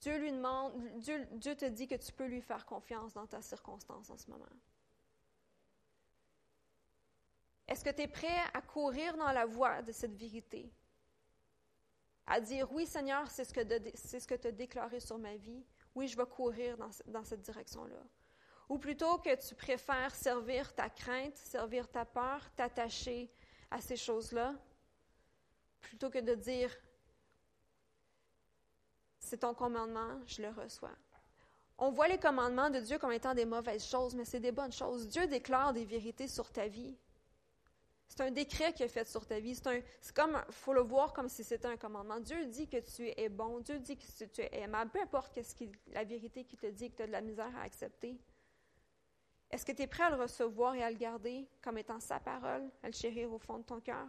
Dieu 0.00 0.18
lui 0.18 0.30
demande, 0.30 0.72
Dieu, 0.98 1.56
te 1.56 1.64
dit 1.64 1.88
que 1.88 1.94
tu 1.94 2.12
peux 2.12 2.26
lui 2.26 2.42
faire 2.42 2.66
confiance 2.66 3.14
dans 3.14 3.26
ta 3.26 3.42
circonstance 3.42 4.10
en 4.10 4.16
ce 4.16 4.30
moment. 4.30 4.46
Est-ce 7.66 7.84
que 7.84 7.90
tu 7.90 8.02
es 8.02 8.08
prêt 8.08 8.38
à 8.54 8.60
courir 8.60 9.16
dans 9.16 9.32
la 9.32 9.46
voie 9.46 9.82
de 9.82 9.92
cette 9.92 10.14
vérité? 10.14 10.70
À 12.26 12.40
dire, 12.40 12.70
oui 12.72 12.86
Seigneur, 12.86 13.28
c'est 13.30 13.44
ce 13.44 13.52
que 14.26 14.34
tu 14.34 14.46
as 14.46 14.52
déclaré 14.52 15.00
sur 15.00 15.18
ma 15.18 15.36
vie. 15.36 15.64
Oui, 15.94 16.08
je 16.08 16.16
vais 16.16 16.26
courir 16.26 16.76
dans 17.06 17.24
cette 17.24 17.40
direction-là. 17.40 18.02
Ou 18.68 18.78
plutôt 18.78 19.18
que 19.18 19.34
tu 19.46 19.54
préfères 19.54 20.14
servir 20.14 20.74
ta 20.74 20.90
crainte, 20.90 21.36
servir 21.36 21.88
ta 21.88 22.04
peur, 22.04 22.40
t'attacher 22.56 23.30
à 23.70 23.80
ces 23.80 23.96
choses-là, 23.96 24.54
plutôt 25.80 26.10
que 26.10 26.18
de 26.18 26.34
dire 26.34 26.74
c'est 29.18 29.38
ton 29.38 29.54
commandement, 29.54 30.20
je 30.26 30.42
le 30.42 30.50
reçois. 30.50 30.96
On 31.78 31.90
voit 31.90 32.08
les 32.08 32.18
commandements 32.18 32.70
de 32.70 32.80
Dieu 32.80 32.98
comme 32.98 33.12
étant 33.12 33.34
des 33.34 33.44
mauvaises 33.44 33.84
choses, 33.84 34.14
mais 34.14 34.24
c'est 34.24 34.40
des 34.40 34.52
bonnes 34.52 34.72
choses. 34.72 35.08
Dieu 35.08 35.26
déclare 35.26 35.72
des 35.72 35.84
vérités 35.84 36.28
sur 36.28 36.50
ta 36.50 36.68
vie. 36.68 36.96
C'est 38.08 38.20
un 38.20 38.30
décret 38.30 38.72
qu'il 38.72 38.86
a 38.86 38.88
fait 38.88 39.06
sur 39.08 39.26
ta 39.26 39.40
vie. 39.40 39.54
C'est 39.54 40.14
comme, 40.14 40.40
faut 40.50 40.72
le 40.72 40.80
voir 40.80 41.12
comme 41.12 41.28
si 41.28 41.44
c'était 41.44 41.66
un 41.66 41.76
commandement. 41.76 42.20
Dieu 42.20 42.46
dit 42.46 42.68
que 42.68 42.78
tu 42.78 43.12
es 43.16 43.28
bon. 43.28 43.60
Dieu 43.60 43.78
dit 43.78 43.98
que 43.98 44.24
tu 44.24 44.40
es 44.40 44.60
aimable. 44.60 44.90
Peu 44.90 45.00
importe 45.00 45.34
qu'est-ce 45.34 45.54
la 45.88 46.04
vérité 46.04 46.44
qu'il 46.44 46.58
te 46.58 46.66
dit, 46.66 46.90
que 46.90 46.96
tu 46.96 47.02
as 47.02 47.06
de 47.08 47.12
la 47.12 47.20
misère 47.20 47.54
à 47.56 47.62
accepter. 47.62 48.16
Est-ce 49.50 49.64
que 49.64 49.72
tu 49.72 49.82
es 49.82 49.86
prêt 49.86 50.02
à 50.02 50.10
le 50.10 50.16
recevoir 50.16 50.74
et 50.74 50.82
à 50.82 50.90
le 50.90 50.96
garder 50.96 51.46
comme 51.62 51.78
étant 51.78 52.00
sa 52.00 52.18
parole, 52.18 52.68
à 52.82 52.88
le 52.88 52.92
chérir 52.92 53.32
au 53.32 53.38
fond 53.38 53.58
de 53.58 53.62
ton 53.62 53.80
cœur? 53.80 54.06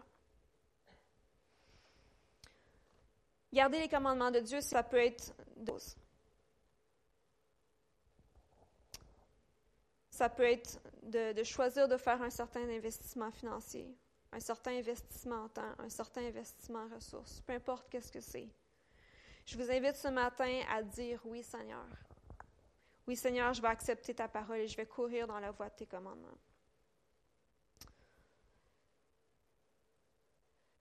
Garder 3.54 3.80
les 3.80 3.88
commandements 3.88 4.32
de 4.32 4.40
Dieu, 4.40 4.62
ça 4.62 4.84
peut 4.84 4.98
être 4.98 5.34
Ça 10.10 10.30
peut 10.30 10.44
être 10.44 10.82
de, 11.04 11.34
de, 11.34 11.44
choisir 11.44 11.88
de 11.88 11.96
faire 11.96 12.20
un 12.24 12.32
certain 12.32 12.68
investissement 12.68 13.32
financier, 13.32 13.96
un 14.32 14.40
certain 14.40 14.72
investissement 14.72 15.44
en 15.44 15.50
temps, 15.50 15.76
un 15.78 15.90
certain 15.90 16.26
investissement 16.26 16.80
en 16.86 16.96
ressources, 16.96 17.40
peu 17.42 17.54
importe 17.54 17.88
qu'est-ce 17.90 18.12
que 18.12 18.20
c'est. 18.20 18.50
Je 19.46 19.58
vous 19.58 19.72
invite 19.72 19.96
ce 19.96 20.08
matin 20.08 20.62
à 20.70 20.82
dire 20.82 21.22
oui, 21.26 21.44
Seigneur. 21.44 21.86
Oui, 23.08 23.16
Seigneur, 23.16 23.54
je 23.54 23.62
vais 23.62 23.70
accepter 23.70 24.14
ta 24.14 24.28
parole 24.28 24.58
et 24.58 24.68
je 24.68 24.76
vais 24.76 24.86
courir 24.86 25.28
dans 25.28 25.40
la 25.40 25.52
voie 25.52 25.70
de 25.70 25.76
tes 25.76 25.86
commandements. 25.86 26.38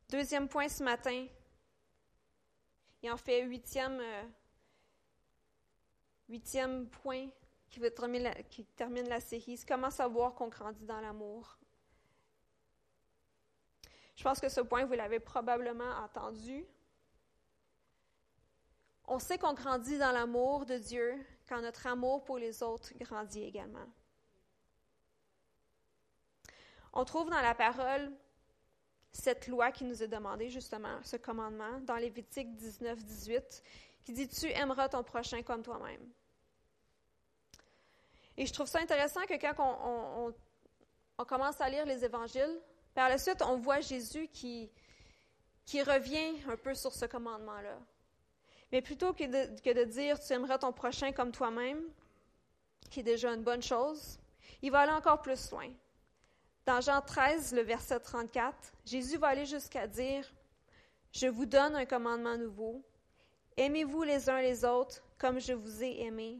Deuxième 0.09 0.49
point 0.49 0.69
ce 0.69 0.83
matin, 0.83 1.27
et 3.03 3.11
en 3.11 3.17
fait 3.17 3.43
huitième, 3.43 4.01
euh, 4.01 4.23
huitième 6.29 6.89
point 6.89 7.29
qui, 7.69 8.65
termine 8.77 9.09
la 9.09 9.21
série, 9.21 9.57
c'est 9.57 9.67
comment 9.67 9.91
savoir 9.91 10.35
qu'on 10.35 10.49
grandit 10.49 10.85
dans 10.85 11.01
l'amour. 11.01 11.59
Je 14.17 14.25
pense 14.25 14.41
que 14.41 14.49
ce 14.49 14.61
point, 14.61 14.85
vous 14.85 14.95
l'avez 14.95 15.21
probablement 15.21 15.91
entendu. 16.03 16.65
On 19.07 19.19
sait 19.19 19.39
qu'on 19.39 19.55
grandit 19.55 19.99
dans 19.99 20.13
l'amour 20.13 20.67
de 20.67 20.79
Dieu 20.79 21.15
quand 21.49 21.61
notre 21.61 21.87
amour 21.87 22.25
pour 22.25 22.39
les 22.39 22.63
autres 22.63 22.93
grandit 22.99 23.45
également. 23.45 23.87
On 26.93 27.05
trouve 27.05 27.31
dans 27.31 27.43
la 27.43 27.55
parole 27.55 28.11
cette 29.13 29.47
loi 29.49 29.71
qui 29.71 29.85
nous 29.85 30.03
est 30.03 30.09
demandée, 30.09 30.51
justement, 30.51 31.03
ce 31.03 31.17
commandement, 31.17 31.81
dans 31.81 31.97
Lévitique 31.97 32.55
19, 32.57 33.05
18, 33.05 33.63
qui 34.05 34.13
dit 34.13 34.29
Tu 34.29 34.47
aimeras 34.51 34.89
ton 34.89 35.03
prochain 35.03 35.43
comme 35.43 35.63
toi-même. 35.63 36.01
Et 38.37 38.45
je 38.45 38.53
trouve 38.53 38.67
ça 38.67 38.81
intéressant 38.81 39.23
que 39.23 39.35
quand 39.35 40.35
on, 41.19 41.25
commence 41.25 41.61
à 41.61 41.69
lire 41.69 41.87
les 41.87 42.05
évangiles, 42.05 42.61
par 42.95 43.09
la 43.09 43.19
suite, 43.19 43.43
on 43.43 43.57
voit 43.57 43.81
Jésus 43.81 44.29
qui, 44.29 44.71
qui 45.65 45.83
revient 45.83 46.43
un 46.49 46.57
peu 46.57 46.75
sur 46.75 46.93
ce 46.93 47.07
commandement-là. 47.07 47.79
Mais 48.77 48.83
plutôt 48.83 49.15
que 49.15 49.25
de, 49.25 49.85
dire 49.85 50.21
tu 50.21 50.31
aimeras 50.35 50.59
ton 50.59 50.71
prochain 50.71 51.11
comme 51.11 51.33
toi-même, 51.33 51.83
qui 52.91 53.01
est 53.01 53.03
déjà 53.03 53.33
une 53.33 53.43
bonne 53.43 53.63
chose, 53.63 54.19
il 54.61 54.71
va 54.71 54.81
aller 54.81 54.93
encore 54.93 55.23
plus 55.23 55.51
loin. 55.51 55.73
Dans 56.67 56.83
Jean 56.83 57.01
13, 57.01 57.55
le 57.55 57.63
verset 57.63 57.99
34, 57.99 58.75
Jésus 58.85 59.17
va 59.17 59.29
aller 59.29 59.47
jusqu'à 59.47 59.87
dire, 59.87 60.31
Je 61.11 61.27
vous 61.27 61.47
donne 61.47 61.75
un 61.75 61.87
commandement 61.87 62.37
nouveau. 62.37 62.85
Aimez-vous 63.57 64.03
les 64.03 64.29
uns 64.29 64.43
les 64.43 64.63
autres 64.63 65.03
comme 65.17 65.41
je 65.41 65.55
vous 65.55 65.83
ai 65.83 66.03
aimé. 66.03 66.39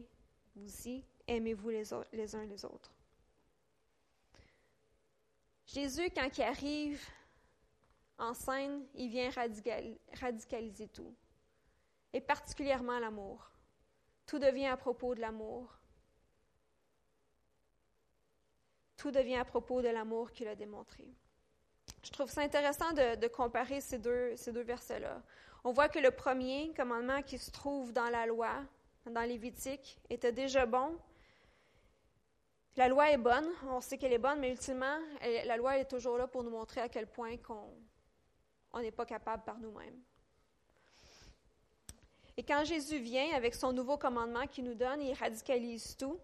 Vous 0.55 0.67
aussi, 0.67 1.03
aimez-vous 1.27 1.69
les 1.69 1.91
uns 1.91 2.45
les 2.45 2.65
autres. 2.65 2.93
Jésus, 5.65 6.11
quand 6.15 6.29
il 6.37 6.43
arrive 6.43 7.03
en 8.19 8.35
scène, 8.35 8.85
il 8.93 9.09
vient 9.09 9.31
radicaliser 10.21 10.87
tout, 10.89 11.15
et 12.13 12.21
particulièrement 12.21 12.99
l'amour. 12.99 13.51
Tout 14.25 14.39
devient 14.39 14.67
à 14.67 14.77
propos 14.77 15.15
de 15.15 15.21
l'amour. 15.21 15.77
Tout 18.97 19.11
devient 19.11 19.35
à 19.35 19.45
propos 19.45 19.81
de 19.81 19.87
l'amour 19.87 20.31
qu'il 20.31 20.47
a 20.47 20.55
démontré. 20.55 21.07
Je 22.03 22.11
trouve 22.11 22.29
ça 22.29 22.41
intéressant 22.41 22.91
de, 22.93 23.27
comparer 23.27 23.81
ces 23.81 23.99
deux, 23.99 24.35
versets-là. 24.61 25.21
On 25.63 25.71
voit 25.71 25.89
que 25.89 25.99
le 25.99 26.11
premier 26.11 26.73
commandement 26.73 27.21
qui 27.21 27.37
se 27.37 27.51
trouve 27.51 27.93
dans 27.93 28.09
la 28.09 28.25
loi, 28.25 28.63
dans 29.05 29.21
Lévitique, 29.21 29.99
était 30.09 30.31
déjà 30.31 30.65
bon, 30.65 30.97
la 32.77 32.87
loi 32.87 33.11
est 33.11 33.17
bonne, 33.17 33.47
on 33.69 33.81
sait 33.81 33.97
qu'elle 33.97 34.13
est 34.13 34.19
bonne, 34.19 34.39
mais 34.39 34.51
ultimement, 34.51 34.99
la 35.21 35.57
loi 35.57 35.79
est 35.79 35.89
toujours 35.89 36.17
là 36.17 36.27
pour 36.27 36.43
nous 36.43 36.51
montrer 36.51 36.79
à 36.79 36.89
quel 36.89 37.07
point 37.07 37.35
on 38.71 38.79
n'est 38.79 38.91
pas 38.91 39.05
capable 39.05 39.43
par 39.43 39.57
nous-mêmes. 39.57 39.99
Et 42.37 42.43
quand 42.43 42.63
Jésus 42.63 42.99
vient 42.99 43.33
avec 43.33 43.55
son 43.55 43.73
nouveau 43.73 43.97
commandement 43.97 44.45
qu'il 44.45 44.63
nous 44.63 44.75
donne, 44.75 45.01
il 45.01 45.13
radicalise 45.13 45.97
tout. 45.97 46.19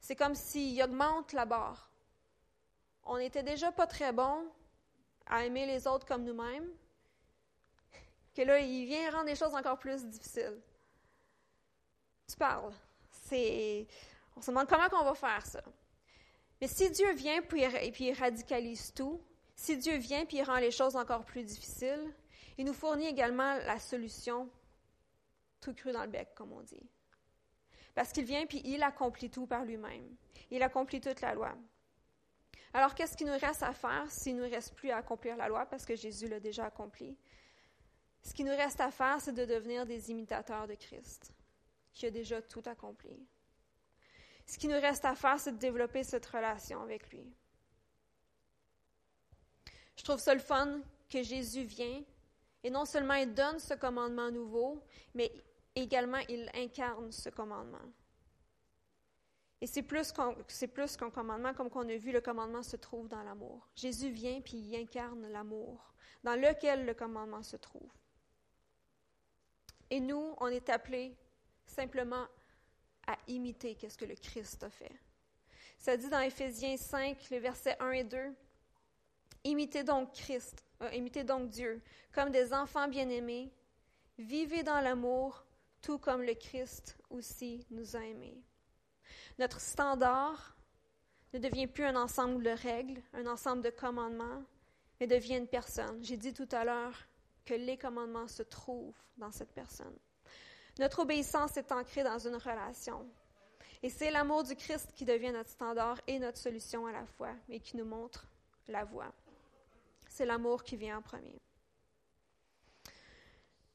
C'est 0.00 0.16
comme 0.16 0.34
s'il 0.34 0.82
augmente 0.82 1.32
la 1.32 1.44
barre. 1.44 1.88
On 3.04 3.18
n'était 3.18 3.44
déjà 3.44 3.70
pas 3.70 3.86
très 3.86 4.12
bon 4.12 4.44
à 5.26 5.44
aimer 5.44 5.64
les 5.64 5.86
autres 5.86 6.04
comme 6.04 6.24
nous-mêmes, 6.24 6.68
que 8.34 8.42
là, 8.42 8.58
il 8.58 8.86
vient 8.86 9.10
rendre 9.12 9.26
les 9.26 9.36
choses 9.36 9.54
encore 9.54 9.78
plus 9.78 10.04
difficiles. 10.04 10.60
Tu 12.28 12.36
parles. 12.36 12.72
On 14.36 14.40
se 14.40 14.50
demande 14.50 14.68
comment 14.68 14.88
on 15.00 15.04
va 15.04 15.14
faire 15.14 15.46
ça. 15.46 15.62
Mais 16.60 16.66
si 16.66 16.90
Dieu 16.90 17.12
vient 17.14 17.40
et 17.40 17.92
puis 17.92 18.06
il 18.08 18.12
radicalise 18.12 18.92
tout, 18.92 19.20
si 19.54 19.76
Dieu 19.76 19.96
vient 19.96 20.24
puis 20.24 20.38
il 20.38 20.42
rend 20.42 20.58
les 20.58 20.70
choses 20.70 20.96
encore 20.96 21.24
plus 21.24 21.44
difficiles, 21.44 22.12
il 22.58 22.64
nous 22.64 22.74
fournit 22.74 23.06
également 23.06 23.54
la 23.58 23.78
solution 23.78 24.48
tout 25.60 25.74
cru 25.74 25.92
dans 25.92 26.02
le 26.02 26.08
bec, 26.08 26.34
comme 26.34 26.52
on 26.52 26.62
dit. 26.62 26.88
Parce 27.94 28.12
qu'il 28.12 28.24
vient 28.24 28.46
puis 28.46 28.60
il 28.64 28.82
accomplit 28.82 29.30
tout 29.30 29.46
par 29.46 29.64
lui-même. 29.64 30.16
Il 30.50 30.62
accomplit 30.62 31.00
toute 31.00 31.20
la 31.20 31.34
loi. 31.34 31.54
Alors, 32.74 32.94
qu'est-ce 32.94 33.16
qu'il 33.16 33.26
nous 33.26 33.38
reste 33.38 33.62
à 33.62 33.72
faire 33.72 34.10
s'il 34.10 34.36
ne 34.36 34.44
nous 34.44 34.50
reste 34.50 34.74
plus 34.74 34.90
à 34.90 34.96
accomplir 34.98 35.36
la 35.36 35.48
loi 35.48 35.66
parce 35.66 35.84
que 35.84 35.94
Jésus 35.94 36.26
l'a 36.26 36.40
déjà 36.40 36.66
accompli? 36.66 37.16
Ce 38.22 38.32
qui 38.32 38.44
nous 38.44 38.56
reste 38.56 38.80
à 38.80 38.90
faire, 38.90 39.20
c'est 39.20 39.32
de 39.32 39.44
devenir 39.44 39.84
des 39.84 40.10
imitateurs 40.10 40.66
de 40.66 40.74
Christ, 40.74 41.32
qui 41.92 42.06
a 42.06 42.10
déjà 42.10 42.40
tout 42.40 42.62
accompli. 42.66 43.26
Ce 44.46 44.56
qui 44.58 44.68
nous 44.68 44.80
reste 44.80 45.04
à 45.04 45.14
faire, 45.14 45.38
c'est 45.38 45.52
de 45.52 45.58
développer 45.58 46.02
cette 46.02 46.24
relation 46.26 46.80
avec 46.82 47.10
lui. 47.10 47.26
Je 49.96 50.04
trouve 50.04 50.18
ça 50.18 50.34
le 50.34 50.40
fun 50.40 50.80
que 51.10 51.22
Jésus 51.22 51.64
vient 51.64 52.02
et 52.62 52.70
non 52.70 52.84
seulement 52.84 53.14
il 53.14 53.32
donne 53.32 53.58
ce 53.58 53.74
commandement 53.74 54.30
nouveau, 54.30 54.82
mais 55.14 55.32
également 55.74 56.20
il 56.28 56.50
incarne 56.54 57.10
ce 57.12 57.28
commandement. 57.28 57.92
Et 59.60 59.66
c'est 59.66 59.82
plus 59.82 60.12
qu'un 60.12 61.10
commandement, 61.10 61.54
comme 61.54 61.70
qu'on 61.70 61.88
a 61.88 61.96
vu, 61.96 62.10
le 62.10 62.20
commandement 62.20 62.64
se 62.64 62.76
trouve 62.76 63.08
dans 63.08 63.22
l'amour. 63.22 63.68
Jésus 63.76 64.10
vient 64.10 64.40
puis 64.40 64.56
il 64.56 64.74
incarne 64.74 65.28
l'amour, 65.28 65.94
dans 66.24 66.34
lequel 66.34 66.84
le 66.84 66.94
commandement 66.94 67.42
se 67.42 67.56
trouve. 67.56 67.90
Et 69.88 70.00
nous, 70.00 70.34
on 70.38 70.48
est 70.48 70.68
appelés 70.68 71.16
simplement 71.64 72.26
à 73.06 73.16
imiter 73.28 73.76
ce 73.88 73.96
que 73.96 74.04
le 74.04 74.14
Christ 74.14 74.64
a 74.64 74.70
fait. 74.70 74.92
Ça 75.78 75.96
dit 75.96 76.08
dans 76.08 76.20
Éphésiens 76.20 76.76
5, 76.76 77.28
les 77.30 77.40
versets 77.40 77.76
1 77.78 77.90
et 77.90 78.04
2, 78.04 78.34
Imitez 79.44 79.82
donc 79.82 80.12
Christ, 80.12 80.64
euh, 80.82 80.90
imitez 80.92 81.24
donc 81.24 81.48
Dieu, 81.48 81.82
comme 82.12 82.30
des 82.30 82.52
enfants 82.52 82.88
bien-aimés, 82.88 83.52
vivez 84.18 84.62
dans 84.62 84.80
l'amour, 84.80 85.44
tout 85.80 85.98
comme 85.98 86.22
le 86.22 86.34
Christ 86.34 86.96
aussi 87.10 87.66
nous 87.70 87.96
a 87.96 88.00
aimés. 88.00 88.40
Notre 89.38 89.60
standard 89.60 90.56
ne 91.32 91.38
devient 91.38 91.66
plus 91.66 91.84
un 91.84 91.96
ensemble 91.96 92.42
de 92.42 92.50
règles, 92.50 93.02
un 93.12 93.26
ensemble 93.26 93.62
de 93.62 93.70
commandements, 93.70 94.44
mais 95.00 95.06
devient 95.06 95.38
une 95.38 95.48
personne. 95.48 95.98
J'ai 96.04 96.16
dit 96.16 96.32
tout 96.32 96.48
à 96.52 96.64
l'heure 96.64 96.94
que 97.44 97.54
les 97.54 97.76
commandements 97.76 98.28
se 98.28 98.42
trouvent 98.42 98.94
dans 99.16 99.32
cette 99.32 99.52
personne. 99.52 99.96
Notre 100.78 101.00
obéissance 101.00 101.56
est 101.56 101.72
ancrée 101.72 102.04
dans 102.04 102.18
une 102.18 102.36
relation. 102.36 103.06
Et 103.82 103.90
c'est 103.90 104.10
l'amour 104.10 104.44
du 104.44 104.54
Christ 104.54 104.92
qui 104.94 105.04
devient 105.04 105.32
notre 105.32 105.50
standard 105.50 106.00
et 106.06 106.18
notre 106.18 106.38
solution 106.38 106.86
à 106.86 106.92
la 106.92 107.04
fois, 107.04 107.34
et 107.48 107.58
qui 107.58 107.76
nous 107.76 107.84
montre 107.84 108.28
la 108.68 108.84
voie. 108.84 109.12
C'est 110.12 110.26
l'amour 110.26 110.62
qui 110.62 110.76
vient 110.76 110.98
en 110.98 111.02
premier. 111.02 111.40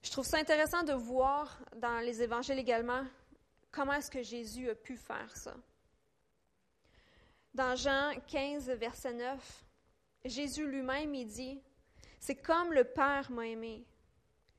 Je 0.04 0.12
trouve 0.12 0.24
ça 0.24 0.38
intéressant 0.38 0.84
de 0.84 0.94
voir 0.94 1.60
dans 1.78 1.98
les 2.00 2.22
évangiles 2.22 2.60
également 2.60 3.04
comment 3.72 3.94
est-ce 3.94 4.12
que 4.12 4.22
Jésus 4.22 4.70
a 4.70 4.76
pu 4.76 4.98
faire 4.98 5.36
ça. 5.36 5.56
Dans 7.56 7.76
Jean 7.76 8.14
15, 8.28 8.70
verset 8.70 9.14
9, 9.14 9.66
Jésus 10.26 10.68
lui-même, 10.68 11.16
il 11.16 11.26
dit, 11.26 11.60
C'est 12.20 12.36
comme 12.36 12.72
le 12.72 12.84
Père 12.84 13.32
m'a 13.32 13.48
aimé, 13.48 13.84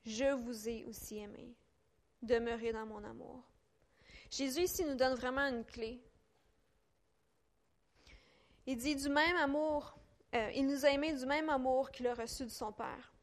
je 0.05 0.35
vous 0.35 0.69
ai 0.69 0.85
aussi 0.85 1.19
aimé 1.19 1.55
demeurer 2.23 2.73
dans 2.73 2.87
mon 2.87 3.05
amour. 3.05 3.49
Jésus 4.33 4.63
ici 4.63 4.85
nous 4.85 4.97
donne 4.97 5.15
vraiment 5.15 5.47
une 5.47 5.65
clé. 5.65 6.03
Il 8.67 8.79
dit 8.79 8.97
du 8.97 9.09
même 9.09 9.37
amour, 9.37 9.97
euh, 10.35 10.51
il 10.55 10.67
nous 10.67 10.85
a 10.85 10.91
aimés 10.91 11.15
du 11.15 11.27
même 11.27 11.49
amour 11.49 11.91
qu'il 11.91 12.07
a 12.07 12.15
reçu 12.15 12.45
de 12.45 12.51
son 12.51 12.73
Père. 12.73 13.15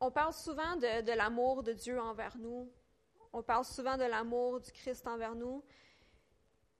On, 0.00 0.10
parle 0.10 0.32
souvent 0.32 0.74
de, 0.76 1.02
de 1.02 1.12
l'amour 1.12 1.62
de 1.62 1.72
Dieu 1.72 2.00
envers 2.00 2.36
nous. 2.36 2.68
On 3.32 3.40
parle 3.42 3.64
souvent 3.64 3.96
de 3.96 4.02
l'amour 4.02 4.60
du 4.60 4.72
Christ 4.72 5.06
envers 5.06 5.36
nous. 5.36 5.64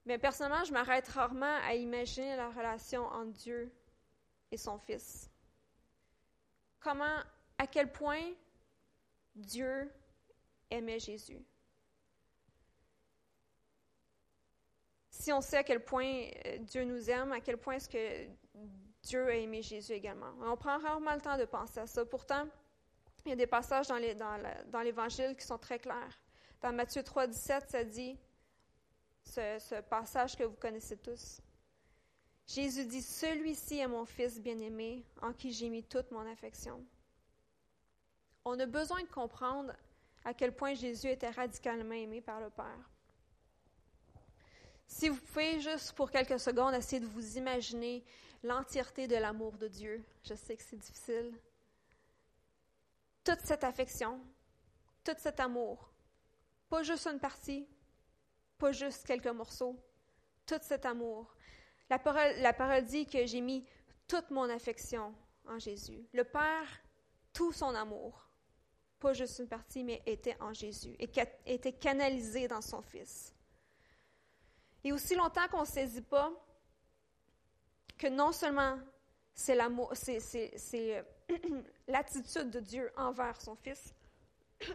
Mais 0.04 0.18
personnellement, 0.18 0.64
je 0.64 0.72
m'arrête 0.72 1.06
rarement 1.06 1.58
à 1.62 1.74
imaginer 1.74 2.34
la 2.34 2.48
relation 2.50 3.04
entre 3.04 3.32
Dieu 3.32 3.72
et 4.50 4.56
son 4.56 4.76
Fils. 4.78 5.30
Comment, 6.80 7.20
à 7.58 7.68
quel 7.68 7.92
point 7.92 8.32
Dieu 9.34 9.90
aimait 10.70 10.98
Jésus. 10.98 11.44
Si 15.22 15.32
on 15.32 15.40
sait 15.40 15.58
à 15.58 15.62
quel 15.62 15.84
point 15.84 16.24
euh, 16.46 16.58
Dieu 16.58 16.82
nous 16.82 17.08
aime, 17.08 17.30
à 17.30 17.40
quel 17.40 17.56
point 17.56 17.74
est-ce 17.74 17.88
que 17.88 18.26
Dieu 19.04 19.24
a 19.28 19.36
aimé 19.36 19.62
Jésus 19.62 19.92
également. 19.92 20.32
On 20.40 20.56
prend 20.56 20.78
rarement 20.78 21.14
le 21.14 21.20
temps 21.20 21.38
de 21.38 21.44
penser 21.44 21.78
à 21.78 21.86
ça. 21.86 22.04
Pourtant, 22.04 22.48
il 23.24 23.28
y 23.28 23.32
a 23.32 23.36
des 23.36 23.46
passages 23.46 23.86
dans, 23.86 24.82
l'Évangile 24.82 25.36
qui 25.36 25.46
sont 25.46 25.58
très 25.58 25.78
clairs. 25.78 26.18
Dans 26.60 26.72
Matthieu 26.72 27.04
3, 27.04 27.28
17, 27.28 27.70
ça 27.70 27.84
dit, 27.84 28.18
ce, 29.22 29.58
ce 29.60 29.80
passage 29.82 30.36
que 30.36 30.42
vous 30.42 30.56
connaissez 30.56 30.96
tous. 30.96 31.40
Jésus 32.44 32.84
dit, 32.84 33.00
Celui-ci 33.02 33.78
est 33.78 33.86
mon 33.86 34.04
Fils 34.04 34.40
bien-aimé, 34.40 35.04
en 35.20 35.32
qui 35.32 35.52
j'ai 35.52 35.68
mis 35.68 35.84
toute 35.84 36.10
mon 36.10 36.28
affection. 36.32 36.84
On 38.44 38.58
a 38.58 38.66
besoin 38.66 39.00
de 39.02 39.08
comprendre 39.08 39.72
à 40.24 40.34
quel 40.34 40.52
point 40.52 40.74
Jésus 40.74 41.06
était 41.06 41.30
radicalement 41.30 41.94
aimé 41.94 42.20
par 42.20 42.40
le 42.40 42.50
Père. 42.50 42.90
Si 44.86 45.08
vous 45.08 45.16
pouvez 45.16 45.60
juste 45.60 45.92
pour 45.92 46.10
quelques 46.10 46.38
secondes 46.38 46.74
essayer 46.74 47.00
de 47.00 47.06
vous 47.06 47.38
imaginer 47.38 48.04
l'entièreté 48.42 49.06
de 49.06 49.16
l'amour 49.16 49.56
de 49.58 49.68
Dieu, 49.68 50.04
je 50.22 50.34
sais 50.34 50.56
que 50.56 50.62
c'est 50.62 50.76
difficile. 50.76 51.32
Toute 53.24 53.40
cette 53.40 53.64
affection, 53.64 54.20
tout 55.04 55.16
cet 55.18 55.40
amour, 55.40 55.90
pas 56.68 56.82
juste 56.82 57.06
une 57.06 57.20
partie, 57.20 57.66
pas 58.58 58.72
juste 58.72 59.06
quelques 59.06 59.26
morceaux, 59.26 59.78
tout 60.46 60.60
cet 60.62 60.86
amour. 60.86 61.34
La 61.88 61.98
parole, 61.98 62.34
la 62.38 62.52
parole 62.52 62.84
dit 62.84 63.06
que 63.06 63.26
j'ai 63.26 63.40
mis 63.40 63.64
toute 64.08 64.30
mon 64.30 64.48
affection 64.50 65.14
en 65.48 65.58
Jésus. 65.58 66.06
Le 66.12 66.24
Père, 66.24 66.82
tout 67.32 67.52
son 67.52 67.74
amour 67.74 68.22
pas 69.02 69.12
juste 69.12 69.40
une 69.40 69.48
partie, 69.48 69.82
mais 69.82 70.00
était 70.06 70.36
en 70.40 70.52
Jésus 70.52 70.94
et 71.00 71.10
était 71.44 71.72
canalisé 71.72 72.46
dans 72.46 72.60
son 72.60 72.80
Fils. 72.80 73.34
Et 74.84 74.92
aussi 74.92 75.14
longtemps 75.14 75.46
qu'on 75.48 75.60
ne 75.60 75.66
saisit 75.66 76.02
pas 76.02 76.32
que 77.98 78.08
non 78.08 78.32
seulement 78.32 78.78
c'est 79.34 79.56
l'attitude 81.88 82.50
de 82.50 82.60
Dieu 82.60 82.92
envers 82.96 83.40
son 83.40 83.54
Fils. 83.56 83.94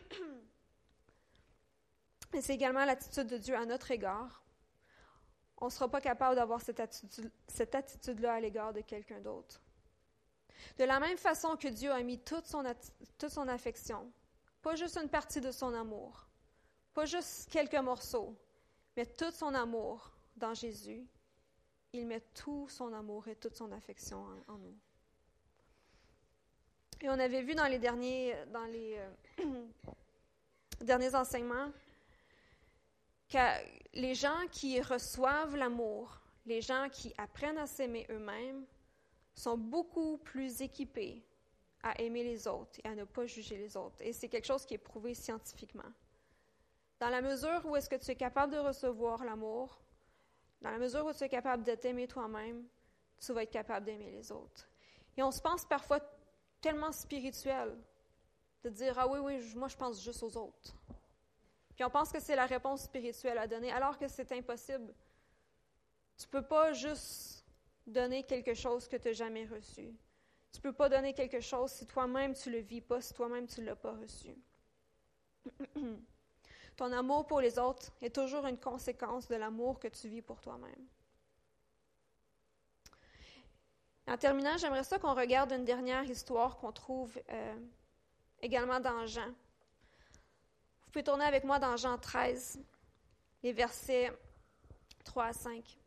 Et 2.34 2.42
c'est 2.42 2.56
également 2.56 2.84
l'attitude 2.86 3.28
de 3.28 3.38
Dieu 3.38 3.56
à 3.56 3.66
notre 3.66 3.92
égard. 3.92 4.44
On 5.58 5.66
ne 5.66 5.72
sera 5.72 5.90
pas 5.90 6.02
capable 6.02 6.36
d'avoir 6.36 6.62
cette 6.62 6.80
attitude-là 7.76 8.34
à 8.34 8.40
l'égard 8.40 8.74
de 8.74 8.82
quelqu'un 8.82 9.20
d'autre. 9.22 9.62
De 10.78 10.84
la 10.84 11.00
même 11.00 11.18
façon 11.18 11.56
que 11.56 11.68
Dieu 11.68 11.92
a 11.92 12.02
mis 12.04 12.20
toute 12.20 12.46
son 12.46 13.48
affection, 13.48 14.12
pas 14.62 14.76
juste 14.76 14.98
une 14.98 15.10
partie 15.10 15.42
de 15.42 15.52
son 15.52 15.74
amour, 15.74 16.28
pas 16.94 17.06
juste 17.06 17.50
quelques 17.50 17.76
morceaux, 17.76 18.38
mais 18.98 19.06
tout 19.06 19.32
son 19.32 19.54
amour 19.54 20.12
dans 20.36 20.56
Jésus, 20.56 21.06
il 21.94 22.08
met 22.08 22.22
tout 22.34 22.68
son 22.68 22.92
amour 22.94 23.28
et 23.28 23.36
toute 23.36 23.56
son 23.56 23.72
affection 23.72 24.26
en, 24.48 24.58
nous. 24.58 24.76
Et 27.02 27.10
on 27.10 27.20
avait 27.20 27.44
vu 27.44 27.54
dans 27.54 27.68
les 27.68 27.78
derniers, 27.78 28.36
dans 28.52 28.68
euh, 28.68 29.10
derniers 30.82 31.14
enseignements 31.14 31.72
que 33.30 33.38
les 33.94 34.16
gens 34.16 34.48
qui 34.52 34.82
reçoivent 34.82 35.56
l'amour, 35.56 36.20
les 36.48 36.62
gens 36.62 36.88
qui 36.92 37.14
apprennent 37.20 37.60
à 37.60 37.68
s'aimer 37.68 38.08
eux-mêmes, 38.10 38.66
sont 39.36 39.58
beaucoup 39.58 40.18
plus 40.18 40.62
équipés 40.62 41.24
à 41.84 42.02
aimer 42.02 42.24
les 42.24 42.48
autres 42.48 42.80
et 42.84 42.88
à 42.88 42.96
ne 42.96 43.04
pas 43.04 43.28
juger 43.28 43.58
les 43.58 43.78
autres. 43.78 43.98
Et 44.02 44.12
c'est 44.12 44.28
quelque 44.28 44.48
chose 44.48 44.66
qui 44.66 44.74
est 44.74 44.80
prouvé 44.80 45.14
scientifiquement. 45.14 45.94
Dans 47.00 47.10
la 47.10 47.22
mesure 47.22 47.62
où 47.66 47.76
est-ce 47.76 47.90
que 47.90 47.96
tu 47.96 48.12
es 48.12 48.16
capable 48.16 48.54
de 48.54 48.60
recevoir 48.60 49.24
l'amour, 49.24 49.80
dans 50.62 50.72
la 50.72 50.80
mesure 50.80 51.06
où 51.06 51.14
tu 51.14 51.24
es 51.24 51.30
capable 51.30 51.64
de 51.64 51.76
t'aimer 51.76 52.08
toi-même, 52.08 52.66
tu 53.20 53.34
vas 53.34 53.44
être 53.44 53.52
capable 53.52 53.86
d'aimer 53.86 54.12
les 54.12 54.32
autres. 54.32 54.68
Et 55.16 55.24
on 55.24 55.32
se 55.32 55.42
pense 55.42 55.66
parfois 55.66 56.00
tellement 56.62 56.92
spirituel 56.92 57.78
de 58.64 58.70
dire 58.70 58.98
Ah 58.98 59.08
oui, 59.08 59.20
oui, 59.20 59.56
moi 59.56 59.68
je 59.68 59.78
pense 59.78 60.04
juste 60.04 60.24
aux 60.24 60.38
autres. 60.38 60.76
Puis 61.76 61.84
on 61.84 61.90
pense 61.90 62.12
que 62.12 62.20
c'est 62.20 62.36
la 62.36 62.48
réponse 62.48 62.84
spirituelle 62.84 63.38
à 63.38 63.48
donner, 63.48 63.72
alors 63.72 63.98
que 64.00 64.08
c'est 64.08 64.32
impossible. 64.32 64.94
Tu 66.18 66.26
ne 66.26 66.32
peux 66.32 66.48
pas 66.48 66.74
juste 66.74 67.46
donner 67.86 68.24
quelque 68.24 68.56
chose 68.56 68.88
que 68.88 68.98
tu 68.98 69.10
n'as 69.10 69.14
jamais 69.14 69.46
reçu. 69.46 69.96
Tu 70.52 70.58
ne 70.58 70.62
peux 70.62 70.74
pas 70.74 70.90
donner 70.90 71.14
quelque 71.14 71.40
chose 71.40 71.72
si 71.72 71.86
toi-même 71.86 72.34
tu 72.34 72.50
ne 72.50 72.56
le 72.56 72.62
vis 72.62 72.82
pas, 72.82 73.00
si 73.02 73.14
toi-même 73.14 73.46
tu 73.46 73.62
ne 73.62 73.68
l'as 73.68 73.76
pas 73.76 73.94
reçu. 73.94 74.36
Ton 76.78 76.92
amour 76.92 77.26
pour 77.26 77.42
les 77.42 77.58
autres 77.58 77.92
est 78.02 78.14
toujours 78.16 78.46
une 78.46 78.60
conséquence 78.60 79.28
de 79.28 79.36
l'amour 79.36 79.80
que 79.80 79.88
tu 79.88 80.08
vis 80.08 80.22
pour 80.22 80.40
toi-même. 80.40 80.88
En 84.08 84.16
terminant, 84.16 84.56
j'aimerais 84.58 84.84
ça 84.84 85.00
qu'on 85.00 85.16
regarde 85.16 85.52
une 85.52 85.66
dernière 85.66 86.04
histoire 86.06 86.56
qu'on 86.58 86.72
trouve 86.72 87.20
euh, 87.30 87.56
également 88.42 88.80
dans 88.80 89.06
Jean. 89.08 89.28
Vous 89.28 90.92
pouvez 90.92 91.04
tourner 91.04 91.26
avec 91.26 91.44
moi 91.44 91.58
dans 91.58 91.76
Jean 91.76 91.98
13, 91.98 92.60
les 93.42 93.52
versets 93.52 94.14
3 95.04 95.26
à 95.26 95.34
5. 95.34 95.80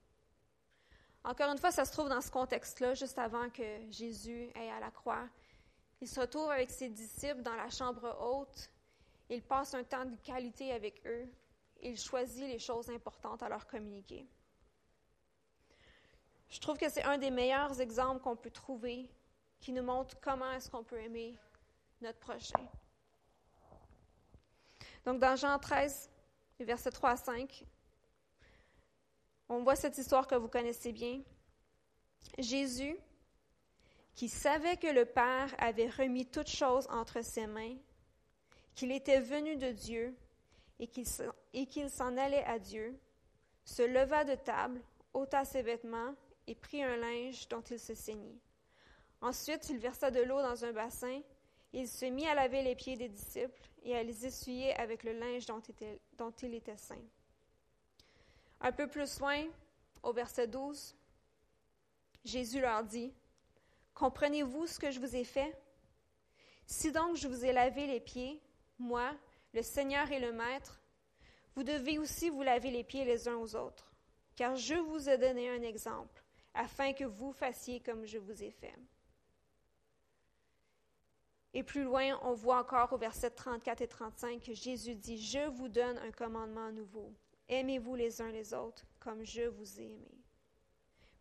Encore 1.22 1.52
une 1.52 1.58
fois, 1.58 1.70
ça 1.70 1.84
se 1.84 1.92
trouve 1.92 2.08
dans 2.08 2.20
ce 2.20 2.32
contexte-là, 2.32 2.94
juste 2.94 3.18
avant 3.18 3.48
que 3.50 3.90
Jésus 3.90 4.50
aille 4.56 4.70
à 4.70 4.80
la 4.80 4.90
croix. 4.90 5.28
Il 6.00 6.08
se 6.08 6.18
retrouve 6.18 6.50
avec 6.50 6.70
ses 6.70 6.88
disciples 6.88 7.42
dans 7.42 7.54
la 7.54 7.70
chambre 7.70 8.18
haute. 8.20 8.70
Il 9.30 9.42
passe 9.42 9.74
un 9.74 9.84
temps 9.84 10.04
de 10.04 10.16
qualité 10.16 10.72
avec 10.72 11.06
eux. 11.06 11.28
Il 11.82 11.98
choisit 11.98 12.46
les 12.48 12.58
choses 12.58 12.90
importantes 12.90 13.42
à 13.42 13.48
leur 13.48 13.66
communiquer. 13.66 14.28
Je 16.48 16.58
trouve 16.58 16.76
que 16.76 16.88
c'est 16.88 17.04
un 17.04 17.16
des 17.16 17.30
meilleurs 17.30 17.80
exemples 17.80 18.20
qu'on 18.20 18.36
peut 18.36 18.50
trouver 18.50 19.08
qui 19.60 19.72
nous 19.72 19.84
montre 19.84 20.20
comment 20.20 20.50
est-ce 20.50 20.68
qu'on 20.68 20.82
peut 20.82 21.00
aimer 21.00 21.38
notre 22.00 22.18
prochain. 22.18 22.66
Donc, 25.04 25.20
dans 25.20 25.36
Jean 25.36 25.58
13, 25.58 26.10
versets 26.58 26.90
3 26.90 27.10
à 27.10 27.16
5, 27.16 27.64
on 29.48 29.62
voit 29.62 29.76
cette 29.76 29.96
histoire 29.96 30.26
que 30.26 30.34
vous 30.34 30.48
connaissez 30.48 30.92
bien. 30.92 31.22
Jésus, 32.38 32.96
qui 34.14 34.28
savait 34.28 34.76
que 34.76 34.88
le 34.88 35.04
Père 35.04 35.54
avait 35.58 35.88
remis 35.88 36.26
toutes 36.26 36.50
choses 36.50 36.86
entre 36.90 37.22
ses 37.22 37.46
mains, 37.46 37.76
qu'il 38.74 38.92
était 38.92 39.20
venu 39.20 39.56
de 39.56 39.72
Dieu 39.72 40.14
et 40.78 40.86
qu'il 40.86 41.90
s'en 41.90 42.16
allait 42.16 42.44
à 42.44 42.58
Dieu, 42.58 42.98
se 43.64 43.82
leva 43.82 44.24
de 44.24 44.34
table, 44.34 44.80
ôta 45.12 45.44
ses 45.44 45.62
vêtements 45.62 46.14
et 46.46 46.54
prit 46.54 46.82
un 46.82 46.96
linge 46.96 47.48
dont 47.48 47.60
il 47.62 47.78
se 47.78 47.94
ceignit. 47.94 48.40
Ensuite, 49.20 49.68
il 49.68 49.78
versa 49.78 50.10
de 50.10 50.20
l'eau 50.20 50.40
dans 50.40 50.64
un 50.64 50.72
bassin 50.72 51.20
il 51.72 51.88
se 51.88 52.04
mit 52.04 52.26
à 52.26 52.34
laver 52.34 52.62
les 52.62 52.74
pieds 52.74 52.96
des 52.96 53.08
disciples 53.08 53.68
et 53.82 53.96
à 53.96 54.02
les 54.02 54.26
essuyer 54.26 54.74
avec 54.74 55.04
le 55.04 55.12
linge 55.12 55.46
dont, 55.46 55.62
il 56.42 56.54
était 56.54 56.76
saint. 56.76 57.02
Un 58.60 58.72
peu 58.72 58.88
plus 58.88 59.20
loin, 59.20 59.46
au 60.02 60.12
verset 60.12 60.48
12, 60.48 60.96
Jésus 62.24 62.60
leur 62.60 62.82
dit, 62.84 63.14
Comprenez-vous 63.94 64.66
ce 64.66 64.78
que 64.78 64.90
je 64.90 64.98
vous 64.98 65.14
ai 65.14 65.24
fait? 65.24 65.56
Si 66.66 66.92
donc 66.92 67.16
je 67.16 67.28
vous 67.28 67.44
ai 67.44 67.52
lavé 67.52 67.86
les 67.86 68.00
pieds, 68.00 68.40
moi, 68.80 69.12
le 69.52 69.62
Seigneur 69.62 70.10
et 70.10 70.20
le 70.20 70.32
Maître, 70.32 70.80
vous 71.54 71.62
devez 71.62 71.98
aussi 71.98 72.30
vous 72.30 72.42
laver 72.42 72.70
les 72.70 72.84
pieds 72.84 73.04
les 73.04 73.28
uns 73.28 73.36
aux 73.36 73.54
autres, 73.56 73.92
car 74.36 74.56
je 74.56 74.74
vous 74.74 75.08
ai 75.08 75.18
donné 75.18 75.50
un 75.50 75.62
exemple, 75.62 76.22
afin 76.54 76.92
que 76.92 77.04
vous 77.04 77.32
fassiez 77.32 77.80
comme 77.80 78.04
je 78.04 78.18
vous 78.18 78.42
ai 78.42 78.50
fait. 78.50 78.74
Et 81.52 81.62
plus 81.62 81.82
loin, 81.82 82.18
on 82.22 82.32
voit 82.32 82.60
encore 82.60 82.92
au 82.92 82.98
verset 82.98 83.30
34 83.30 83.80
et 83.80 83.88
35 83.88 84.40
que 84.40 84.54
Jésus 84.54 84.94
dit, 84.94 85.20
Je 85.20 85.48
vous 85.48 85.68
donne 85.68 85.98
un 85.98 86.12
commandement 86.12 86.70
nouveau. 86.70 87.12
Aimez-vous 87.48 87.96
les 87.96 88.22
uns 88.22 88.30
les 88.30 88.54
autres 88.54 88.86
comme 89.00 89.24
je 89.24 89.42
vous 89.42 89.80
ai 89.80 89.86
aimé. 89.86 90.14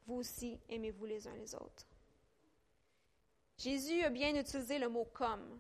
Vous 0.06 0.16
aussi, 0.16 0.60
aimez-vous 0.70 1.06
les 1.06 1.28
uns 1.28 1.36
les 1.36 1.56
autres. 1.56 1.88
Jésus 3.58 4.04
a 4.04 4.10
bien 4.10 4.36
utilisé 4.36 4.78
le 4.78 4.90
mot 4.90 5.06
comme. 5.06 5.60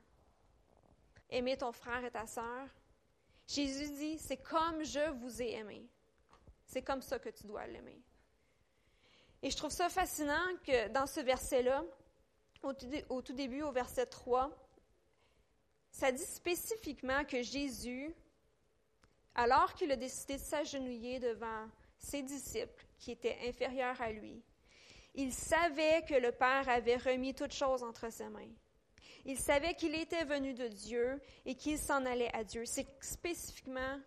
Aimer 1.29 1.57
ton 1.57 1.71
frère 1.71 2.03
et 2.03 2.11
ta 2.11 2.25
sœur. 2.25 2.67
Jésus 3.47 3.89
dit, 3.91 4.19
c'est 4.19 4.37
comme 4.37 4.83
je 4.83 5.11
vous 5.11 5.41
ai 5.41 5.53
aimé. 5.53 5.87
C'est 6.65 6.83
comme 6.83 7.01
ça 7.01 7.17
que 7.17 7.29
tu 7.29 7.47
dois 7.47 7.65
l'aimer. 7.65 8.01
Et 9.41 9.49
je 9.49 9.57
trouve 9.57 9.71
ça 9.71 9.89
fascinant 9.89 10.55
que 10.65 10.89
dans 10.89 11.07
ce 11.07 11.19
verset-là, 11.21 11.83
au 12.63 12.73
tout, 13.21 13.33
début, 13.33 13.61
au 13.61 13.71
verset 13.71 14.05
3, 14.05 14.51
ça 15.91 16.11
dit 16.11 16.25
spécifiquement 16.25 17.23
que 17.23 17.41
Jésus, 17.41 18.13
alors 19.33 19.73
qu'il 19.73 19.91
a 19.91 19.95
décidé 19.95 20.35
de 20.35 20.41
s'agenouiller 20.41 21.19
devant 21.19 21.69
ses 21.97 22.21
disciples 22.21 22.85
qui 22.97 23.11
étaient 23.11 23.37
inférieurs 23.47 23.99
à 24.01 24.11
lui, 24.11 24.43
il 25.15 25.33
savait 25.33 26.03
que 26.07 26.15
le 26.15 26.31
Père 26.31 26.67
avait 26.69 26.97
remis 26.97 27.33
toutes 27.33 27.53
choses 27.53 27.83
entre 27.83 28.11
ses 28.11 28.29
mains. 28.29 28.51
Il 29.25 29.37
savait 29.37 29.73
qu'il 29.75 29.95
était 29.95 30.25
venu 30.25 30.53
de 30.53 30.67
Dieu 30.67 31.21
et 31.45 31.55
qu'il 31.55 31.77
s'en 31.77 32.05
allait 32.05 32.33
à 32.35 32.43
Dieu. 32.43 32.65
C'est 32.65 32.87
spécifiquement 33.01 33.99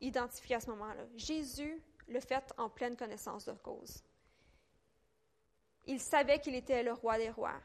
identifié 0.00 0.56
à 0.56 0.60
ce 0.60 0.70
moment-là. 0.70 1.06
Jésus 1.16 1.82
le 2.08 2.20
fait 2.20 2.52
en 2.56 2.68
pleine 2.68 2.96
connaissance 2.96 3.44
de 3.44 3.52
cause. 3.52 4.02
Il 5.86 6.00
savait 6.00 6.40
qu'il 6.40 6.54
était 6.54 6.82
le 6.82 6.92
roi 6.92 7.18
des 7.18 7.30
rois. 7.30 7.60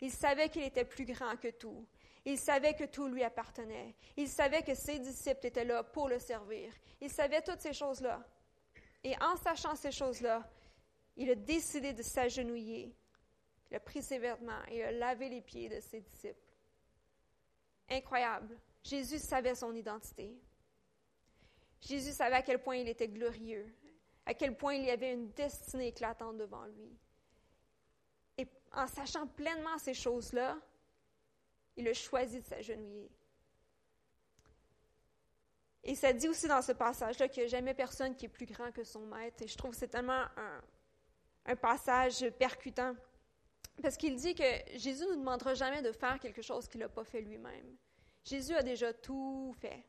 Il 0.00 0.10
savait 0.10 0.48
qu'il 0.48 0.62
était 0.62 0.84
plus 0.84 1.06
grand 1.06 1.36
que 1.36 1.48
tout. 1.48 1.86
Il 2.24 2.38
savait 2.38 2.74
que 2.74 2.84
tout 2.84 3.08
lui 3.08 3.22
appartenait. 3.22 3.94
Il 4.16 4.28
savait 4.28 4.62
que 4.62 4.74
ses 4.74 4.98
disciples 4.98 5.46
étaient 5.46 5.64
là 5.64 5.82
pour 5.82 6.08
le 6.08 6.18
servir. 6.18 6.72
Il 7.00 7.10
savait 7.10 7.40
toutes 7.40 7.60
ces 7.60 7.72
choses-là. 7.72 8.22
Et 9.04 9.14
en 9.22 9.36
sachant 9.36 9.76
ces 9.76 9.92
choses-là, 9.92 10.42
il 11.16 11.30
a 11.30 11.34
décidé 11.34 11.92
de 11.92 12.02
s'agenouiller. 12.02 12.94
Il 13.70 13.76
a 13.76 13.80
pris 13.80 14.02
ses 14.02 14.18
vêtements 14.18 14.64
et 14.68 14.84
a 14.84 14.92
lavé 14.92 15.28
les 15.28 15.40
pieds 15.40 15.68
de 15.68 15.80
ses 15.80 16.00
disciples. 16.00 16.38
Incroyable. 17.88 18.58
Jésus 18.82 19.18
savait 19.18 19.54
son 19.54 19.74
identité. 19.74 20.36
Jésus 21.80 22.12
savait 22.12 22.36
à 22.36 22.42
quel 22.42 22.62
point 22.62 22.76
il 22.76 22.88
était 22.88 23.08
glorieux, 23.08 23.66
à 24.24 24.34
quel 24.34 24.56
point 24.56 24.74
il 24.74 24.84
y 24.84 24.90
avait 24.90 25.12
une 25.12 25.30
destinée 25.30 25.88
éclatante 25.88 26.38
devant 26.38 26.64
lui 26.64 26.96
en 28.76 28.86
sachant 28.86 29.26
pleinement 29.26 29.78
ces 29.78 29.94
choses-là, 29.94 30.58
il 31.76 31.88
a 31.88 31.94
choisi 31.94 32.40
de 32.40 32.46
s'agenouiller. 32.46 33.10
Et 35.82 35.94
ça 35.94 36.12
dit 36.12 36.28
aussi 36.28 36.48
dans 36.48 36.62
ce 36.62 36.72
passage-là 36.72 37.28
qu'il 37.28 37.44
n'y 37.44 37.46
a 37.46 37.50
jamais 37.50 37.74
personne 37.74 38.14
qui 38.14 38.26
est 38.26 38.30
plus 38.30 38.46
grand 38.46 38.72
que 38.72 38.84
son 38.84 39.06
maître. 39.06 39.42
Et 39.42 39.48
je 39.48 39.56
trouve 39.56 39.70
que 39.70 39.76
c'est 39.76 39.88
tellement 39.88 40.24
un, 41.44 41.56
passage 41.56 42.28
percutant. 42.30 42.94
Parce 43.82 43.96
qu'il 43.96 44.16
dit 44.16 44.34
que 44.34 44.44
Jésus 44.76 45.04
ne 45.04 45.10
nous 45.10 45.20
demandera 45.20 45.54
jamais 45.54 45.82
de 45.82 45.92
faire 45.92 46.18
quelque 46.18 46.42
chose 46.42 46.66
qu'il 46.66 46.80
n'a 46.80 46.88
pas 46.88 47.04
fait 47.04 47.20
lui-même. 47.20 47.76
Jésus 48.24 48.54
a 48.54 48.62
déjà 48.62 48.92
tout 48.92 49.54
fait. 49.60 49.84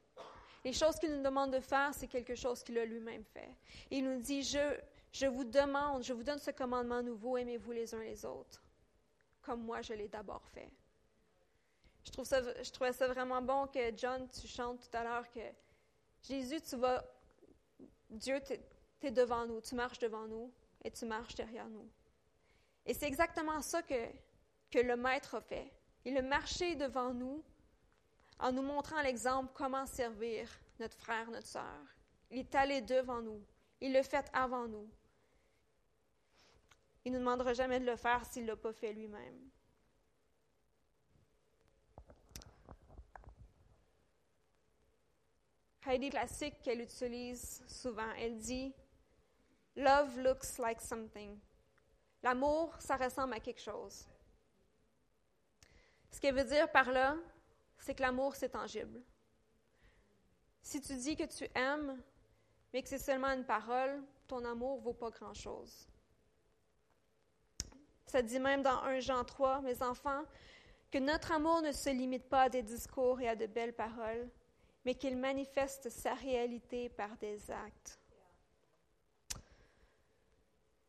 Les 0.63 0.73
choses 0.73 0.95
qu'il 0.99 1.15
nous 1.15 1.23
demande 1.23 1.51
de 1.51 1.59
faire, 1.59 1.93
c'est 1.93 2.07
quelque 2.07 2.35
chose 2.35 2.61
qu'il 2.63 2.77
a 2.77 2.85
lui-même 2.85 3.23
fait. 3.23 3.55
Il 3.89 4.03
nous 4.03 4.19
dit, 4.19 4.43
je, 4.43 4.77
je 5.11 5.25
vous 5.25 5.45
demande, 5.45 6.03
je 6.03 6.13
vous 6.13 6.23
donne 6.23 6.39
ce 6.39 6.51
commandement 6.51 7.01
nouveau, 7.01 7.37
aimez-vous 7.37 7.71
les 7.71 7.95
uns 7.95 8.03
les 8.03 8.25
autres 8.25 8.61
comme 9.47 9.63
moi 9.63 9.81
je 9.81 9.93
l'ai 9.93 10.09
d'abord 10.09 10.45
fait. 10.49 10.69
Je, 12.03 12.11
trouve 12.11 12.25
ça, 12.25 12.41
je 12.41 12.69
trouvais 12.71 12.91
ça 12.91 13.07
vraiment 13.07 13.41
bon 13.41 13.67
que 13.67 13.95
John, 13.95 14.27
tu 14.29 14.45
chantes 14.45 14.81
tout 14.81 14.97
à 14.97 15.03
l'heure 15.03 15.29
que 15.31 15.39
Jésus, 16.21 16.61
tu 16.61 16.75
vas, 16.75 17.01
Dieu, 18.09 18.41
tu 18.45 19.07
es, 19.07 19.11
devant 19.11 19.45
nous, 19.45 19.61
tu 19.61 19.73
marches 19.75 19.99
devant 19.99 20.27
nous 20.27 20.51
et 20.83 20.91
tu 20.91 21.05
marches 21.05 21.35
derrière 21.35 21.69
nous. 21.69 21.89
Et 22.87 22.93
c'est 22.93 23.05
exactement 23.05 23.61
ça 23.61 23.83
que, 23.83 24.07
que 24.71 24.79
le 24.79 24.95
Maître 24.95 25.35
a 25.35 25.41
fait. 25.41 25.71
Il 26.05 26.17
a 26.17 26.21
marché 26.21 26.75
devant 26.75 27.13
nous 27.13 27.43
en 28.39 28.51
nous 28.53 28.61
montrant 28.61 29.01
l'exemple 29.01 29.51
comment 29.53 29.85
servir 29.85 30.49
notre 30.79 30.97
frère, 30.97 31.29
notre 31.29 31.47
sœur. 31.47 31.81
Il 32.31 32.39
est 32.39 32.55
allé 32.55 32.81
devant 32.81 33.21
nous. 33.21 33.43
Il 33.81 33.91
l'a 33.91 34.03
fait 34.03 34.29
avant 34.31 34.67
nous. 34.67 34.89
Il 37.03 37.11
ne 37.11 37.17
nous 37.17 37.23
demandera 37.23 37.53
jamais 37.53 37.79
de 37.79 37.85
le 37.85 37.97
faire 37.97 38.25
s'il 38.25 38.43
ne 38.43 38.47
l'a 38.47 38.55
pas 38.55 38.71
fait 38.73 38.93
lui-même. 38.93 39.49
Heidi 45.85 46.09
Classique 46.09 46.61
qu'elle 46.61 46.81
utilise 46.81 47.63
souvent, 47.67 48.11
elle 48.17 48.37
dit 48.37 48.73
Love 49.77 50.19
looks 50.19 50.57
like 50.57 50.81
something. 50.81 51.37
L'amour, 52.23 52.75
ça 52.79 52.95
ressemble 52.95 53.33
à 53.33 53.39
quelque 53.39 53.61
chose. 53.61 54.07
Ce 56.11 56.19
qu'elle 56.19 56.35
veut 56.35 56.43
dire 56.43 56.71
par 56.71 56.91
là, 56.91 57.15
c'est 57.77 57.93
que 57.95 58.01
l'amour, 58.01 58.35
c'est 58.35 58.49
tangible. 58.49 59.01
Si 60.61 60.81
tu 60.81 60.95
dis 60.95 61.15
que 61.15 61.23
tu 61.23 61.47
aimes, 61.55 62.01
mais 62.73 62.81
que 62.81 62.89
c'est 62.89 62.97
seulement 62.97 63.29
une 63.29 63.45
parole, 63.45 64.03
ton 64.27 64.43
amour 64.43 64.79
ne 64.79 64.83
vaut 64.83 64.93
pas 64.93 65.09
grand-chose. 65.09 65.87
Ça 68.07 68.21
dit 68.21 68.39
même 68.39 68.63
dans 68.63 68.81
1 68.83 68.99
Jean 68.99 69.23
3, 69.23 69.61
mes 69.61 69.81
enfants, 69.83 70.23
que 70.91 70.97
notre 70.97 71.31
amour 71.31 71.61
ne 71.61 71.71
se 71.71 71.89
limite 71.89 72.29
pas 72.29 72.43
à 72.43 72.49
des 72.49 72.63
discours 72.63 73.19
et 73.21 73.27
à 73.27 73.35
de 73.35 73.45
belles 73.45 73.75
paroles, 73.75 74.29
mais 74.85 74.95
qu'il 74.95 75.17
manifeste 75.17 75.89
sa 75.89 76.13
réalité 76.13 76.89
par 76.89 77.15
des 77.17 77.51
actes. 77.51 77.99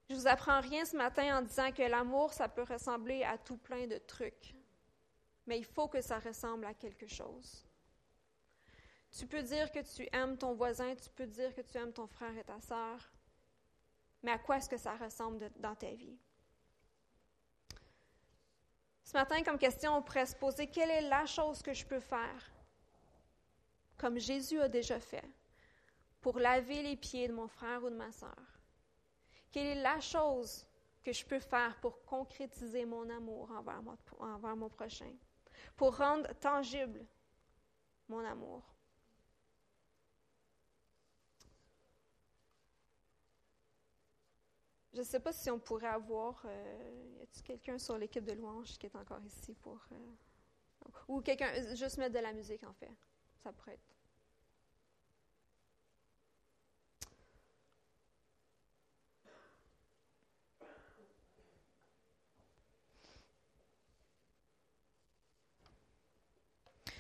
Je 0.09 0.15
vous 0.15 0.27
apprends 0.27 0.61
rien 0.61 0.87
ce 0.87 0.97
matin 0.97 1.39
en 1.39 1.43
disant 1.43 1.71
que 1.71 1.83
l'amour, 1.83 2.33
ça 2.33 2.49
peut 2.49 2.63
ressembler 2.63 3.25
à 3.25 3.37
tout 3.37 3.59
plein 3.59 3.87
de 3.87 3.99
trucs, 3.99 4.55
mais 5.47 5.59
il 5.59 5.67
faut 5.67 5.87
que 5.87 6.01
ça 6.01 6.19
ressemble 6.19 6.65
à 6.65 6.73
quelque 6.73 7.07
chose. 7.07 7.67
Tu 9.11 9.27
peux 9.27 9.43
dire 9.43 9.71
que 9.71 9.81
tu 9.81 10.09
aimes 10.13 10.39
ton 10.39 10.55
voisin, 10.55 10.95
tu 10.95 11.11
peux 11.11 11.27
dire 11.27 11.55
que 11.55 11.61
tu 11.61 11.77
aimes 11.77 11.93
ton 11.93 12.07
frère 12.07 12.37
et 12.39 12.45
ta 12.45 12.59
sœur, 12.61 13.13
mais 14.23 14.31
à 14.33 14.39
quoi 14.39 14.57
est-ce 14.57 14.69
que 14.69 14.79
ça 14.79 14.97
ressemble 14.97 15.51
dans 15.57 15.75
ta 15.75 15.91
vie? 15.91 16.19
Ce 19.05 19.13
matin, 19.13 19.43
comme 19.43 19.59
question, 19.59 19.95
on 19.97 20.03
pourrait 20.03 20.27
se 20.27 20.37
poser 20.37 20.67
quelle 20.67 20.91
est 20.91 21.09
la 21.09 21.27
chose 21.27 21.63
que 21.63 21.75
je 21.75 21.85
peux 21.85 22.01
faire, 22.01 22.51
comme 23.99 24.19
Jésus 24.19 24.61
a 24.61 24.69
déjà 24.69 25.01
fait, 25.01 25.25
pour 26.21 26.39
laver 26.39 26.83
les 26.83 26.97
pieds 26.97 27.29
de 27.29 27.33
mon 27.35 27.49
frère 27.49 27.85
ou 27.85 27.91
de 27.91 27.95
ma 27.95 28.13
sœur? 28.13 28.58
Quelle 29.51 29.67
est 29.67 29.83
la 29.83 30.01
chose 30.01 30.67
que 31.03 31.13
je 31.13 31.25
peux 31.25 31.41
faire 31.41 31.79
pour 31.81 32.05
concrétiser 32.05 32.85
mon 32.85 33.09
amour 33.09 33.51
envers 33.51 33.83
mon, 34.57 34.69
prochain, 34.69 35.13
pour 35.77 35.97
rendre 35.97 36.29
tangible 36.39 37.07
mon 38.09 38.25
amour? 38.25 38.63
Je 44.93 44.99
ne 44.99 45.07
sais 45.07 45.21
pas 45.21 45.33
si 45.33 45.49
on 45.49 45.61
pourrait 45.61 45.87
avoir. 45.87 46.43
Euh, 46.45 47.17
y 47.19 47.23
a-t-il 47.23 47.45
quelqu'un 47.45 47.79
sur 47.79 47.97
l'équipe 47.97 48.25
de 48.25 48.33
louange 48.33 48.77
qui 48.79 48.87
est 48.87 48.97
encore 48.97 49.23
ici 49.25 49.55
pour. 49.55 49.81
Euh, 49.93 50.91
ou 51.07 51.21
quelqu'un. 51.21 51.75
Juste 51.77 51.99
mettre 51.99 52.17
de 52.17 52.21
la 52.21 52.33
musique, 52.33 52.65
en 52.65 52.73
fait. 52.73 52.91
Ça 53.45 53.53
pourrait 53.53 53.75
être. 53.75 53.98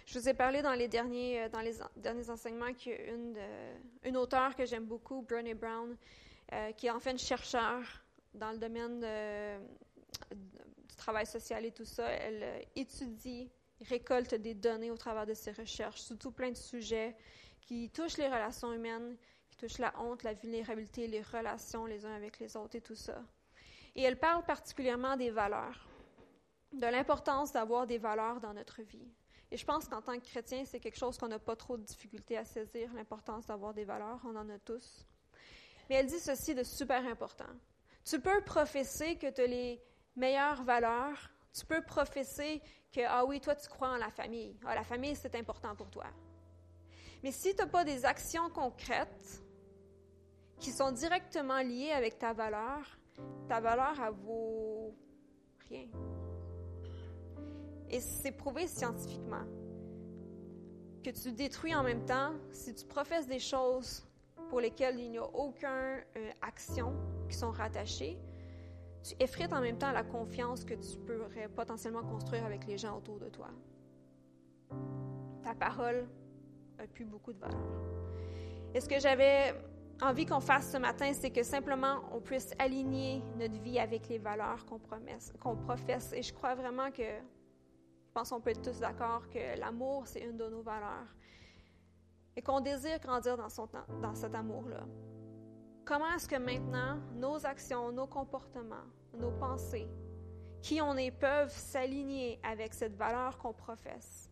Je 0.09 0.19
vous 0.19 0.27
ai 0.27 0.33
parlé 0.33 0.63
dans 0.63 0.73
les 0.73 0.89
derniers, 0.89 1.43
euh, 1.43 2.31
enseignements 2.31 2.73
qu'il 2.73 2.93
y 2.93 2.95
a 2.95 3.13
une, 3.13 3.37
une 4.05 4.17
auteure 4.17 4.57
que 4.57 4.65
j'aime 4.65 4.87
beaucoup, 4.87 5.21
Brené 5.21 5.53
Brown, 5.53 5.95
euh, 6.51 6.73
qui 6.73 6.87
est 6.87 6.91
en 6.91 6.99
fait 6.99 7.11
une 7.11 7.19
chercheure 7.19 7.85
dans 8.33 8.53
le 8.53 8.57
domaine 8.57 9.01
du 10.31 10.97
travail 10.97 11.27
social 11.27 11.67
et 11.67 11.73
tout 11.73 11.85
ça. 11.85 12.09
Elle 12.09 12.43
euh, 12.43 12.61
étudie, 12.75 13.51
récolte 13.83 14.35
des 14.35 14.55
données 14.55 14.91
au 14.91 14.97
travers 14.97 15.27
de 15.27 15.35
ses 15.35 15.53
recherches 15.53 16.01
sur 16.01 16.17
tout 16.17 16.31
plein 16.31 16.53
de 16.53 16.57
sujets 16.57 17.15
qui 17.61 17.91
touchent 17.91 18.17
les 18.17 18.29
relations 18.29 18.73
humaines, 18.73 19.15
qui 19.51 19.59
touchent 19.59 19.77
la 19.77 19.93
honte, 20.01 20.23
la 20.23 20.33
vulnérabilité, 20.33 21.07
les 21.07 21.21
relations 21.21 21.85
les 21.85 22.07
uns 22.07 22.15
avec 22.15 22.39
les 22.39 22.57
autres 22.57 22.77
et 22.77 22.81
tout 22.81 22.95
ça. 22.95 23.23
Et 23.95 24.05
elle 24.05 24.19
parle 24.19 24.43
particulièrement 24.47 25.19
des 25.19 25.29
valeurs, 25.29 25.87
de 26.73 26.87
l'importance 26.87 27.53
d'avoir 27.53 27.87
des 27.87 27.99
valeurs 27.99 28.41
dans 28.41 28.55
notre 28.55 28.81
vie. 28.81 29.07
Et 29.51 29.57
je 29.57 29.65
pense 29.65 29.89
qu'en 29.89 30.03
tant 30.03 30.19
que 30.19 30.25
chrétien, 30.25 30.65
c'est 30.65 30.79
quelque 30.79 30.99
chose 30.99 31.17
qu'on 31.17 31.29
n'a 31.29 31.39
pas 31.39 31.57
trop 31.57 31.77
de 31.77 31.83
difficulté 31.83 32.37
à 32.37 32.45
saisir, 32.45 32.93
l'importance 32.95 33.47
d'avoir 33.47 33.73
des 33.73 33.85
valeurs. 33.85 34.21
On 34.25 34.37
en 34.37 34.49
a 34.51 34.59
tous. 34.59 35.07
Mais 35.89 35.97
elle 35.97 36.07
dit 36.07 36.21
ceci 36.21 36.55
de 36.55 36.63
super 36.63 37.07
important. 37.07 37.49
Tu 38.05 38.21
peux 38.21 38.43
professer 38.43 39.17
que 39.17 39.31
tu 39.31 39.41
as 39.41 39.47
les 39.47 39.83
meilleures 40.17 40.63
valeurs. 40.65 41.31
Tu 41.53 41.65
peux 41.65 41.83
professer 41.83 42.61
que, 42.93 43.01
ah 43.07 43.25
oui, 43.25 43.41
toi, 43.41 43.55
tu 43.55 43.69
crois 43.69 43.91
en 43.91 43.97
la 43.97 44.11
famille. 44.11 44.57
Ah, 44.67 44.75
la 44.75 44.85
famille, 44.85 45.17
c'est 45.17 45.35
important 45.35 45.75
pour 45.75 45.91
toi. 45.91 46.07
Mais 47.23 47.33
si 47.33 47.55
tu 47.55 47.63
n'as 47.63 47.67
pas 47.67 47.85
des 47.85 48.05
actions 48.05 48.51
concrètes 48.51 49.43
qui 50.59 50.71
sont 50.71 50.93
directement 50.93 51.61
liées 51.61 51.93
avec 51.93 52.19
ta 52.19 52.33
valeur, 52.33 52.99
ta 53.49 53.61
valeur, 53.61 53.95
elle 54.01 54.15
vaut 54.15 54.95
rien. 55.69 55.89
Et 57.91 58.01
c'est 58.01 58.32
prouvé 58.32 58.66
scientifiquement 58.66 59.45
que 61.03 61.11
tu 61.11 61.32
détruis 61.32 61.74
en 61.74 61.82
même 61.82 62.05
temps 62.05 62.32
si 62.53 62.74
tu 62.74 62.84
professes 62.84 63.26
des 63.26 63.39
choses 63.39 64.07
pour 64.51 64.61
lesquels 64.61 64.99
il 64.99 65.11
n'y 65.11 65.18
a 65.18 65.24
aucune 65.24 65.68
euh, 65.68 66.30
action 66.43 66.95
qui 67.28 67.36
sont 67.36 67.51
rattachées, 67.51 68.18
tu 69.03 69.14
effrites 69.20 69.53
en 69.53 69.61
même 69.61 69.78
temps 69.78 69.93
la 69.93 70.03
confiance 70.03 70.64
que 70.64 70.74
tu 70.74 70.99
pourrais 70.99 71.49
potentiellement 71.49 72.03
construire 72.03 72.45
avec 72.45 72.66
les 72.66 72.78
gens 72.78 72.97
autour 72.97 73.18
de 73.18 73.28
toi. 73.28 73.49
Ta 75.43 75.55
parole 75.55 76.07
n'a 76.76 76.86
plus 76.86 77.05
beaucoup 77.05 77.32
de 77.32 77.39
valeur. 77.39 77.61
Et 78.74 78.80
ce 78.80 78.89
que 78.89 78.99
j'avais 78.99 79.55
envie 80.03 80.26
qu'on 80.26 80.41
fasse 80.41 80.72
ce 80.72 80.76
matin, 80.76 81.12
c'est 81.12 81.30
que 81.30 81.43
simplement 81.43 82.01
on 82.12 82.20
puisse 82.20 82.51
aligner 82.59 83.22
notre 83.39 83.61
vie 83.61 83.78
avec 83.78 84.09
les 84.09 84.18
valeurs 84.18 84.64
qu'on 84.66 84.80
qu'on 85.41 85.57
professe. 85.57 86.12
Et 86.12 86.22
je 86.22 86.32
crois 86.32 86.55
vraiment 86.55 86.91
que, 86.91 87.03
pense 88.19 88.31
qu'on 88.31 88.41
peut 88.41 88.51
être 88.51 88.62
tous 88.62 88.81
d'accord 88.81 89.29
que 89.29 89.61
l'amour, 89.61 90.09
c'est 90.09 90.19
une 90.19 90.37
de 90.37 90.49
nos 90.49 90.61
valeurs 90.61 91.07
et 92.35 92.43
qu'on 92.43 92.61
désire 92.61 92.99
grandir 92.99 93.37
dans, 93.37 94.14
cet 94.14 94.35
amour-là. 94.35 94.85
Comment 95.85 96.12
est-ce 96.16 96.27
que 96.27 96.35
maintenant 96.35 96.99
nos 97.14 97.47
actions, 97.47 97.93
nos 97.93 98.09
comportements, 98.09 98.89
nos 99.16 99.31
pensées, 99.31 99.89
qui 100.61 100.81
on 100.81 100.97
est, 100.97 101.12
peuvent 101.12 101.57
s'aligner 101.57 102.41
avec 102.43 102.75
cette 102.75 102.97
valeur 102.97 103.39
qu'on 103.39 103.53
professe? 103.53 104.29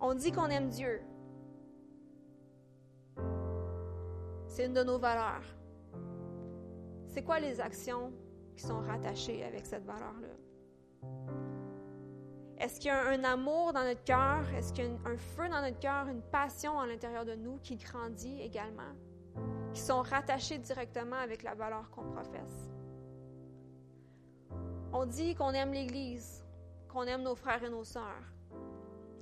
On 0.00 0.12
dit 0.12 0.32
qu'on 0.32 0.46
aime 0.46 0.70
Dieu. 0.70 1.02
C'est 4.48 4.66
une 4.66 4.74
de 4.74 4.82
nos 4.82 4.98
valeurs. 4.98 5.44
C'est 7.06 7.22
quoi 7.22 7.38
les 7.38 7.60
actions 7.60 8.12
qui 8.56 8.64
sont 8.64 8.80
rattachées 8.80 9.44
avec 9.44 9.66
cette 9.66 9.84
valeur-là? 9.84 10.45
Est-ce 12.58 12.80
qu'il 12.80 12.88
y 12.88 12.90
a 12.90 13.08
un 13.08 13.22
amour 13.24 13.74
dans 13.74 13.84
notre 13.84 14.02
cœur? 14.04 14.42
Est-ce 14.54 14.72
qu'il 14.72 14.84
y 14.84 14.88
a 14.88 14.90
un 15.08 15.18
feu 15.18 15.48
dans 15.48 15.60
notre 15.60 15.78
cœur, 15.78 16.08
une 16.08 16.22
passion 16.22 16.78
à 16.80 16.86
l'intérieur 16.86 17.26
de 17.26 17.34
nous 17.34 17.58
qui 17.58 17.76
grandit 17.76 18.40
également, 18.40 18.94
qui 19.74 19.80
sont 19.80 20.00
rattachés 20.00 20.56
directement 20.58 21.16
avec 21.16 21.42
la 21.42 21.54
valeur 21.54 21.90
qu'on 21.90 22.04
professe? 22.04 22.70
On 24.92 25.04
dit 25.04 25.34
qu'on 25.34 25.50
aime 25.50 25.72
l'Église, 25.72 26.42
qu'on 26.88 27.02
aime 27.02 27.22
nos 27.22 27.34
frères 27.34 27.62
et 27.62 27.68
nos 27.68 27.84
sœurs. 27.84 28.32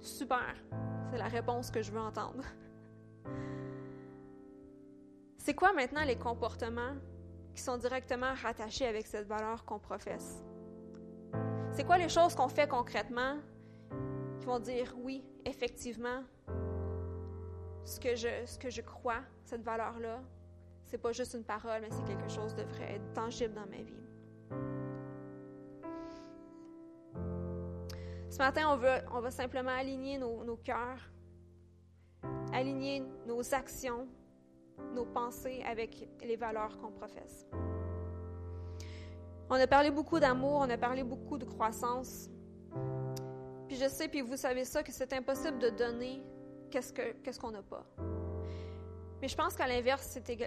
Super, 0.01 0.55
c'est 1.11 1.19
la 1.19 1.27
réponse 1.27 1.73
que 1.73 1.83
je 1.83 1.91
veux 1.91 2.01
entendre. 2.01 2.45
C'est 5.39 5.55
quoi 5.55 5.75
maintenant 5.75 6.05
les 6.05 6.17
comportements 6.17 6.95
qui 7.55 7.61
sont 7.61 7.77
directement 7.77 8.33
rattachés 8.33 8.87
avec 8.87 9.07
cette 9.07 9.27
valeur 9.27 9.67
qu'on 9.67 9.79
professe? 9.79 10.43
C'est 11.75 11.83
quoi 11.83 11.99
les 11.99 12.09
choses 12.09 12.37
qu'on 12.37 12.47
fait 12.47 12.69
concrètement 12.69 13.39
qui 14.39 14.47
vont 14.47 14.61
dire 14.61 14.95
oui, 14.97 15.25
effectivement, 15.45 16.23
ce 17.85 17.99
que 17.99 18.15
je, 18.15 18.29
ce 18.47 18.57
que 18.57 18.71
je 18.71 18.81
crois, 18.81 19.23
cette 19.45 19.63
valeur-là, 19.63 20.23
c'est 20.87 20.99
pas 20.99 21.11
juste 21.11 21.35
une 21.35 21.43
parole, 21.43 21.81
mais 21.81 21.91
c'est 21.91 22.05
quelque 22.05 22.31
chose 22.31 22.55
de 22.55 22.63
vrai, 22.63 23.01
tangible 23.13 23.55
dans 23.55 23.67
ma 23.67 23.83
vie. 23.83 24.05
Ce 28.31 28.39
matin, 28.39 28.69
on, 28.71 28.77
veut, 28.77 29.01
on 29.13 29.21
va 29.21 29.33
simplement 29.33 29.73
aligner 29.77 30.17
nos, 30.17 30.45
nos 30.45 30.57
cœurs, 30.57 31.11
aligner 32.53 33.03
nos 33.27 33.53
actions, 33.53 34.07
nos 34.95 35.07
pensées 35.07 35.65
avec 35.67 36.09
les 36.23 36.37
valeurs 36.37 36.79
qu'on 36.79 36.93
professe. 36.93 37.49
On 39.51 39.55
a 39.55 39.67
parlé 39.67 39.91
beaucoup 39.91 40.19
d'amour, 40.19 40.61
on 40.61 40.71
a 40.71 40.79
parlé 40.79 41.05
beaucoup 41.05 41.39
de 41.39 41.45
croissance. 41.45 42.31
Puis 43.69 43.77
je 43.77 43.89
sais, 43.89 44.09
puis 44.09 44.21
vous 44.21 44.37
savez 44.37 44.65
ça, 44.65 44.83
que 44.83 44.93
c'est 44.93 45.13
impossible 45.13 45.59
de 45.59 45.71
donner 45.71 46.23
qu'est-ce 46.71 47.39
qu'on 47.39 47.51
n'a 47.51 47.63
pas. 47.63 47.87
Mais 49.21 49.29
je 49.29 49.37
pense 49.37 49.55
qu'à 49.55 49.67
l'inverse, 49.67 50.07
c'est 50.11 50.39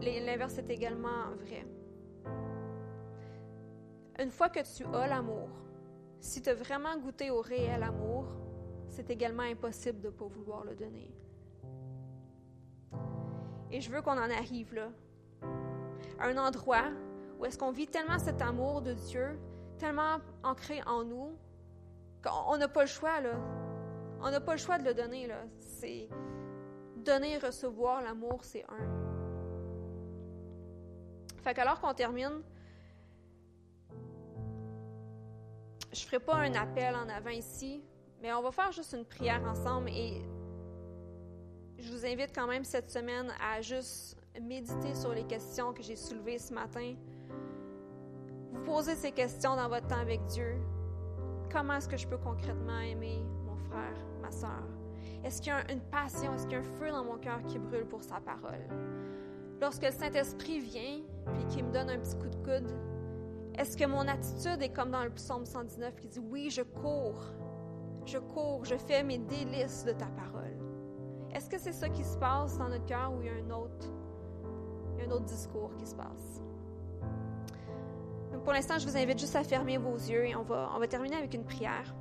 l'inverse 0.00 0.58
est 0.58 0.70
également 0.70 1.30
vrai. 1.40 1.66
Une 4.18 4.30
fois 4.30 4.48
que 4.48 4.60
tu 4.60 4.84
as 4.94 5.06
l'amour, 5.06 5.48
si 6.20 6.42
tu 6.42 6.50
as 6.50 6.54
vraiment 6.54 6.96
goûté 6.98 7.30
au 7.30 7.40
réel 7.40 7.82
amour, 7.82 8.26
c'est 8.88 9.10
également 9.10 9.42
impossible 9.42 10.00
de 10.00 10.08
ne 10.08 10.12
pas 10.12 10.26
vouloir 10.26 10.64
le 10.64 10.74
donner. 10.74 11.10
Et 13.70 13.80
je 13.80 13.90
veux 13.90 14.00
qu'on 14.00 14.12
en 14.12 14.30
arrive 14.30 14.74
là, 14.74 14.90
à 16.18 16.26
un 16.28 16.36
endroit 16.38 16.90
où 17.38 17.44
est-ce 17.44 17.56
qu'on 17.56 17.70
vit 17.70 17.86
tellement 17.86 18.18
cet 18.18 18.42
amour 18.42 18.82
de 18.82 18.92
Dieu, 18.92 19.38
tellement 19.78 20.18
ancré 20.42 20.82
en 20.86 21.04
nous, 21.04 21.36
qu'on 22.22 22.56
n'a 22.56 22.68
pas 22.68 22.82
le 22.82 22.88
choix, 22.88 23.20
là. 23.20 23.34
On 24.20 24.30
n'a 24.30 24.40
pas 24.40 24.52
le 24.52 24.58
choix 24.58 24.78
de 24.78 24.84
le 24.84 24.94
donner, 24.94 25.26
là. 25.26 25.44
C'est 25.60 26.08
donner, 26.96 27.38
recevoir 27.38 28.02
l'amour, 28.02 28.40
c'est 28.42 28.64
un. 28.68 29.08
Fait 31.42 31.54
qu'alors 31.54 31.80
qu'on 31.80 31.94
termine, 31.94 32.42
je 35.92 36.04
ferai 36.04 36.18
pas 36.18 36.34
un 36.34 36.54
appel 36.54 36.94
en 36.94 37.08
avant 37.08 37.30
ici, 37.30 37.82
mais 38.20 38.32
on 38.32 38.42
va 38.42 38.50
faire 38.50 38.72
juste 38.72 38.92
une 38.92 39.04
prière 39.04 39.42
ensemble 39.44 39.88
et 39.90 40.22
je 41.78 41.92
vous 41.92 42.04
invite 42.04 42.34
quand 42.34 42.46
même 42.46 42.64
cette 42.64 42.90
semaine 42.90 43.32
à 43.40 43.62
juste 43.62 44.16
méditer 44.40 44.94
sur 44.94 45.14
les 45.14 45.24
questions 45.24 45.72
que 45.72 45.82
j'ai 45.82 45.96
soulevées 45.96 46.38
ce 46.38 46.52
matin. 46.52 46.94
Vous 48.52 48.62
posez 48.64 48.94
ces 48.94 49.12
questions 49.12 49.56
dans 49.56 49.68
votre 49.68 49.86
temps 49.86 50.00
avec 50.00 50.24
Dieu. 50.26 50.56
Comment 51.52 51.74
est-ce 51.74 51.88
que 51.88 51.96
je 51.96 52.06
peux 52.06 52.18
concrètement 52.18 52.78
aimer 52.80 53.24
mon 53.46 53.56
frère, 53.56 53.96
ma 54.20 54.30
soeur? 54.30 54.64
Est-ce 55.24 55.42
qu'il 55.42 55.52
y 55.52 55.54
a 55.54 55.70
une 55.72 55.80
passion, 55.80 56.34
est-ce 56.34 56.44
qu'il 56.44 56.52
y 56.52 56.56
a 56.56 56.60
un 56.60 56.78
feu 56.78 56.90
dans 56.90 57.04
mon 57.04 57.18
cœur 57.18 57.42
qui 57.46 57.58
brûle 57.58 57.86
pour 57.86 58.02
sa 58.02 58.20
parole? 58.20 58.66
Lorsque 59.60 59.84
le 59.84 59.90
Saint-Esprit 59.90 60.60
vient 60.60 61.00
puis 61.34 61.44
qu'il 61.46 61.64
me 61.64 61.72
donne 61.72 61.90
un 61.90 61.98
petit 61.98 62.16
coup 62.16 62.28
de 62.28 62.36
coude, 62.36 62.70
est-ce 63.58 63.76
que 63.76 63.84
mon 63.84 64.06
attitude 64.06 64.62
est 64.62 64.72
comme 64.72 64.92
dans 64.92 65.02
le 65.02 65.10
psaume 65.10 65.44
119 65.44 65.96
qui 65.96 66.08
dit 66.08 66.20
Oui, 66.20 66.48
je 66.50 66.62
cours, 66.62 67.20
je 68.06 68.18
cours, 68.18 68.64
je 68.64 68.76
fais 68.76 69.02
mes 69.02 69.18
délices 69.18 69.84
de 69.84 69.92
ta 69.92 70.06
parole? 70.06 70.56
Est-ce 71.34 71.50
que 71.50 71.58
c'est 71.58 71.72
ça 71.72 71.88
qui 71.88 72.04
se 72.04 72.16
passe 72.16 72.56
dans 72.56 72.68
notre 72.68 72.86
cœur 72.86 73.12
ou 73.12 73.22
y 73.22 73.28
a 73.28 73.32
un 73.32 73.50
autre, 73.50 73.88
il 74.94 75.02
y 75.02 75.06
a 75.06 75.10
un 75.10 75.12
autre 75.12 75.26
discours 75.26 75.74
qui 75.76 75.86
se 75.86 75.94
passe? 75.94 76.40
Pour 78.44 78.52
l'instant, 78.52 78.78
je 78.78 78.86
vous 78.86 78.96
invite 78.96 79.18
juste 79.18 79.36
à 79.36 79.44
fermer 79.44 79.76
vos 79.76 79.94
yeux 79.94 80.26
et 80.26 80.34
on 80.34 80.42
va, 80.42 80.70
on 80.74 80.78
va 80.78 80.86
terminer 80.86 81.16
avec 81.16 81.34
une 81.34 81.44
prière. 81.44 81.94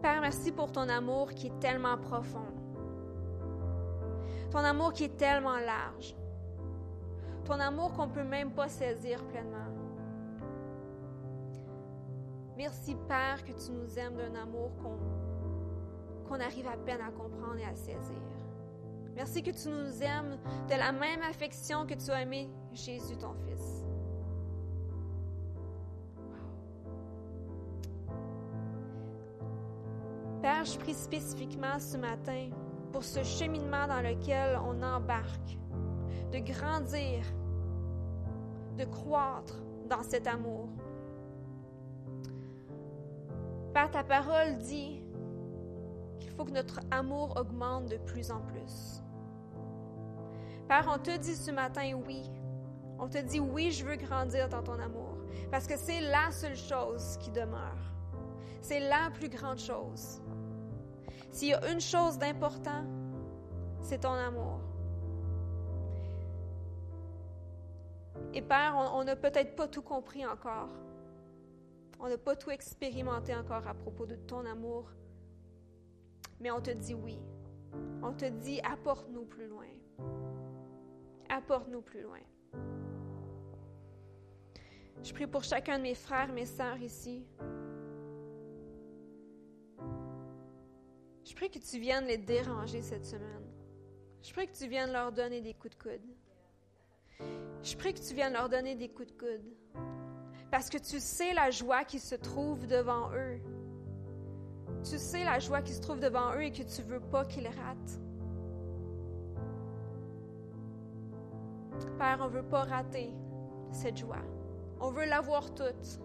Père, 0.00 0.20
merci 0.20 0.50
pour 0.50 0.72
ton 0.72 0.88
amour 0.88 1.32
qui 1.32 1.48
est 1.48 1.58
tellement 1.60 1.96
profond 1.96 2.46
ton 4.52 4.58
amour 4.58 4.92
qui 4.92 5.04
est 5.04 5.16
tellement 5.16 5.58
large. 5.58 6.14
Ton 7.46 7.58
amour 7.58 7.94
qu'on 7.94 8.06
ne 8.06 8.12
peut 8.12 8.22
même 8.22 8.52
pas 8.52 8.68
saisir 8.68 9.24
pleinement. 9.24 9.58
Merci 12.56 12.94
Père 13.08 13.42
que 13.42 13.52
tu 13.52 13.72
nous 13.72 13.98
aimes 13.98 14.16
d'un 14.16 14.34
amour 14.34 14.70
qu'on 16.28 16.38
arrive 16.38 16.68
à 16.68 16.76
peine 16.76 17.00
à 17.00 17.10
comprendre 17.10 17.56
et 17.58 17.64
à 17.64 17.74
saisir. 17.74 18.20
Merci 19.14 19.42
que 19.42 19.50
tu 19.50 19.68
nous 19.68 20.02
aimes 20.02 20.38
de 20.68 20.74
la 20.74 20.90
même 20.90 21.22
affection 21.22 21.86
que 21.86 21.94
tu 21.94 22.10
as 22.10 22.22
aimé 22.22 22.48
Jésus 22.72 23.16
ton 23.16 23.34
Fils. 23.34 23.84
Père, 30.40 30.64
je 30.64 30.78
prie 30.78 30.94
spécifiquement 30.94 31.78
ce 31.78 31.96
matin 31.96 32.50
pour 32.90 33.04
ce 33.04 33.22
cheminement 33.22 33.86
dans 33.86 34.00
lequel 34.00 34.58
on 34.66 34.82
embarque, 34.82 35.58
de 36.32 36.38
grandir, 36.38 37.22
de 38.76 38.84
croître 38.84 39.62
dans 39.88 40.02
cet 40.02 40.26
amour. 40.26 40.68
Père, 43.72 43.90
ta 43.90 44.02
parole 44.02 44.58
dit 44.58 45.01
qu'il 46.22 46.32
faut 46.32 46.44
que 46.44 46.50
notre 46.50 46.80
amour 46.90 47.34
augmente 47.36 47.86
de 47.86 47.96
plus 47.96 48.30
en 48.30 48.40
plus. 48.40 49.02
Père, 50.68 50.88
on 50.92 50.98
te 50.98 51.16
dit 51.18 51.34
ce 51.34 51.50
matin 51.50 51.92
oui. 52.06 52.30
On 52.98 53.08
te 53.08 53.18
dit 53.18 53.40
oui, 53.40 53.72
je 53.72 53.84
veux 53.84 53.96
grandir 53.96 54.48
dans 54.48 54.62
ton 54.62 54.78
amour. 54.78 55.18
Parce 55.50 55.66
que 55.66 55.76
c'est 55.76 56.00
la 56.00 56.30
seule 56.30 56.56
chose 56.56 57.16
qui 57.18 57.30
demeure. 57.30 57.92
C'est 58.60 58.80
la 58.80 59.10
plus 59.12 59.28
grande 59.28 59.58
chose. 59.58 60.22
S'il 61.30 61.48
y 61.48 61.54
a 61.54 61.70
une 61.70 61.80
chose 61.80 62.18
d'important, 62.18 62.84
c'est 63.80 64.00
ton 64.02 64.12
amour. 64.12 64.60
Et 68.34 68.40
Père, 68.40 68.76
on 68.94 69.04
n'a 69.04 69.16
peut-être 69.16 69.56
pas 69.56 69.68
tout 69.68 69.82
compris 69.82 70.24
encore. 70.24 70.68
On 71.98 72.08
n'a 72.08 72.18
pas 72.18 72.36
tout 72.36 72.50
expérimenté 72.50 73.34
encore 73.34 73.66
à 73.66 73.74
propos 73.74 74.06
de 74.06 74.16
ton 74.16 74.44
amour. 74.46 74.90
Mais 76.42 76.50
on 76.50 76.60
te 76.60 76.72
dit 76.72 76.94
oui. 76.94 77.18
On 78.02 78.12
te 78.12 78.24
dit 78.24 78.60
apporte-nous 78.62 79.24
plus 79.24 79.46
loin. 79.46 79.68
Apporte-nous 81.28 81.82
plus 81.82 82.02
loin. 82.02 82.18
Je 85.04 85.12
prie 85.12 85.28
pour 85.28 85.44
chacun 85.44 85.78
de 85.78 85.84
mes 85.84 85.94
frères, 85.94 86.32
mes 86.32 86.46
sœurs 86.46 86.82
ici. 86.82 87.24
Je 91.24 91.34
prie 91.34 91.48
que 91.48 91.60
tu 91.60 91.78
viennes 91.78 92.06
les 92.06 92.18
déranger 92.18 92.82
cette 92.82 93.04
semaine. 93.04 93.46
Je 94.22 94.32
prie 94.32 94.48
que 94.48 94.56
tu 94.56 94.66
viennes 94.66 94.92
leur 94.92 95.12
donner 95.12 95.40
des 95.40 95.54
coups 95.54 95.76
de 95.76 95.82
coude. 95.82 97.28
Je 97.62 97.76
prie 97.76 97.94
que 97.94 98.00
tu 98.00 98.14
viennes 98.14 98.32
leur 98.32 98.48
donner 98.48 98.74
des 98.74 98.88
coups 98.88 99.12
de 99.12 99.18
coude. 99.18 99.56
Parce 100.50 100.68
que 100.68 100.78
tu 100.78 100.98
sais 100.98 101.34
la 101.34 101.50
joie 101.50 101.84
qui 101.84 102.00
se 102.00 102.16
trouve 102.16 102.66
devant 102.66 103.12
eux. 103.14 103.40
Tu 104.82 104.98
sais 104.98 105.24
la 105.24 105.38
joie 105.38 105.62
qui 105.62 105.72
se 105.72 105.80
trouve 105.80 106.00
devant 106.00 106.34
eux 106.34 106.42
et 106.42 106.50
que 106.50 106.62
tu 106.62 106.82
ne 106.82 106.86
veux 106.86 107.00
pas 107.00 107.24
qu'ils 107.24 107.46
ratent. 107.46 108.00
Père, 111.98 112.18
on 112.20 112.26
ne 112.26 112.30
veut 112.30 112.42
pas 112.42 112.62
rater 112.62 113.12
cette 113.70 113.96
joie. 113.96 114.22
On 114.80 114.90
veut 114.90 115.04
l'avoir 115.04 115.54
toute 115.54 116.00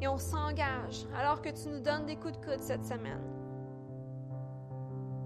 et 0.00 0.08
on 0.08 0.16
s'engage 0.16 1.06
alors 1.14 1.42
que 1.42 1.50
tu 1.50 1.68
nous 1.68 1.80
donnes 1.80 2.06
des 2.06 2.16
coups 2.16 2.38
de 2.38 2.44
coude 2.44 2.60
cette 2.60 2.84
semaine, 2.84 3.22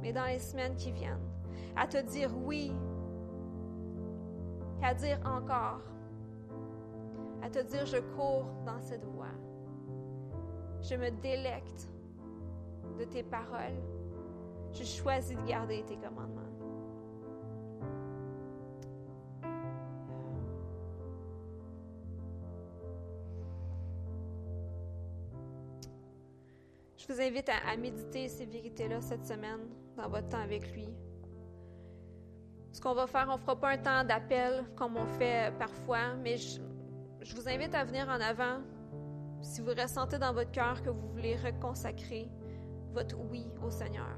mais 0.02 0.12
dans 0.12 0.24
les 0.24 0.40
semaines 0.40 0.74
qui 0.74 0.90
viennent, 0.90 1.30
à 1.76 1.86
te 1.86 1.98
dire 1.98 2.30
oui, 2.44 2.72
à 4.82 4.94
dire 4.94 5.18
encore, 5.24 5.80
à 7.42 7.50
te 7.50 7.60
dire 7.60 7.86
je 7.86 7.98
cours 8.16 8.46
dans 8.66 8.80
cette 8.80 9.04
voie. 9.04 9.33
Je 10.88 10.96
me 10.96 11.10
délecte 11.10 11.88
de 12.98 13.04
tes 13.04 13.22
paroles. 13.22 13.80
Je 14.70 14.84
choisis 14.84 15.34
de 15.34 15.42
garder 15.46 15.82
tes 15.84 15.96
commandements. 15.96 16.42
Je 26.98 27.12
vous 27.12 27.20
invite 27.20 27.48
à, 27.48 27.76
méditer 27.78 28.28
ces 28.28 28.44
vérités-là 28.44 29.00
cette 29.00 29.24
semaine 29.24 29.60
dans 29.96 30.08
votre 30.10 30.28
temps 30.28 30.40
avec 30.40 30.70
lui. 30.72 30.88
Ce 32.72 32.80
qu'on 32.80 32.94
va 32.94 33.06
faire, 33.06 33.26
on 33.30 33.36
ne 33.36 33.40
fera 33.40 33.56
pas 33.56 33.70
un 33.70 33.78
temps 33.78 34.04
d'appel 34.04 34.64
comme 34.76 34.98
on 34.98 35.06
fait 35.06 35.50
parfois, 35.58 36.14
mais 36.22 36.36
je, 36.36 36.60
je 37.22 37.34
vous 37.34 37.48
invite 37.48 37.74
à 37.74 37.84
venir 37.84 38.06
en 38.08 38.20
avant 38.20 38.60
si 39.44 39.60
vous 39.60 39.70
ressentez 39.70 40.18
dans 40.18 40.32
votre 40.32 40.50
cœur 40.50 40.82
que 40.82 40.90
vous 40.90 41.08
voulez 41.08 41.36
reconsacrer 41.36 42.28
votre 42.92 43.16
oui 43.30 43.46
au 43.62 43.70
Seigneur. 43.70 44.16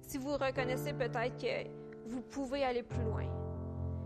Si 0.00 0.18
vous 0.18 0.32
reconnaissez 0.32 0.92
peut-être 0.92 1.36
que 1.36 1.70
vous 2.06 2.20
pouvez 2.20 2.64
aller 2.64 2.82
plus 2.82 3.02
loin, 3.04 3.24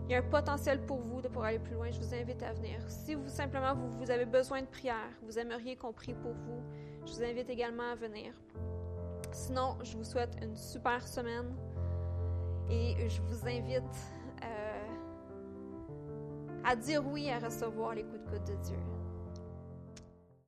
il 0.05 0.11
y 0.11 0.15
a 0.15 0.19
un 0.19 0.29
potentiel 0.29 0.79
pour 0.85 0.99
vous 0.99 1.21
de 1.21 1.27
pour 1.27 1.43
aller 1.43 1.59
plus 1.59 1.73
loin. 1.73 1.89
Je 1.91 1.99
vous 1.99 2.13
invite 2.13 2.41
à 2.43 2.53
venir. 2.53 2.79
Si 2.87 3.15
vous 3.15 3.27
simplement 3.27 3.73
vous, 3.73 4.09
avez 4.09 4.25
besoin 4.25 4.61
de 4.61 4.67
prière, 4.67 5.09
vous 5.23 5.37
aimeriez 5.37 5.75
qu'on 5.75 5.91
prie 5.91 6.13
pour 6.13 6.31
vous, 6.31 6.61
je 7.05 7.13
vous 7.13 7.23
invite 7.23 7.49
également 7.49 7.91
à 7.91 7.95
venir. 7.95 8.33
Sinon, 9.31 9.77
je 9.83 9.97
vous 9.97 10.05
souhaite 10.05 10.37
une 10.41 10.55
super 10.55 11.05
semaine 11.05 11.53
Et 12.69 13.09
je 13.09 13.21
vous 13.21 13.47
invite 13.47 14.16
à 16.67 16.75
dire 16.75 17.01
oui 17.07 17.29
à 17.29 17.39
recevoir 17.39 17.95
les 17.95 18.03
coups 18.03 18.19
de 18.19 18.29
coude 18.29 18.43
de 18.43 18.55
Dieu. 18.61 18.96